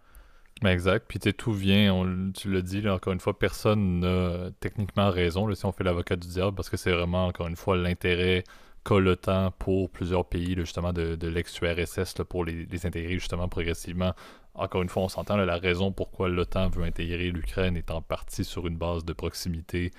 Ben, 0.62 0.70
exact. 0.70 1.06
Puis 1.08 1.18
tu 1.18 1.34
tout 1.34 1.52
vient, 1.52 2.30
tu 2.34 2.50
l'as 2.50 2.62
dit, 2.62 2.86
encore 2.88 3.12
une 3.12 3.20
fois, 3.20 3.38
personne 3.38 4.00
n'a 4.00 4.50
techniquement 4.60 5.10
raison 5.10 5.52
si 5.54 5.64
on 5.66 5.72
fait 5.72 5.84
l'avocat 5.84 6.16
du 6.16 6.28
diable, 6.28 6.54
parce 6.54 6.70
que 6.70 6.76
c'est 6.76 6.92
vraiment, 6.92 7.26
encore 7.26 7.46
une 7.46 7.56
fois, 7.56 7.76
l'intérêt 7.76 8.44
qu'a 8.86 9.00
l'OTAN 9.00 9.50
pour 9.58 9.90
plusieurs 9.90 10.24
pays, 10.24 10.54
justement, 10.54 10.92
de, 10.92 11.26
l'ex-URSS, 11.26 12.22
pour 12.28 12.44
les, 12.44 12.86
intégrer 12.86 13.14
justement 13.14 13.48
progressivement. 13.48 14.14
Encore 14.54 14.82
une 14.82 14.88
fois, 14.88 15.02
on 15.02 15.08
s'entend, 15.08 15.36
la 15.36 15.56
raison 15.56 15.92
pourquoi 15.92 16.28
l'OTAN 16.28 16.68
veut 16.68 16.84
intégrer 16.84 17.30
l'Ukraine 17.30 17.76
est 17.76 17.90
en 17.90 18.00
partie 18.00 18.44
sur 18.44 18.66
une 18.66 18.76
base 18.76 19.04
de 19.04 19.12
proximité 19.12 19.90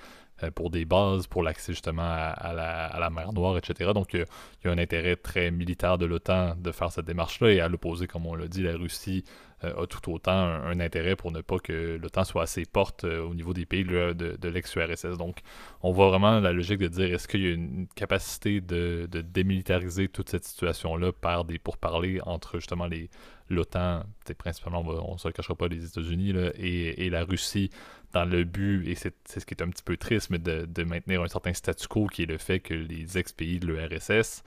euh, 0.42 0.50
pour 0.50 0.70
des 0.70 0.84
bases, 0.84 1.26
pour 1.26 1.42
l'accès 1.42 1.72
justement 1.72 2.02
à, 2.02 2.52
la, 2.98 3.10
mer 3.10 3.32
Noire, 3.32 3.58
etc. 3.58 3.92
Donc 3.94 4.14
il 4.14 4.24
y, 4.64 4.68
a 4.68 4.72
un 4.72 4.78
intérêt 4.78 5.16
très 5.16 5.50
militaire 5.50 5.98
de 5.98 6.06
l'OTAN 6.06 6.56
de 6.56 6.72
faire 6.72 6.90
cette 6.90 7.04
démarche-là, 7.04 7.52
et 7.52 7.60
à 7.60 7.68
l'opposé, 7.68 8.06
comme 8.06 8.26
on 8.26 8.34
l'a 8.34 8.48
dit, 8.48 8.62
la 8.62 8.76
Russie 8.76 9.22
a 9.62 9.86
tout 9.86 10.12
autant 10.12 10.32
un, 10.32 10.80
intérêt 10.80 11.16
pour 11.16 11.32
ne 11.32 11.40
pas 11.40 11.58
que 11.58 11.98
l'OTAN 12.00 12.24
soit 12.24 12.42
assez 12.42 12.64
porte 12.64 13.04
au 13.04 13.34
niveau 13.34 13.52
des 13.52 13.66
pays 13.66 13.84
de, 13.84 14.12
de 14.12 14.48
l'ex-URSS. 14.48 15.16
Donc, 15.18 15.40
on 15.82 15.92
voit 15.92 16.08
vraiment 16.08 16.40
la 16.40 16.52
logique 16.52 16.78
de 16.78 16.88
dire 16.88 17.14
est-ce 17.14 17.26
qu'il 17.26 17.42
y 17.42 17.46
a 17.46 17.54
une 17.54 17.86
capacité 17.94 18.60
de, 18.60 19.08
de 19.10 19.20
démilitariser 19.20 20.08
toute 20.08 20.28
cette 20.28 20.44
situation-là 20.44 21.12
par 21.12 21.44
des 21.44 21.58
pourparlers 21.58 22.20
entre 22.24 22.58
justement 22.58 22.86
les 22.86 23.10
l'OTAN, 23.50 24.02
principalement, 24.36 24.80
on 24.80 25.14
ne 25.14 25.18
se 25.18 25.28
le 25.28 25.32
cachera 25.32 25.54
pas, 25.54 25.68
les 25.68 25.84
États-Unis 25.84 26.34
et, 26.56 27.06
et, 27.06 27.10
la 27.10 27.24
Russie, 27.24 27.70
dans 28.12 28.24
le 28.24 28.44
but, 28.44 28.86
et 28.86 28.94
c'est 28.94 29.14
ce 29.26 29.44
qui 29.44 29.54
est 29.54 29.62
un 29.62 29.68
petit 29.68 29.82
peu 29.82 29.96
triste, 29.96 30.30
mais 30.30 30.38
de, 30.38 30.66
de, 30.66 30.84
maintenir 30.84 31.22
un 31.22 31.28
certain 31.28 31.52
statu 31.52 31.88
quo 31.88 32.06
qui 32.06 32.22
est 32.22 32.26
le 32.26 32.38
fait 32.38 32.60
que 32.60 32.74
les 32.74 33.18
ex-pays 33.18 33.58
de 33.58 33.66
l'URSS 33.66 34.42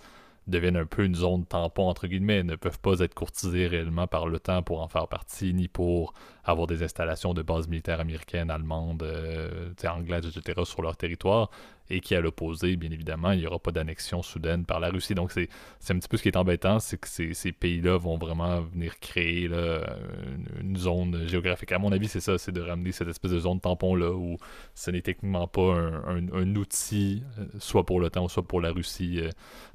deviennent 0.47 0.77
un 0.77 0.85
peu 0.85 1.03
une 1.03 1.15
zone 1.15 1.45
tampon, 1.45 1.87
entre 1.87 2.07
guillemets, 2.07 2.43
ne 2.43 2.55
peuvent 2.55 2.79
pas 2.79 2.99
être 2.99 3.13
courtisés 3.13 3.67
réellement 3.67 4.07
par 4.07 4.27
l'OTAN 4.27 4.63
pour 4.63 4.81
en 4.81 4.87
faire 4.87 5.07
partie, 5.07 5.53
ni 5.53 5.67
pour 5.67 6.13
avoir 6.43 6.67
des 6.67 6.83
installations 6.83 7.33
de 7.33 7.41
bases 7.41 7.67
militaires 7.67 7.99
américaines, 7.99 8.49
allemandes, 8.49 9.03
euh, 9.03 9.73
anglaises, 9.87 10.25
etc. 10.25 10.61
sur 10.63 10.81
leur 10.81 10.97
territoire, 10.97 11.49
et 11.89 11.99
qui, 11.99 12.15
à 12.15 12.21
l'opposé, 12.21 12.77
bien 12.77 12.89
évidemment, 12.89 13.31
il 13.31 13.39
n'y 13.39 13.47
aura 13.47 13.59
pas 13.59 13.71
d'annexion 13.71 14.21
soudaine 14.21 14.65
par 14.65 14.79
la 14.79 14.89
Russie. 14.89 15.13
Donc, 15.13 15.31
c'est 15.31 15.49
un 15.89 15.99
petit 15.99 16.07
peu 16.07 16.17
ce 16.17 16.23
qui 16.23 16.29
est 16.29 16.37
embêtant, 16.37 16.79
c'est 16.79 16.97
que 16.97 17.07
ces, 17.07 17.51
pays-là 17.51 17.97
vont 17.97 18.17
vraiment 18.17 18.61
venir 18.61 18.97
créer 18.99 19.45
une, 19.45 20.77
zone 20.77 21.27
géographique. 21.27 21.71
À 21.73 21.79
mon 21.79 21.91
avis, 21.91 22.07
c'est 22.07 22.21
ça, 22.21 22.37
c'est 22.37 22.53
de 22.53 22.61
ramener 22.61 22.91
cette 22.91 23.09
espèce 23.09 23.31
de 23.31 23.39
zone 23.39 23.59
tampon-là, 23.59 24.11
où 24.11 24.37
ce 24.73 24.89
n'est 24.89 25.01
techniquement 25.01 25.47
pas 25.47 25.75
un, 26.07 26.55
outil, 26.55 27.23
euh, 27.37 27.45
soit 27.59 27.85
pour 27.85 27.99
l'OTAN, 27.99 28.27
soit 28.29 28.47
pour 28.47 28.61
la 28.61 28.71
Russie, 28.71 29.19
euh, 29.19 29.29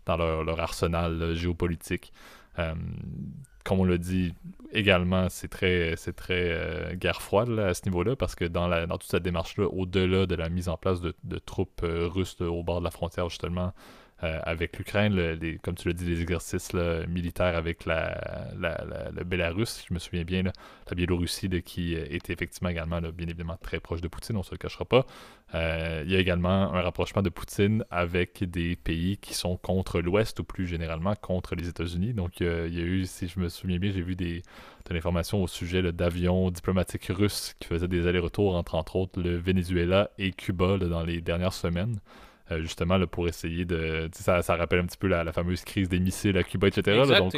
dans 0.06 0.16
leur 0.16 0.60
arsenal 0.60 1.34
géopolitique. 1.34 2.12
Euh, 2.58 2.74
comme 3.64 3.80
on 3.80 3.84
l'a 3.84 3.98
dit 3.98 4.32
également, 4.72 5.28
c'est 5.28 5.48
très, 5.48 5.94
c'est 5.96 6.14
très 6.14 6.50
euh, 6.52 6.94
guerre 6.94 7.20
froide 7.20 7.58
à 7.58 7.74
ce 7.74 7.82
niveau-là, 7.84 8.14
parce 8.16 8.34
que 8.34 8.44
dans, 8.44 8.68
la, 8.68 8.86
dans 8.86 8.98
toute 8.98 9.10
cette 9.10 9.22
démarche-là, 9.22 9.66
au-delà 9.66 10.26
de 10.26 10.34
la 10.34 10.48
mise 10.48 10.68
en 10.68 10.76
place 10.76 11.00
de, 11.00 11.38
troupes 11.38 11.82
euh, 11.82 12.06
russes 12.06 12.40
au 12.40 12.62
bord 12.62 12.78
de 12.80 12.84
la 12.84 12.90
frontière, 12.90 13.28
justement, 13.28 13.72
euh, 14.22 14.40
avec 14.44 14.78
l'Ukraine, 14.78 15.38
comme 15.62 15.74
tu 15.74 15.88
l'as 15.88 15.94
dit, 15.94 16.06
les 16.06 16.22
exercices 16.22 16.72
militaires 17.08 17.56
avec 17.56 17.84
la, 17.84 18.48
la, 18.58 18.84
le 19.14 19.24
Bélarus, 19.24 19.84
je 19.88 19.94
me 19.94 19.98
souviens 19.98 20.24
bien, 20.24 20.42
la 20.44 20.94
Biélorussie 20.94 21.48
qui 21.62 21.94
était 21.94 22.32
effectivement 22.32 22.70
également 22.70 23.00
bien 23.00 23.26
évidemment 23.26 23.58
très 23.60 23.80
proche 23.80 24.00
de 24.00 24.08
Poutine, 24.08 24.36
on 24.36 24.40
ne 24.40 24.44
se 24.44 24.52
le 24.52 24.58
cachera 24.58 24.84
pas. 24.84 25.06
Euh, 25.54 26.02
il 26.04 26.10
y 26.10 26.16
a 26.16 26.18
également 26.18 26.74
un 26.74 26.82
rapprochement 26.82 27.22
de 27.22 27.28
Poutine 27.28 27.84
avec 27.90 28.42
des 28.42 28.74
pays 28.74 29.16
qui 29.18 29.34
sont 29.34 29.56
contre 29.56 30.00
l'Ouest 30.00 30.40
ou 30.40 30.44
plus 30.44 30.66
généralement 30.66 31.14
contre 31.14 31.54
les 31.54 31.68
États-Unis. 31.68 32.14
Donc 32.14 32.40
il 32.40 32.46
y 32.46 32.80
a 32.80 32.84
eu, 32.84 33.06
si 33.06 33.28
je 33.28 33.38
me 33.38 33.48
souviens 33.48 33.78
bien, 33.78 33.92
j'ai 33.92 34.02
vu 34.02 34.16
des, 34.16 34.42
de 34.86 34.94
l'information 34.94 35.42
au 35.42 35.46
sujet 35.46 35.82
d'avions 35.92 36.50
diplomatiques 36.50 37.06
russes 37.10 37.54
qui 37.60 37.68
faisaient 37.68 37.88
des 37.88 38.06
allers-retours 38.06 38.56
entre 38.56 38.74
entre 38.74 38.96
autres 38.96 39.20
le 39.20 39.36
Venezuela 39.36 40.10
et 40.18 40.32
Cuba 40.32 40.78
dans 40.78 41.04
les 41.04 41.20
dernières 41.20 41.52
semaines. 41.52 42.00
Euh, 42.52 42.60
justement 42.60 42.96
là, 42.96 43.06
pour 43.06 43.26
essayer 43.26 43.64
de. 43.64 44.08
Ça, 44.12 44.40
ça 44.42 44.54
rappelle 44.56 44.78
un 44.78 44.86
petit 44.86 44.98
peu 44.98 45.08
la, 45.08 45.32
fameuse 45.32 45.64
crise 45.64 45.88
des 45.88 45.98
missiles 45.98 46.36
à 46.36 46.44
Cuba, 46.44 46.68
etc. 46.68 47.02
donc, 47.18 47.34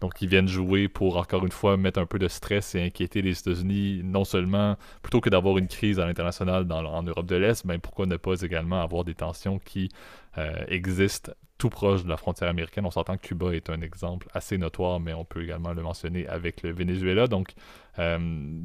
donc, 0.00 0.12
ils 0.20 0.28
viennent 0.28 0.48
jouer 0.48 0.88
pour, 0.88 1.16
encore 1.16 1.44
une 1.44 1.52
fois, 1.52 1.76
mettre 1.76 1.98
un 1.98 2.06
peu 2.06 2.18
de 2.18 2.28
stress 2.28 2.74
et 2.74 2.82
inquiéter 2.82 3.22
les 3.22 3.38
États-Unis, 3.38 4.02
non 4.04 4.24
seulement, 4.24 4.76
plutôt 5.02 5.20
que 5.20 5.30
d'avoir 5.30 5.56
une 5.56 5.68
crise 5.68 5.98
à 5.98 6.06
l'international 6.06 6.70
en 6.70 7.02
Europe 7.02 7.26
de 7.26 7.36
l'Est, 7.36 7.64
mais 7.64 7.78
pourquoi 7.78 8.06
ne 8.06 8.16
pas 8.16 8.40
également 8.42 8.82
avoir 8.82 9.04
des 9.04 9.14
tensions 9.14 9.58
qui 9.58 9.88
euh, 10.36 10.52
existent 10.68 11.32
tout 11.58 11.70
proche 11.70 12.04
de 12.04 12.08
la 12.08 12.16
frontière 12.16 12.50
américaine. 12.50 12.84
On 12.84 12.90
s'entend 12.90 13.16
que 13.16 13.26
Cuba 13.26 13.54
est 13.54 13.70
un 13.70 13.80
exemple 13.80 14.28
assez 14.34 14.58
notoire, 14.58 15.00
mais 15.00 15.14
on 15.14 15.24
peut 15.24 15.42
également 15.42 15.72
le 15.72 15.82
mentionner 15.82 16.26
avec 16.26 16.62
le 16.62 16.72
Venezuela. 16.72 17.26
Donc, 17.26 17.54
euh, 17.98 18.18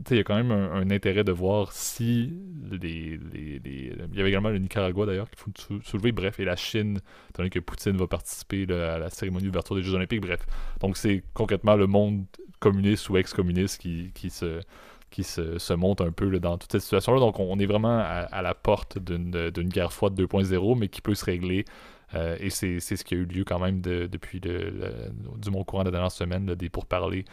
il 0.10 0.18
y 0.18 0.20
a 0.20 0.24
quand 0.24 0.36
même 0.36 0.52
un, 0.52 0.90
intérêt 0.92 1.24
de 1.24 1.32
voir 1.32 1.72
si 1.72 2.34
les, 2.70 3.20
Il 3.34 4.08
y 4.14 4.20
avait 4.20 4.30
également 4.30 4.50
le 4.50 4.58
Nicaragua 4.58 5.06
d'ailleurs 5.06 5.30
qu'il 5.30 5.40
faut 5.40 5.80
soulever. 5.84 6.12
Bref, 6.12 6.40
et 6.40 6.46
la 6.46 6.58
Chine, 6.58 7.00
étant 7.30 7.48
que 7.48 7.60
Poutine 7.60 7.96
va 7.96 8.08
participer 8.08 8.64
à 8.74 9.00
la 9.00 9.10
cérémonie 9.10 9.46
d'ouverture 9.46 9.76
des 9.76 9.84
Jeux 9.84 9.96
Olympiques. 9.96 10.22
Bref, 10.22 10.46
donc 10.82 10.98
c'est 10.98 11.24
concrètement 11.34 11.76
le 11.76 11.88
monde 11.88 12.26
communiste 12.60 13.10
ou 13.10 13.18
ex-communiste 13.18 13.82
qui 13.82 14.30
se, 14.30 15.74
monte 15.74 16.02
un 16.02 16.12
peu 16.12 16.40
dans 16.40 16.58
toute 16.58 16.72
cette 16.72 16.82
situation-là. 16.82 17.20
Donc, 17.22 17.40
on, 17.40 17.58
est 17.58 17.66
vraiment 17.66 18.00
à, 18.00 18.42
la 18.42 18.54
porte 18.54 19.00
d'une 19.00 19.70
guerre 19.70 19.94
froide 19.94 20.20
2.0, 20.20 20.78
mais 20.78 20.90
qui 20.90 21.02
peut 21.02 21.16
se 21.16 21.24
régler 21.24 21.64
euh, 22.13 22.38
et 22.39 22.50
c'est 22.50 22.80
ce 22.80 23.04
qui 23.04 23.15
a 23.15 23.17
eu 23.17 23.26
lieu 23.26 23.43
quand 23.43 23.60
même 23.60 23.82
depuis 23.82 24.39
le, 24.39 24.91
du 25.38 25.50
mon 25.50 25.63
courant 25.63 25.84
de 25.84 25.88
la 25.88 25.91
dernière 25.91 26.12
semaine, 26.12 26.45
des 26.45 26.69
pourparlers 26.69 27.26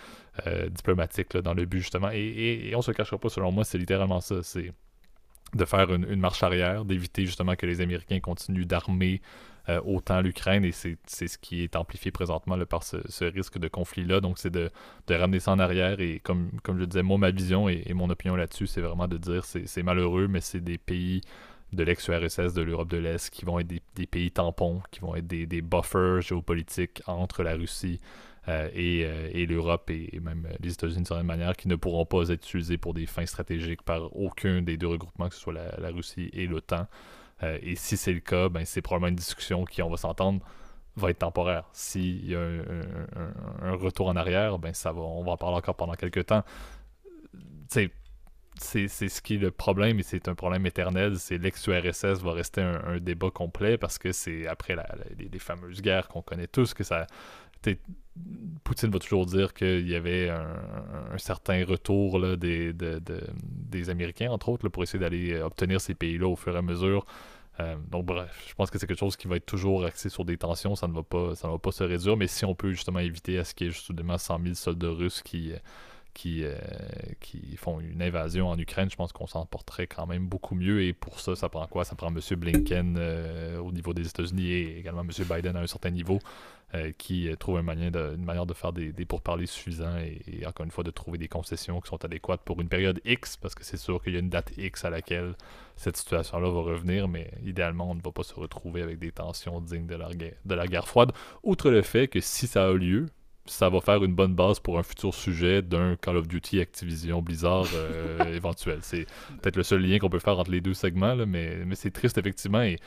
euh, 0.47 0.69
diplomatiques 0.69 1.37
dans 1.37 1.55
le 1.55 1.65
but 1.65 1.81
justement. 1.81 2.11
Et, 2.13 2.69
et, 2.69 2.77
on 2.77 2.83
se 2.83 2.93
cachera 2.93 3.19
pas, 3.19 3.29
selon 3.29 3.51
moi, 3.53 3.65
c'est 3.65 3.79
littéralement 3.79 4.21
ça. 4.21 4.43
C'est 4.43 4.73
de 5.55 5.65
faire 5.65 5.93
une, 5.93 6.21
marche 6.21 6.43
arrière, 6.43 6.85
d'éviter 6.85 7.25
justement 7.25 7.57
que 7.57 7.65
les 7.65 7.81
Américains 7.81 8.21
continuent 8.21 8.67
d'armer 8.67 9.23
euh, 9.69 9.81
autant 9.85 10.21
l'Ukraine. 10.21 10.65
Et 10.65 10.73
c'est 10.73 10.99
ce 11.07 11.39
qui 11.39 11.63
est 11.63 11.75
amplifié 11.75 12.11
présentement 12.11 12.59
par 12.67 12.83
ce, 12.83 13.25
risque 13.25 13.59
de 13.59 13.69
conflit-là. 13.69 14.21
Donc 14.21 14.39
c'est 14.39 14.51
de, 14.51 14.71
ramener 15.09 15.41
ça 15.41 15.53
en 15.53 15.59
arrière. 15.59 16.01
Et 16.01 16.21
comme, 16.21 16.51
comme 16.63 16.79
je 16.79 16.85
disais, 16.85 17.03
moi, 17.03 17.19
ma 17.19 17.31
vision 17.31 17.69
et, 17.69 17.83
et 17.87 17.95
mon 17.95 18.11
opinion 18.11 18.37
là-dessus, 18.37 18.67
c'est 18.67 18.83
vraiment 18.83 19.09
de 19.09 19.17
dire 19.17 19.45
c'est 19.45 19.83
malheureux, 19.83 20.29
mais 20.29 20.41
c'est 20.41 20.61
des 20.61 20.79
pays 20.79 21.23
de 21.73 21.85
l'ex-URSS, 21.85 22.55
de 22.55 22.63
l'Europe 22.63 22.89
de 22.89 22.97
l'Est, 22.97 23.31
qui 23.31 23.45
vont 23.45 23.59
être 23.59 23.69
des, 23.69 24.07
pays 24.07 24.31
tampons, 24.31 24.81
qui 24.91 25.01
vont 25.01 25.15
être 25.15 25.27
des, 25.27 25.63
buffers 25.63 26.21
géopolitiques 26.23 27.03
entre 27.07 27.43
la 27.43 27.55
Russie 27.55 28.01
euh, 28.49 28.71
euh, 28.75 29.31
et, 29.33 29.47
l'Europe 29.47 29.91
et, 29.91 30.19
même 30.21 30.49
les 30.61 30.73
États-Unis 30.73 30.97
d'une 30.97 31.05
certaine 31.05 31.27
manière, 31.27 31.57
qui 31.57 31.69
ne 31.69 31.77
pourront 31.77 32.07
pas 32.07 32.29
être 32.31 32.47
utilisés 32.47 32.79
pour 32.79 32.95
des 32.95 33.07
fins 33.07 33.27
stratégiques 33.27 33.83
par 33.83 34.17
aucun 34.17 34.63
des 34.63 34.77
deux 34.77 34.87
regroupements, 34.87 35.29
que 35.29 35.35
ce 35.35 35.41
soit 35.41 35.53
la, 35.53 35.91
Russie 35.91 36.31
et 36.33 36.47
l'OTAN. 36.47 36.87
Euh, 37.43 37.59
et 37.63 37.77
si 37.77 37.97
c'est 37.97 38.13
le 38.13 38.21
cas, 38.21 38.49
ben, 38.49 38.65
c'est 38.65 38.81
probablement 38.81 39.09
une 39.09 39.17
discussion 39.17 39.65
qui, 39.65 39.83
on 39.83 39.91
va 39.91 39.99
s'entendre, 39.99 40.41
va 40.97 41.11
être 41.11 41.19
temporaire. 41.19 41.65
S'il 41.73 42.27
y 42.27 42.35
a 42.35 42.41
un, 42.41 43.75
retour 43.75 44.09
en 44.09 44.17
arrière, 44.17 44.59
ben 44.59 44.73
ça 44.73 44.93
va, 44.93 45.01
on 45.01 45.23
va 45.23 45.33
en 45.33 45.37
parler 45.37 45.57
encore 45.57 45.77
pendant 45.77 45.95
quelques 45.95 46.27
temps. 46.27 46.43
C'est 47.69 47.91
c'est 48.61 48.89
ce 48.89 49.21
qui 49.21 49.35
est 49.35 49.39
le 49.39 49.51
problème, 49.51 49.99
et 49.99 50.03
c'est 50.03 50.29
un 50.29 50.35
problème 50.35 50.67
éternel, 50.67 51.19
c'est 51.19 51.39
l'ex-URSS 51.39 52.23
va 52.23 52.33
rester 52.33 52.61
un, 52.61 52.99
débat 52.99 53.31
complet 53.31 53.79
parce 53.79 53.99
que 53.99 54.13
c'est 54.13 54.47
après 54.47 54.77
les, 55.19 55.39
fameuses 55.39 55.81
guerres 55.81 56.09
qu'on 56.09 56.23
connaît 56.23 56.47
tous 56.47 56.75
que 56.75 56.85
ça. 56.85 57.07
Poutine 58.65 58.91
va 58.91 58.99
toujours 58.99 59.27
dire 59.27 59.55
qu'il 59.55 59.89
y 59.89 59.95
avait 59.95 60.29
un, 60.29 61.19
certain 61.19 61.65
retour 61.65 62.19
là, 62.19 62.37
des, 62.37 62.73
des 62.73 63.91
Américains, 63.91 64.31
entre 64.31 64.49
autres, 64.49 64.69
pour 64.69 64.83
essayer 64.83 64.99
d'aller 64.99 65.41
obtenir 65.41 65.81
ces 65.81 65.95
pays-là 65.95 66.29
au 66.29 66.37
fur 66.37 66.55
et 66.55 66.59
à 66.59 66.63
mesure. 66.63 67.07
Euh, 67.61 67.77
donc 67.91 68.07
bref, 68.07 68.45
je 68.49 68.55
pense 68.55 68.71
que 68.71 68.79
c'est 68.79 68.87
quelque 68.87 69.01
chose 69.01 69.17
qui 69.17 69.27
va 69.27 69.37
être 69.37 69.47
toujours 69.47 69.85
axé 69.85 70.09
sur 70.09 70.25
des 70.25 70.37
tensions, 70.37 70.77
ça 70.77 70.87
ne 70.87 70.93
va 70.93 71.03
pas, 71.03 71.35
ça 71.35 71.49
ne 71.49 71.53
va 71.55 71.59
pas 71.59 71.73
se 71.73 71.83
réduire, 71.83 72.17
mais 72.17 72.29
si 72.29 72.45
on 72.45 72.55
peut 72.55 72.71
justement 72.71 73.01
éviter 73.01 73.39
à 73.39 73.45
ce 73.45 73.53
qu'il 73.53 73.67
y 73.67 73.71
ait 73.71 73.73
justement 73.73 74.17
100 74.17 74.41
000 74.43 74.55
soldats 74.55 74.91
russes 74.91 75.23
qui, 75.23 75.53
qui, 76.19 76.43
euh, 76.43 76.57
qui 77.21 77.57
font 77.57 77.79
une 77.79 78.03
invasion 78.03 78.49
en 78.49 78.59
Ukraine, 78.59 78.91
je 78.91 78.97
pense 78.97 79.13
qu'on 79.13 79.29
s'en 79.29 79.47
porterait 79.47 79.87
quand 79.87 80.05
même 80.05 80.27
beaucoup 80.27 80.57
mieux. 80.57 80.83
Et 80.83 80.93
pour 80.93 81.21
ça, 81.21 81.37
ça 81.37 81.49
prend 81.49 81.65
quoi? 81.69 81.85
Ça 81.85 81.95
prend 81.95 82.09
M. 82.09 82.19
Blinken 82.37 82.97
euh, 82.99 83.59
au 83.59 83.71
niveau 83.71 83.95
des 83.95 84.05
États-Unis 84.05 84.51
et 84.51 84.79
également 84.81 85.03
M. 85.03 85.11
Biden 85.31 85.55
à 85.55 85.61
un 85.61 85.69
certain 85.69 85.91
niveau 85.91 86.19
euh, 86.75 86.91
qui 86.99 87.31
trouve 87.39 87.61
une 87.61 87.67
manière, 87.67 87.93
de, 87.93 88.55
faire 88.55 88.73
des, 88.73 88.93
pourparlers 89.05 89.47
suffisants 89.47 89.97
et, 89.97 90.45
encore 90.45 90.65
une 90.65 90.73
fois 90.73 90.83
de 90.83 90.91
trouver 90.91 91.19
des 91.19 91.29
concessions 91.29 91.81
qui 91.81 91.89
sont 91.89 92.05
adéquates 92.05 92.43
pour 92.45 92.61
une 92.61 92.69
période 92.69 93.01
X 93.05 93.37
parce 93.37 93.55
que 93.55 93.63
c'est 93.63 93.77
sûr 93.77 94.03
qu'il 94.03 94.15
y 94.15 94.17
a 94.17 94.19
une 94.19 94.29
date 94.29 94.51
X 94.59 94.85
à 94.85 94.91
laquelle 94.91 95.37
cette 95.77 95.97
situation-là 95.97 96.51
va 96.51 96.63
revenir, 96.63 97.07
mais 97.07 97.31
idéalement, 97.45 97.93
on 97.93 97.95
ne 97.95 98.03
va 98.03 98.11
pas 98.11 98.25
se 98.25 98.35
retrouver 98.35 98.83
avec 98.83 98.99
des 98.99 99.13
tensions 99.13 99.61
dignes 99.61 99.87
de 99.87 100.55
la 100.55 100.67
guerre 100.67 100.89
froide. 100.89 101.13
Outre 101.45 101.71
le 101.71 101.83
fait 101.83 102.09
que 102.09 102.19
si 102.19 102.49
ça 102.49 102.67
a 102.67 102.73
lieu, 102.73 103.07
ça 103.49 103.69
va 103.69 103.81
faire 103.81 104.05
une 104.05 104.15
bonne 104.15 104.35
base 104.35 104.61
pour 104.61 104.79
un 104.79 104.83
futur 104.83 105.15
sujet 105.15 105.63
d'un 105.63 105.97
Call 105.97 106.17
of 106.17 106.29
Duty 106.29 106.61
Activision 106.61 107.23
Blizzard 107.23 107.67
euh, 107.75 108.25
éventuel. 108.35 108.79
C'est 108.83 109.07
peut-être 109.41 109.57
le 109.57 109.63
seul 109.63 109.83
lien 109.83 109.99
qu'on 109.99 110.11
peut 110.11 110.19
faire 110.19 110.39
entre 110.39 110.51
les 110.51 110.61
deux 110.61 110.75
segments, 110.75 111.17
mais, 111.27 111.57
mais 111.67 111.75
c'est 111.75 111.91
triste 111.91 112.19
effectivement. 112.19 112.63
Et 112.63 112.79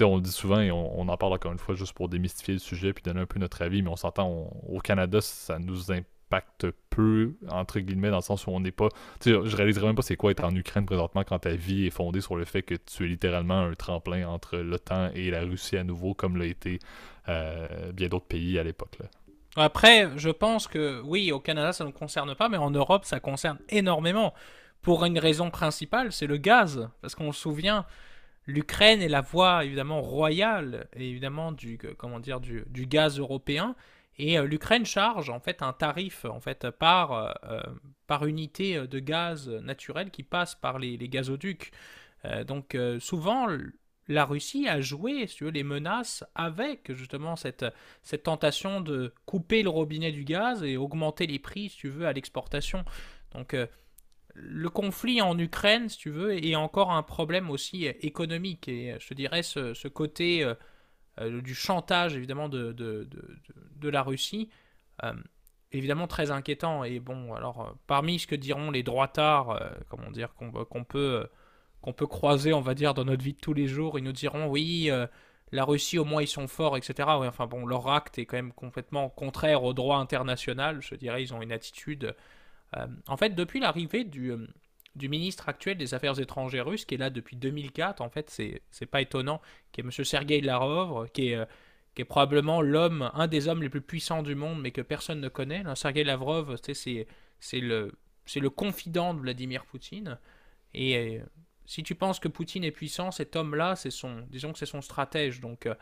on 0.00 0.16
le 0.16 0.22
dit 0.22 0.32
souvent 0.32 0.60
et 0.60 0.70
on, 0.70 1.08
en 1.08 1.16
parle 1.16 1.34
encore 1.34 1.52
une 1.52 1.58
fois 1.58 1.74
juste 1.74 1.92
pour 1.92 2.08
démystifier 2.08 2.54
le 2.54 2.60
sujet 2.60 2.92
puis 2.92 3.02
donner 3.02 3.20
un 3.20 3.26
peu 3.26 3.38
notre 3.38 3.62
avis, 3.62 3.82
mais 3.82 3.90
on 3.90 3.96
s'entend, 3.96 4.50
au 4.68 4.80
Canada, 4.80 5.20
ça 5.20 5.58
nous 5.58 5.92
impacte 5.92 6.66
peu, 6.90 7.34
entre 7.50 7.80
guillemets, 7.80 8.10
dans 8.10 8.16
le 8.16 8.22
sens 8.22 8.46
où 8.46 8.50
on 8.50 8.60
n'est 8.60 8.72
pas. 8.72 8.88
Je 9.24 9.56
réaliserais 9.56 9.86
même 9.86 9.96
pas 9.96 10.02
c'est 10.02 10.16
quoi 10.16 10.30
être 10.30 10.44
en 10.44 10.54
Ukraine 10.54 10.86
présentement 10.86 11.22
quand 11.24 11.40
ta 11.40 11.54
vie 11.54 11.86
est 11.86 11.90
fondée 11.90 12.20
sur 12.20 12.36
le 12.36 12.44
fait 12.44 12.62
que 12.62 12.74
tu 12.74 13.04
es 13.04 13.08
littéralement 13.08 13.60
un 13.60 13.74
tremplin 13.74 14.26
entre 14.26 14.56
l'OTAN 14.58 15.10
et 15.14 15.30
la 15.30 15.42
Russie 15.42 15.76
à 15.76 15.84
nouveau, 15.84 16.14
comme 16.14 16.36
l'a 16.36 16.46
été 16.46 16.78
euh, 17.28 17.92
bien 17.92 18.08
d'autres 18.08 18.26
pays 18.26 18.58
à 18.58 18.64
l'époque. 18.64 18.98
Après, 19.56 20.10
je 20.16 20.30
pense 20.30 20.66
que 20.66 21.00
oui, 21.02 21.30
au 21.30 21.38
Canada, 21.38 21.72
ça 21.72 21.84
ne 21.84 21.90
concerne 21.90 22.34
pas, 22.34 22.48
mais 22.48 22.56
en 22.56 22.70
Europe, 22.70 23.04
ça 23.04 23.20
concerne 23.20 23.58
énormément. 23.68 24.34
Pour 24.82 25.04
une 25.04 25.18
raison 25.18 25.50
principale, 25.50 26.12
c'est 26.12 26.26
le 26.26 26.36
gaz. 26.36 26.90
Parce 27.00 27.14
qu'on 27.14 27.32
se 27.32 27.40
souvient, 27.40 27.86
l'Ukraine 28.46 29.00
est 29.00 29.08
la 29.08 29.20
voie 29.20 29.64
évidemment 29.64 30.02
royale, 30.02 30.88
évidemment, 30.94 31.52
du, 31.52 31.78
comment 31.96 32.18
dire, 32.18 32.40
du, 32.40 32.86
gaz 32.86 33.18
européen. 33.18 33.76
Et 34.18 34.38
l'Ukraine 34.40 34.84
charge 34.84 35.30
en 35.30 35.40
fait 35.40 35.62
un 35.62 35.72
tarif 35.72 36.24
en 36.24 36.40
fait 36.40 36.70
par, 36.70 37.36
par 38.06 38.26
unité 38.26 38.86
de 38.86 38.98
gaz 39.00 39.48
naturel 39.48 40.10
qui 40.10 40.22
passe 40.22 40.54
par 40.54 40.78
les 40.78 40.96
gazoducs. 41.08 41.72
donc 42.46 42.76
souvent 43.00 43.48
la 44.08 44.24
Russie 44.24 44.68
a 44.68 44.80
joué 44.80 45.26
veux, 45.40 45.50
les 45.50 45.62
menaces 45.62 46.24
avec 46.34 46.92
justement 46.92 47.36
cette, 47.36 47.64
cette 48.02 48.24
tentation 48.24 48.80
de 48.80 49.14
couper 49.26 49.62
le 49.62 49.70
robinet 49.70 50.12
du 50.12 50.24
gaz 50.24 50.62
et 50.62 50.76
augmenter 50.76 51.26
les 51.26 51.38
prix, 51.38 51.70
si 51.70 51.78
tu 51.78 51.88
veux, 51.88 52.06
à 52.06 52.12
l'exportation. 52.12 52.84
Donc 53.32 53.54
euh, 53.54 53.66
le 54.34 54.68
conflit 54.68 55.22
en 55.22 55.38
Ukraine, 55.38 55.88
si 55.88 55.98
tu 55.98 56.10
veux, 56.10 56.34
est 56.34 56.54
encore 56.54 56.92
un 56.92 57.02
problème 57.02 57.50
aussi 57.50 57.86
économique. 57.86 58.68
Et 58.68 58.96
je 58.98 59.08
te 59.08 59.14
dirais 59.14 59.42
ce, 59.42 59.88
côté 59.88 60.44
euh, 60.44 60.54
euh, 61.20 61.40
du 61.40 61.54
chantage, 61.54 62.16
évidemment, 62.16 62.48
de, 62.48 62.72
de, 62.72 63.08
de, 63.76 63.88
la 63.88 64.02
Russie, 64.02 64.50
évidemment 65.72 66.08
très 66.08 66.30
inquiétant. 66.30 66.84
Et 66.84 66.98
bon, 67.00 67.32
alors, 67.34 67.76
parmi 67.86 68.18
ce 68.18 68.26
que 68.26 68.34
diront 68.34 68.70
les 68.70 68.82
droitards, 68.82 69.60
comment 69.88 70.10
dire, 70.10 70.34
qu'on 70.34 70.84
peut 70.84 71.28
qu'on 71.84 71.92
peut 71.92 72.06
croiser, 72.06 72.54
on 72.54 72.62
va 72.62 72.74
dire, 72.74 72.94
dans 72.94 73.04
notre 73.04 73.22
vie 73.22 73.34
de 73.34 73.38
tous 73.38 73.52
les 73.52 73.66
jours. 73.66 73.98
Ils 73.98 74.04
nous 74.04 74.12
diront, 74.12 74.46
oui, 74.46 74.86
euh, 74.88 75.06
la 75.52 75.64
Russie, 75.64 75.98
au 75.98 76.06
moins, 76.06 76.22
ils 76.22 76.26
sont 76.26 76.48
forts, 76.48 76.78
etc. 76.78 77.06
Enfin 77.10 77.46
bon, 77.46 77.66
leur 77.66 77.88
acte 77.88 78.18
est 78.18 78.24
quand 78.24 78.38
même 78.38 78.54
complètement 78.54 79.10
contraire 79.10 79.64
au 79.64 79.74
droit 79.74 79.98
international. 79.98 80.80
Je 80.80 80.94
dirais, 80.94 81.22
ils 81.22 81.34
ont 81.34 81.42
une 81.42 81.52
attitude. 81.52 82.16
Euh, 82.74 82.86
en 83.06 83.18
fait, 83.18 83.34
depuis 83.34 83.60
l'arrivée 83.60 84.04
du, 84.04 84.30
euh, 84.32 84.48
du 84.94 85.10
ministre 85.10 85.46
actuel 85.50 85.76
des 85.76 85.92
Affaires 85.92 86.18
étrangères 86.18 86.64
russe, 86.64 86.86
qui 86.86 86.94
est 86.94 86.98
là 86.98 87.10
depuis 87.10 87.36
2004, 87.36 88.00
en 88.00 88.08
fait, 88.08 88.30
c'est 88.30 88.86
pas 88.86 89.02
étonnant, 89.02 89.42
qui 89.70 89.82
est 89.82 89.84
M. 89.84 89.90
Sergei 89.90 90.40
Larov, 90.40 91.10
qui 91.10 91.32
est, 91.32 92.04
probablement 92.06 92.62
l'homme, 92.62 93.10
un 93.12 93.26
des 93.26 93.46
hommes 93.46 93.62
les 93.62 93.68
plus 93.68 93.82
puissants 93.82 94.22
du 94.22 94.34
monde, 94.34 94.58
mais 94.58 94.70
que 94.70 94.80
personne 94.80 95.20
ne 95.20 95.28
connaît. 95.28 95.62
Sergei 95.74 96.02
Lavrov, 96.02 96.56
c'est 96.56 97.60
le, 97.60 97.92
le 98.34 98.50
confident 98.50 99.12
de 99.12 99.20
Vladimir 99.20 99.66
Poutine. 99.66 100.18
Et 100.72 101.20
si 101.66 101.82
tu 101.82 101.94
penses 101.94 102.20
que 102.20 102.28
Poutine 102.28 102.64
est 102.64 102.70
puissant, 102.70 103.10
cet 103.10 103.36
homme-là, 103.36 103.76
c'est 103.76 103.90
son, 103.90 104.26
disons 104.30 104.52
que 104.52 104.58
c'est 104.58 104.66
son 104.66 104.82
stratège. 104.82 105.40
Donc, 105.40 105.66
euh, 105.66 105.74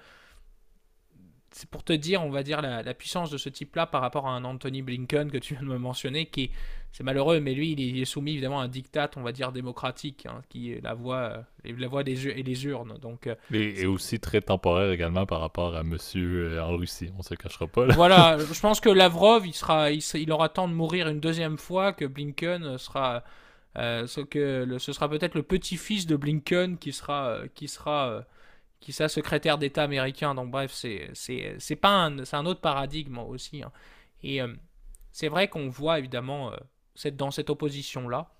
c'est 1.51 1.68
pour 1.68 1.85
te 1.85 1.93
dire, 1.93 2.22
on 2.22 2.30
va 2.30 2.43
dire, 2.43 2.62
la, 2.62 2.95
puissance 2.95 3.30
de 3.30 3.37
ce 3.37 3.49
type-là 3.49 3.87
par 3.87 4.01
rapport 4.01 4.26
à 4.26 4.30
un 4.30 4.45
Anthony 4.45 4.80
Blinken 4.80 5.30
que 5.30 5.39
tu 5.39 5.55
viens 5.55 5.62
de 5.62 5.68
me 5.68 5.78
mentionner, 5.78 6.26
qui, 6.26 6.51
c'est 6.93 7.03
malheureux, 7.03 7.41
mais 7.41 7.53
lui, 7.53 7.72
il 7.72 8.01
est, 8.01 8.05
soumis 8.05 8.33
évidemment 8.33 8.61
à 8.61 8.64
un 8.64 8.68
diktat, 8.68 9.11
on 9.16 9.22
va 9.22 9.33
dire, 9.33 9.53
démocratique, 9.53 10.26
hein, 10.26 10.41
qui 10.49 10.72
est 10.72 10.80
la 10.83 10.95
voie, 10.95 11.45
euh, 11.66 11.74
la 11.78 11.89
voie 11.89 12.05
des 12.05 12.28
et 12.28 12.43
les 12.43 12.64
urnes. 12.64 12.97
Donc, 13.03 13.26
euh, 13.26 13.35
et, 13.53 13.85
aussi 13.85 14.20
très 14.20 14.41
temporaire 14.41 14.93
également 14.93 15.26
par 15.26 15.41
rapport 15.41 15.74
à 15.74 15.83
monsieur 15.83 16.61
en 16.61 16.76
Russie, 16.76 17.11
on 17.18 17.22
se 17.22 17.35
cachera 17.35 17.66
pas. 17.66 17.87
Voilà, 17.87 18.39
je 18.53 18.61
pense 18.61 18.80
que 18.80 18.89
Lavrov, 18.89 19.47
il, 19.47 19.55
sera, 19.55 19.91
il, 19.91 20.03
il 20.14 20.33
aura 20.33 20.49
temps 20.49 20.68
de 20.68 20.74
mourir 20.74 21.09
une 21.09 21.20
deuxième 21.20 21.59
fois 21.59 21.93
que 21.93 22.05
Blinken 22.05 22.78
sera 22.78 23.24
euh, 23.79 24.07
que 24.31 24.79
ce 24.79 24.93
sera 24.93 25.09
peut-être 25.09 25.35
le 25.35 25.43
petit-fils 25.43 26.07
de 26.07 26.16
Blinken 26.16 26.79
qui 26.79 26.93
sera, 26.93 27.29
euh, 27.29 27.49
qui 27.55 27.68
sera, 27.68 28.11
euh, 28.11 28.23
qui 28.81 28.93
sera 28.93 29.09
secrétaire 29.09 29.59
d'État 29.59 29.83
américain. 29.83 30.35
Donc 30.35 30.51
bref, 30.51 30.73
c'est, 30.73 31.11
un, 31.83 32.18
un 32.33 32.47
autre 32.47 32.61
paradigme 32.61 33.18
aussi. 33.18 33.62
Hein. 33.62 33.73
Et 34.23 34.41
c'est 35.11 35.29
vrai 35.29 35.49
qu'on 35.49 35.68
voit 35.68 35.99
évidemment 35.99 36.53
cette, 36.95 37.16
dans 37.16 37.31
cette 37.31 37.51
opposition-là, 37.51 38.31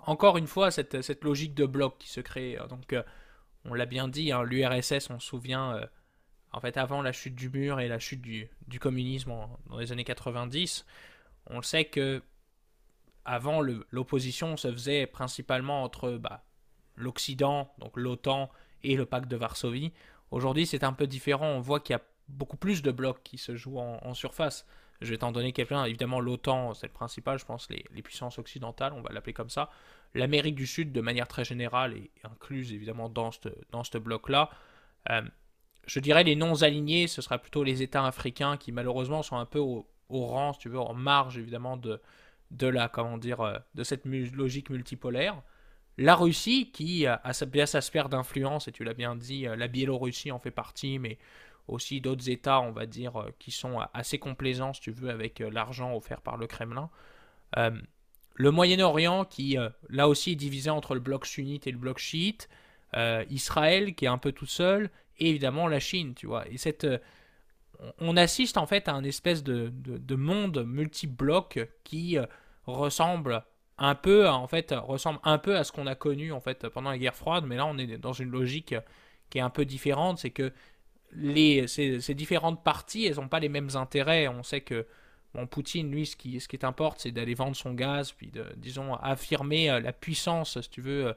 encore 0.00 0.36
une 0.36 0.46
fois, 0.46 0.70
cette, 0.70 1.00
cette, 1.02 1.24
logique 1.24 1.54
de 1.54 1.64
bloc 1.64 1.96
qui 1.98 2.10
se 2.10 2.20
crée. 2.20 2.58
Hein. 2.58 2.66
Donc 2.68 2.94
on 3.64 3.74
l'a 3.74 3.86
bien 3.86 4.08
dit, 4.08 4.32
hein, 4.32 4.42
l'URSS, 4.42 5.08
on 5.10 5.18
se 5.18 5.26
souvient, 5.26 5.80
en 6.52 6.60
fait, 6.60 6.76
avant 6.76 7.00
la 7.00 7.12
chute 7.12 7.34
du 7.34 7.48
mur 7.48 7.80
et 7.80 7.88
la 7.88 7.98
chute 7.98 8.20
du, 8.20 8.50
du 8.66 8.78
communisme 8.78 9.32
dans 9.68 9.78
les 9.78 9.90
années 9.92 10.04
90, 10.04 10.84
on 11.46 11.62
sait 11.62 11.86
que 11.86 12.22
avant, 13.24 13.60
l'opposition 13.90 14.56
se 14.56 14.70
faisait 14.72 15.06
principalement 15.06 15.82
entre 15.82 16.12
bah, 16.12 16.44
l'Occident, 16.96 17.72
donc 17.78 17.96
l'OTAN, 17.96 18.50
et 18.82 18.96
le 18.96 19.06
pacte 19.06 19.28
de 19.28 19.36
Varsovie. 19.36 19.92
Aujourd'hui, 20.30 20.66
c'est 20.66 20.84
un 20.84 20.92
peu 20.92 21.06
différent. 21.06 21.46
On 21.46 21.60
voit 21.60 21.80
qu'il 21.80 21.94
y 21.94 21.98
a 21.98 22.02
beaucoup 22.28 22.56
plus 22.56 22.82
de 22.82 22.90
blocs 22.90 23.22
qui 23.22 23.38
se 23.38 23.56
jouent 23.56 23.78
en, 23.78 24.14
surface. 24.14 24.66
Je 25.00 25.10
vais 25.10 25.18
t'en 25.18 25.32
donner 25.32 25.52
quelques-uns. 25.52 25.84
Évidemment, 25.84 26.20
l'OTAN, 26.20 26.74
c'est 26.74 26.86
le 26.86 26.92
principal, 26.92 27.38
je 27.38 27.44
pense, 27.44 27.68
les, 27.70 28.02
puissances 28.02 28.38
occidentales, 28.38 28.92
on 28.92 29.02
va 29.02 29.12
l'appeler 29.12 29.32
comme 29.32 29.50
ça. 29.50 29.70
L'Amérique 30.14 30.54
du 30.54 30.66
Sud, 30.66 30.92
de 30.92 31.00
manière 31.00 31.28
très 31.28 31.44
générale, 31.44 31.94
est 31.94 32.10
incluse 32.24 32.72
évidemment 32.72 33.08
dans 33.08 33.32
ce 33.32 33.98
bloc-là. 33.98 34.50
Euh, 35.10 35.22
je 35.86 36.00
dirais 36.00 36.24
les 36.24 36.36
non-alignés, 36.36 37.06
ce 37.06 37.22
sera 37.22 37.38
plutôt 37.38 37.64
les 37.64 37.82
États 37.82 38.04
africains 38.04 38.56
qui, 38.56 38.72
malheureusement, 38.72 39.22
sont 39.22 39.36
un 39.36 39.46
peu 39.46 39.58
au, 39.58 39.88
au 40.08 40.26
rang, 40.26 40.52
tu 40.52 40.68
veux, 40.68 40.78
en 40.78 40.94
marge, 40.94 41.38
évidemment, 41.38 41.76
de, 41.76 42.00
de 42.50 42.66
la 42.66 42.88
comment 42.88 43.18
dire 43.18 43.40
euh, 43.40 43.58
de 43.74 43.84
cette 43.84 44.04
logique 44.04 44.70
multipolaire. 44.70 45.42
La 45.98 46.14
Russie 46.14 46.70
qui 46.72 47.06
a 47.06 47.20
bien 47.46 47.66
sa 47.66 47.80
sphère 47.80 48.08
d'influence 48.08 48.68
et 48.68 48.72
tu 48.72 48.84
l'as 48.84 48.94
bien 48.94 49.16
dit, 49.16 49.46
euh, 49.46 49.56
la 49.56 49.68
Biélorussie 49.68 50.32
en 50.32 50.38
fait 50.38 50.50
partie, 50.50 50.98
mais 50.98 51.18
aussi 51.68 52.00
d'autres 52.00 52.30
États, 52.30 52.60
on 52.60 52.72
va 52.72 52.86
dire, 52.86 53.20
euh, 53.20 53.30
qui 53.38 53.50
sont 53.50 53.78
assez 53.92 54.18
complaisants, 54.18 54.72
si 54.72 54.80
tu 54.80 54.90
veux, 54.90 55.10
avec 55.10 55.40
l'argent 55.40 55.94
offert 55.94 56.20
par 56.20 56.36
le 56.36 56.46
Kremlin. 56.46 56.90
le 57.56 58.50
Moyen-Orient, 58.50 59.26
qui 59.26 59.58
là 59.90 60.08
aussi 60.08 60.32
est 60.32 60.36
divisé 60.36 60.70
entre 60.70 60.94
le 60.94 61.00
bloc 61.00 61.26
sunnite 61.26 61.66
et 61.66 61.72
le 61.72 61.78
bloc 61.78 61.98
chiite. 61.98 62.48
Israël, 63.28 63.94
qui 63.94 64.06
est 64.06 64.08
un 64.08 64.18
peu 64.18 64.32
tout 64.32 64.46
seul. 64.46 64.90
Et 65.18 65.28
évidemment 65.28 65.68
la 65.68 65.80
Chine, 65.80 66.14
tu 66.14 66.26
vois. 66.26 66.48
Et 66.48 66.56
cette, 66.56 66.86
on 67.98 68.16
assiste 68.16 68.56
en 68.56 68.66
fait 68.66 68.88
à 68.88 68.94
un 68.94 69.04
espèce 69.04 69.42
de, 69.42 70.14
monde 70.14 70.64
multi-bloc 70.66 71.68
qui 71.84 72.18
euh, 72.18 72.26
ressemble 72.66 73.44
un 73.78 73.94
peu 73.94 74.28
en 74.28 74.46
fait 74.46 74.74
ressemble 74.76 75.18
un 75.24 75.38
peu 75.38 75.56
à 75.56 75.64
ce 75.64 75.72
qu'on 75.72 75.86
a 75.86 75.94
connu 75.94 76.32
en 76.32 76.40
fait 76.40 76.68
pendant 76.68 76.90
la 76.90 76.98
guerre 76.98 77.16
froide. 77.16 77.44
Mais 77.46 77.56
là 77.56 77.66
on 77.66 77.78
est 77.78 77.98
dans 77.98 78.12
une 78.12 78.30
logique 78.30 78.74
qui 79.30 79.38
est 79.38 79.42
un 79.42 79.50
peu 79.50 79.64
différente. 79.64 80.18
C'est 80.18 80.30
que 80.30 80.52
ces, 81.66 82.14
différentes 82.14 82.62
parties 82.62 83.06
elles 83.06 83.16
n'ont 83.16 83.28
pas 83.28 83.40
les 83.40 83.48
mêmes 83.48 83.70
intérêts. 83.74 84.28
On 84.28 84.42
sait 84.42 84.60
que 84.60 84.86
Poutine 85.50 85.90
lui 85.90 86.06
ce 86.06 86.16
qui, 86.16 86.40
ce 86.40 86.48
qui 86.48 86.58
c'est 86.96 87.12
d'aller 87.12 87.34
vendre 87.34 87.56
son 87.56 87.72
gaz 87.72 88.12
puis 88.12 88.30
de 88.30 88.44
disons 88.56 88.94
affirmer 88.94 89.70
euh, 89.70 89.80
la 89.80 89.92
puissance 89.92 90.60
si 90.60 90.68
tu 90.68 90.80
veux 90.80 91.14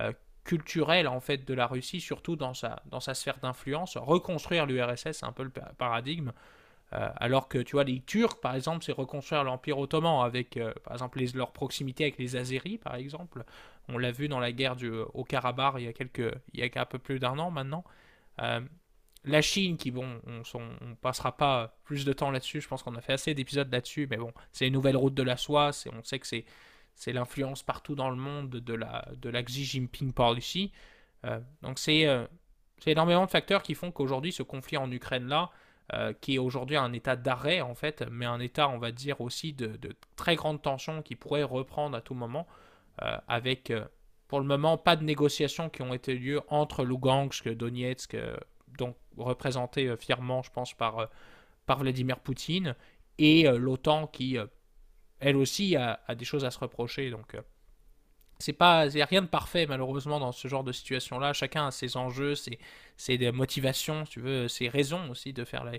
euh, 0.00 0.12
culturelle 0.44 1.08
en 1.08 1.20
fait 1.20 1.46
de 1.46 1.54
la 1.54 1.66
Russie, 1.66 2.00
surtout 2.00 2.36
dans 2.36 2.54
sa, 2.54 2.82
dans 2.86 3.00
sa 3.00 3.14
sphère 3.14 3.38
d'influence. 3.38 3.96
Reconstruire 3.96 4.66
l'URSS, 4.66 5.12
c'est 5.12 5.26
un 5.26 5.32
peu 5.32 5.44
le 5.44 5.52
paradigme. 5.78 6.32
Euh, 6.94 7.08
alors 7.16 7.48
que 7.48 7.58
tu 7.58 7.72
vois, 7.72 7.84
les 7.84 8.00
Turcs, 8.00 8.40
par 8.40 8.54
exemple, 8.54 8.84
c'est 8.84 8.92
reconstruire 8.92 9.44
l'Empire 9.44 9.78
ottoman 9.78 10.24
avec, 10.24 10.56
euh, 10.56 10.74
par 10.84 10.92
exemple, 10.92 11.22
leur 11.34 11.52
proximité 11.52 12.04
avec 12.04 12.18
les 12.18 12.36
Azéris, 12.36 12.78
par 12.78 12.96
exemple. 12.96 13.44
On 13.88 13.98
l'a 13.98 14.10
vu 14.10 14.28
dans 14.28 14.40
la 14.40 14.52
guerre 14.52 14.76
du, 14.76 14.90
au 14.90 15.24
Karabakh 15.24 15.74
il 15.78 15.84
y 15.84 15.88
a, 15.88 15.92
quelques, 15.92 16.34
il 16.52 16.60
y 16.60 16.62
a 16.62 16.80
un 16.80 16.84
peu 16.84 16.98
plus 16.98 17.18
d'un 17.18 17.38
an 17.38 17.50
maintenant. 17.50 17.84
Euh, 18.40 18.60
la 19.24 19.40
Chine, 19.40 19.76
qui, 19.76 19.90
bon, 19.90 20.20
on, 20.26 20.42
on, 20.54 20.94
passera 20.96 21.36
pas 21.36 21.78
plus 21.84 22.04
de 22.04 22.12
temps 22.12 22.30
là-dessus, 22.30 22.60
je 22.60 22.68
pense 22.68 22.82
qu'on 22.82 22.96
a 22.96 23.00
fait 23.00 23.12
assez 23.12 23.34
d'épisodes 23.34 23.70
là-dessus, 23.72 24.06
mais 24.10 24.16
bon, 24.16 24.32
c'est 24.52 24.66
une 24.66 24.72
nouvelle 24.72 24.96
route 24.96 25.14
de 25.14 25.22
la 25.22 25.36
soie, 25.36 25.70
on 25.92 26.02
sait 26.02 26.18
que 26.18 26.26
c'est 26.26 26.44
c'est 26.94 27.12
l'influence 27.12 27.62
partout 27.62 27.94
dans 27.94 28.10
le 28.10 28.16
monde 28.16 28.50
de 28.50 28.74
la, 28.74 29.08
de 29.16 29.28
la 29.28 29.42
Xi 29.42 29.64
Jinping 29.64 30.12
policy. 30.12 30.72
Euh, 31.24 31.40
donc 31.62 31.78
euh, 31.88 32.26
c'est 32.78 32.90
énormément 32.90 33.24
de 33.24 33.30
facteurs 33.30 33.62
qui 33.62 33.74
font 33.74 33.90
qu'aujourd'hui 33.90 34.32
ce 34.32 34.42
conflit 34.42 34.76
en 34.76 34.90
Ukraine-là, 34.90 35.50
euh, 35.94 36.12
qui 36.20 36.36
est 36.36 36.38
aujourd'hui 36.38 36.76
un 36.76 36.92
état 36.92 37.16
d'arrêt 37.16 37.60
en 37.60 37.74
fait, 37.74 38.04
mais 38.10 38.26
un 38.26 38.40
état 38.40 38.68
on 38.68 38.78
va 38.78 38.92
dire 38.92 39.20
aussi 39.20 39.52
de, 39.52 39.76
de 39.76 39.96
très 40.16 40.36
grande 40.36 40.62
tension 40.62 41.02
qui 41.02 41.16
pourrait 41.16 41.42
reprendre 41.42 41.96
à 41.96 42.00
tout 42.00 42.14
moment, 42.14 42.46
avec 43.26 43.72
pour 44.28 44.38
le 44.38 44.46
moment 44.46 44.76
pas 44.76 44.96
de 44.96 45.02
négociations 45.02 45.70
qui 45.70 45.80
ont 45.82 45.94
été 45.94 46.14
lieu 46.14 46.40
entre 46.48 46.84
Lugansk, 46.84 47.48
Donetsk, 47.48 48.16
donc 48.78 48.96
représenté 49.16 49.96
fièrement 49.96 50.42
je 50.42 50.50
pense 50.50 50.74
par, 50.74 51.08
par 51.66 51.78
Vladimir 51.78 52.20
Poutine, 52.20 52.76
et 53.18 53.44
l'OTAN 53.44 54.06
qui 54.06 54.36
elle 55.22 55.36
aussi 55.36 55.76
a, 55.76 56.00
des 56.14 56.24
choses 56.24 56.44
à 56.44 56.50
se 56.50 56.58
reprocher. 56.58 57.10
Donc, 57.10 57.34
euh, 57.34 57.42
c'est 58.38 58.52
pas, 58.52 58.82
rien 58.82 59.22
de 59.22 59.28
parfait 59.28 59.66
malheureusement 59.66 60.18
dans 60.18 60.32
ce 60.32 60.48
genre 60.48 60.64
de 60.64 60.72
situation-là. 60.72 61.32
Chacun 61.32 61.68
a 61.68 61.70
ses 61.70 61.96
enjeux, 61.96 62.34
ses, 62.34 62.58
ses 62.96 63.30
motivations, 63.30 64.04
tu 64.04 64.20
veux, 64.20 64.48
ses 64.48 64.68
raisons 64.68 65.10
aussi 65.10 65.32
de 65.32 65.44
faire 65.44 65.64
la, 65.64 65.72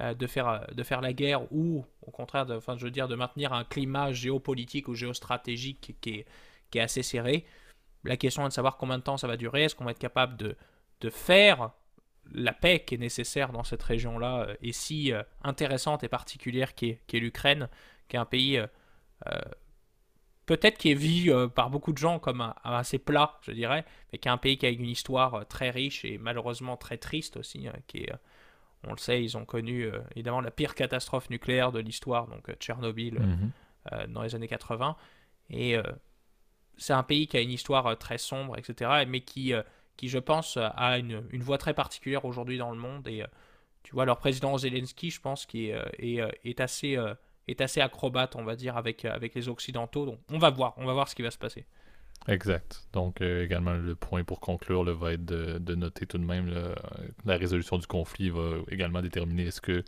euh, 0.00 0.14
de 0.14 0.26
faire, 0.26 0.48
euh, 0.48 0.58
de 0.72 0.82
faire 0.82 1.00
la 1.00 1.12
guerre 1.12 1.50
ou 1.52 1.84
au 2.02 2.10
contraire, 2.10 2.46
de, 2.46 2.54
enfin, 2.54 2.76
je 2.76 2.84
veux 2.84 2.90
dire, 2.90 3.06
de 3.06 3.14
maintenir 3.14 3.52
un 3.52 3.64
climat 3.64 4.12
géopolitique 4.12 4.88
ou 4.88 4.94
géostratégique 4.94 5.96
qui 6.00 6.10
est, 6.10 6.26
qui 6.70 6.78
est 6.78 6.82
assez 6.82 7.04
serré. 7.04 7.46
La 8.02 8.16
question 8.16 8.44
est 8.44 8.48
de 8.48 8.52
savoir 8.52 8.76
combien 8.76 8.98
de 8.98 9.04
temps 9.04 9.18
ça 9.18 9.28
va 9.28 9.36
durer. 9.36 9.64
Est-ce 9.64 9.76
qu'on 9.76 9.84
va 9.84 9.92
être 9.92 9.98
capable 10.00 10.36
de, 10.36 10.56
de 11.00 11.10
faire 11.10 11.70
la 12.32 12.52
paix 12.52 12.82
qui 12.84 12.96
est 12.96 12.98
nécessaire 12.98 13.52
dans 13.52 13.64
cette 13.64 13.82
région-là 13.82 14.48
et 14.62 14.72
si 14.72 15.12
intéressante 15.42 16.04
et 16.04 16.08
particulière 16.08 16.74
qui 16.74 16.90
est, 16.90 17.14
est 17.14 17.18
l'Ukraine, 17.18 17.68
qui 18.10 18.16
est 18.16 18.18
un 18.18 18.26
pays 18.26 18.58
euh, 18.58 18.66
peut-être 20.46 20.78
qui 20.78 20.90
est 20.90 20.94
vu 20.94 21.32
euh, 21.32 21.48
par 21.48 21.70
beaucoup 21.70 21.92
de 21.92 21.98
gens 21.98 22.18
comme 22.18 22.52
assez 22.64 22.98
plat, 22.98 23.38
je 23.42 23.52
dirais, 23.52 23.84
mais 24.12 24.18
qui 24.18 24.28
est 24.28 24.30
un 24.32 24.36
pays 24.38 24.58
qui 24.58 24.66
a 24.66 24.70
une 24.70 24.86
histoire 24.86 25.34
euh, 25.34 25.44
très 25.44 25.70
riche 25.70 26.04
et 26.04 26.18
malheureusement 26.18 26.76
très 26.76 26.98
triste 26.98 27.36
aussi, 27.36 27.68
hein, 27.68 27.74
qui 27.86 27.98
est 27.98 28.12
On 28.86 28.92
le 28.92 28.98
sait, 28.98 29.22
ils 29.22 29.36
ont 29.36 29.44
connu 29.44 29.86
évidemment 30.16 30.40
la 30.40 30.50
pire 30.50 30.74
catastrophe 30.74 31.28
nucléaire 31.30 31.70
de 31.70 31.80
l'histoire, 31.80 32.26
donc 32.28 32.50
Tchernobyl, 32.58 33.18
Mhm. 33.20 33.52
dans 34.08 34.22
les 34.22 34.34
années 34.34 34.48
80. 34.48 34.96
Et 35.50 35.76
c'est 36.78 36.94
un 36.94 37.02
pays 37.02 37.26
qui 37.26 37.36
a 37.36 37.42
une 37.42 37.50
histoire 37.50 37.98
très 37.98 38.16
sombre, 38.16 38.56
etc., 38.56 39.04
mais 39.06 39.20
qui, 39.20 39.52
qui 39.98 40.08
je 40.08 40.18
pense, 40.18 40.56
a 40.56 40.98
une, 40.98 41.22
une 41.30 41.42
voix 41.42 41.58
très 41.58 41.74
particulière 41.74 42.24
aujourd'hui 42.24 42.56
dans 42.56 42.70
le 42.70 42.78
monde. 42.78 43.06
Et 43.06 43.22
tu 43.82 43.92
vois, 43.92 44.06
leur 44.06 44.16
président 44.18 44.56
Zelensky, 44.56 45.10
je 45.10 45.20
pense, 45.20 45.44
qui 45.44 45.66
est, 45.68 45.76
est, 45.98 46.22
est 46.44 46.60
assez 46.60 46.96
est 47.50 47.60
assez 47.60 47.80
acrobate, 47.80 48.36
on 48.36 48.44
va 48.44 48.56
dire, 48.56 48.76
avec, 48.76 49.04
avec 49.04 49.34
les 49.34 49.48
Occidentaux. 49.48 50.06
Donc 50.06 50.18
on 50.30 50.38
va 50.38 50.50
voir, 50.50 50.74
on 50.76 50.86
va 50.86 50.92
voir 50.92 51.08
ce 51.08 51.14
qui 51.14 51.22
va 51.22 51.30
se 51.30 51.38
passer. 51.38 51.66
Exact. 52.28 52.86
Donc 52.92 53.20
euh, 53.20 53.44
également 53.44 53.72
le 53.72 53.94
point 53.94 54.24
pour 54.24 54.40
conclure 54.40 54.84
le 54.84 54.92
va 54.92 55.14
être 55.14 55.24
de, 55.24 55.74
noter 55.74 56.06
tout 56.06 56.18
de 56.18 56.24
même 56.24 56.52
la 57.24 57.36
résolution 57.36 57.78
du 57.78 57.86
conflit 57.86 58.28
va 58.28 58.58
également 58.70 59.00
déterminer 59.00 59.46
est-ce 59.46 59.60
que 59.60 59.84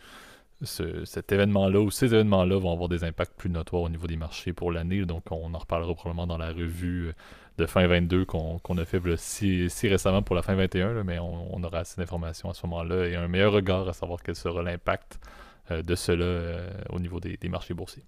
cet 0.64 1.32
événement-là 1.32 1.80
ou 1.80 1.90
ces 1.90 2.14
événements-là 2.14 2.56
vont 2.56 2.72
avoir 2.72 2.88
des 2.88 3.04
impacts 3.04 3.36
plus 3.36 3.50
notoires 3.50 3.82
au 3.82 3.88
niveau 3.88 4.06
des 4.06 4.16
marchés 4.16 4.52
pour 4.52 4.70
l'année. 4.70 5.04
Donc 5.04 5.24
on 5.30 5.52
en 5.52 5.58
reparlera 5.58 5.94
probablement 5.94 6.26
dans 6.26 6.38
la 6.38 6.52
revue 6.52 7.12
de 7.58 7.66
fin 7.66 7.86
22 7.86 8.24
qu'on 8.24 8.78
a 8.78 8.84
fait 8.84 9.00
si, 9.16 9.68
si, 9.68 9.88
récemment 9.88 10.22
pour 10.22 10.36
la 10.36 10.42
fin 10.42 10.54
21, 10.54 11.04
mais 11.04 11.18
on, 11.18 11.62
aura 11.62 11.80
assez 11.80 12.00
d'informations 12.00 12.50
à 12.50 12.54
ce 12.54 12.66
moment-là 12.66 13.06
et 13.06 13.16
un 13.16 13.28
meilleur 13.28 13.52
regard 13.52 13.88
à 13.88 13.92
savoir 13.92 14.22
quel 14.22 14.34
sera 14.34 14.62
l'impact 14.62 15.18
euh, 15.22 15.41
de 15.80 15.94
cela 15.94 16.24
euh, 16.24 16.70
au 16.90 16.98
niveau 16.98 17.20
des, 17.20 17.38
marchés 17.48 17.74
boursiers. 17.74 18.04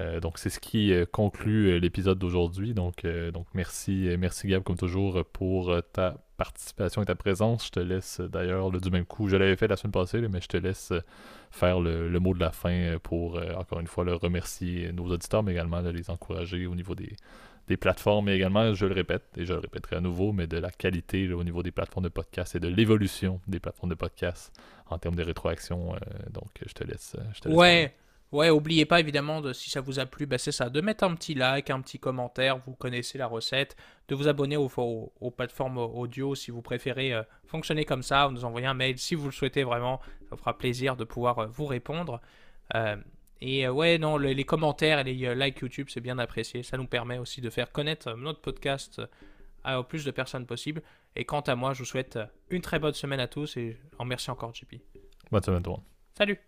Euh, 0.00 0.20
donc 0.20 0.38
c'est 0.38 0.50
ce 0.50 0.60
qui 0.60 0.92
conclut 1.12 1.78
l'épisode 1.78 2.18
d'aujourd'hui. 2.18 2.74
Donc, 2.74 3.04
merci, 3.54 4.08
merci 4.18 4.48
Gab 4.48 4.62
comme 4.62 4.76
toujours 4.76 5.24
pour 5.32 5.74
ta 5.92 6.16
participation 6.36 7.02
et 7.02 7.06
ta 7.06 7.14
présence. 7.14 7.66
Je 7.66 7.70
te 7.70 7.80
laisse 7.80 8.20
d'ailleurs 8.20 8.70
du 8.70 8.90
même 8.90 9.04
coup, 9.04 9.28
je 9.28 9.36
l'avais 9.36 9.56
fait 9.56 9.68
la 9.68 9.76
semaine 9.76 9.92
passée, 9.92 10.20
mais 10.28 10.40
je 10.40 10.48
te 10.48 10.56
laisse 10.56 10.92
faire 11.50 11.80
le, 11.80 12.18
mot 12.18 12.34
de 12.34 12.40
la 12.40 12.50
fin 12.50 12.96
pour 13.02 13.40
encore 13.56 13.80
une 13.80 13.86
fois 13.86 14.04
le 14.04 14.14
remercier 14.14 14.92
nos 14.92 15.06
auditeurs, 15.06 15.42
mais 15.42 15.52
également 15.52 15.82
de 15.82 15.90
les 15.90 16.08
encourager 16.10 16.66
au 16.66 16.74
niveau 16.74 16.94
des, 16.94 17.14
plateformes 17.76 18.28
et 18.28 18.32
également, 18.32 18.74
je 18.74 18.84
le 18.84 18.94
répète, 18.94 19.26
et 19.36 19.44
je 19.44 19.52
le 19.52 19.60
répéterai 19.60 19.96
à 19.96 20.00
nouveau, 20.00 20.32
mais 20.32 20.48
de 20.48 20.56
la 20.56 20.70
qualité 20.70 21.32
au 21.32 21.44
niveau 21.44 21.62
des 21.62 21.70
plateformes 21.70 22.02
de 22.02 22.08
podcast 22.08 22.56
et 22.56 22.60
de 22.60 22.66
l'évolution 22.66 23.40
des 23.46 23.60
plateformes 23.60 23.90
de 23.90 23.94
podcast 23.94 24.52
en 24.90 24.98
termes 24.98 25.14
de 25.14 25.22
rétroaction. 25.22 25.94
Euh, 25.94 25.98
donc, 26.30 26.48
je 26.66 26.72
te 26.72 26.84
laisse. 26.84 27.16
Je 27.34 27.40
te 27.40 27.48
laisse 27.48 27.56
ouais. 27.56 27.94
Ouais, 28.32 28.48
oubliez 28.48 28.84
pas 28.84 29.00
évidemment 29.00 29.40
de, 29.40 29.52
si 29.52 29.70
ça 29.70 29.80
vous 29.80 29.98
a 29.98 30.06
plu, 30.06 30.24
bah, 30.24 30.38
c'est 30.38 30.52
ça, 30.52 30.70
de 30.70 30.80
mettre 30.80 31.02
un 31.02 31.16
petit 31.16 31.34
like, 31.34 31.68
un 31.68 31.80
petit 31.80 31.98
commentaire, 31.98 32.58
vous 32.58 32.74
connaissez 32.74 33.18
la 33.18 33.26
recette, 33.26 33.76
de 34.06 34.14
vous 34.14 34.28
abonner 34.28 34.56
aux, 34.56 34.70
aux, 34.76 35.30
plateformes 35.32 35.78
audio 35.78 36.36
si 36.36 36.52
vous 36.52 36.62
préférez 36.62 37.12
euh, 37.12 37.24
fonctionner 37.48 37.84
comme 37.84 38.04
ça, 38.04 38.28
ou 38.28 38.30
nous 38.30 38.44
envoyer 38.44 38.68
un 38.68 38.74
mail 38.74 38.98
si 38.98 39.16
vous 39.16 39.24
le 39.24 39.32
souhaitez 39.32 39.64
vraiment, 39.64 40.00
ça 40.28 40.36
fera 40.36 40.56
plaisir 40.56 40.94
de 40.94 41.02
pouvoir 41.02 41.40
euh, 41.40 41.46
vous 41.48 41.66
répondre. 41.66 42.20
Et 43.40 43.66
euh, 43.66 43.72
ouais, 43.72 43.98
non, 43.98 44.18
les, 44.18 44.44
commentaires 44.44 44.98
et 45.00 45.04
les 45.04 45.26
euh, 45.26 45.34
likes 45.34 45.60
YouTube, 45.60 45.88
c'est 45.90 46.00
bien 46.00 46.18
apprécié. 46.18 46.62
Ça 46.62 46.76
nous 46.76 46.86
permet 46.86 47.18
aussi 47.18 47.40
de 47.40 47.50
faire 47.50 47.72
connaître 47.72 48.08
euh, 48.08 48.16
notre 48.16 48.40
podcast 48.40 49.00
à 49.64 49.82
plus 49.82 50.04
de 50.04 50.10
personnes 50.10 50.46
possible. 50.46 50.82
Et 51.16 51.24
quant 51.24 51.40
à 51.40 51.54
moi, 51.56 51.72
je 51.72 51.80
vous 51.80 51.84
souhaite 51.84 52.18
une 52.50 52.62
très 52.62 52.78
bonne 52.78 52.94
semaine 52.94 53.20
à 53.20 53.28
tous 53.28 53.56
et 53.56 53.78
en 53.98 54.04
merci 54.04 54.30
encore, 54.30 54.54
JP. 54.54 54.76
Bonne 55.30 55.42
semaine, 55.42 55.62
toi. 55.62 55.80
Salut 56.16 56.38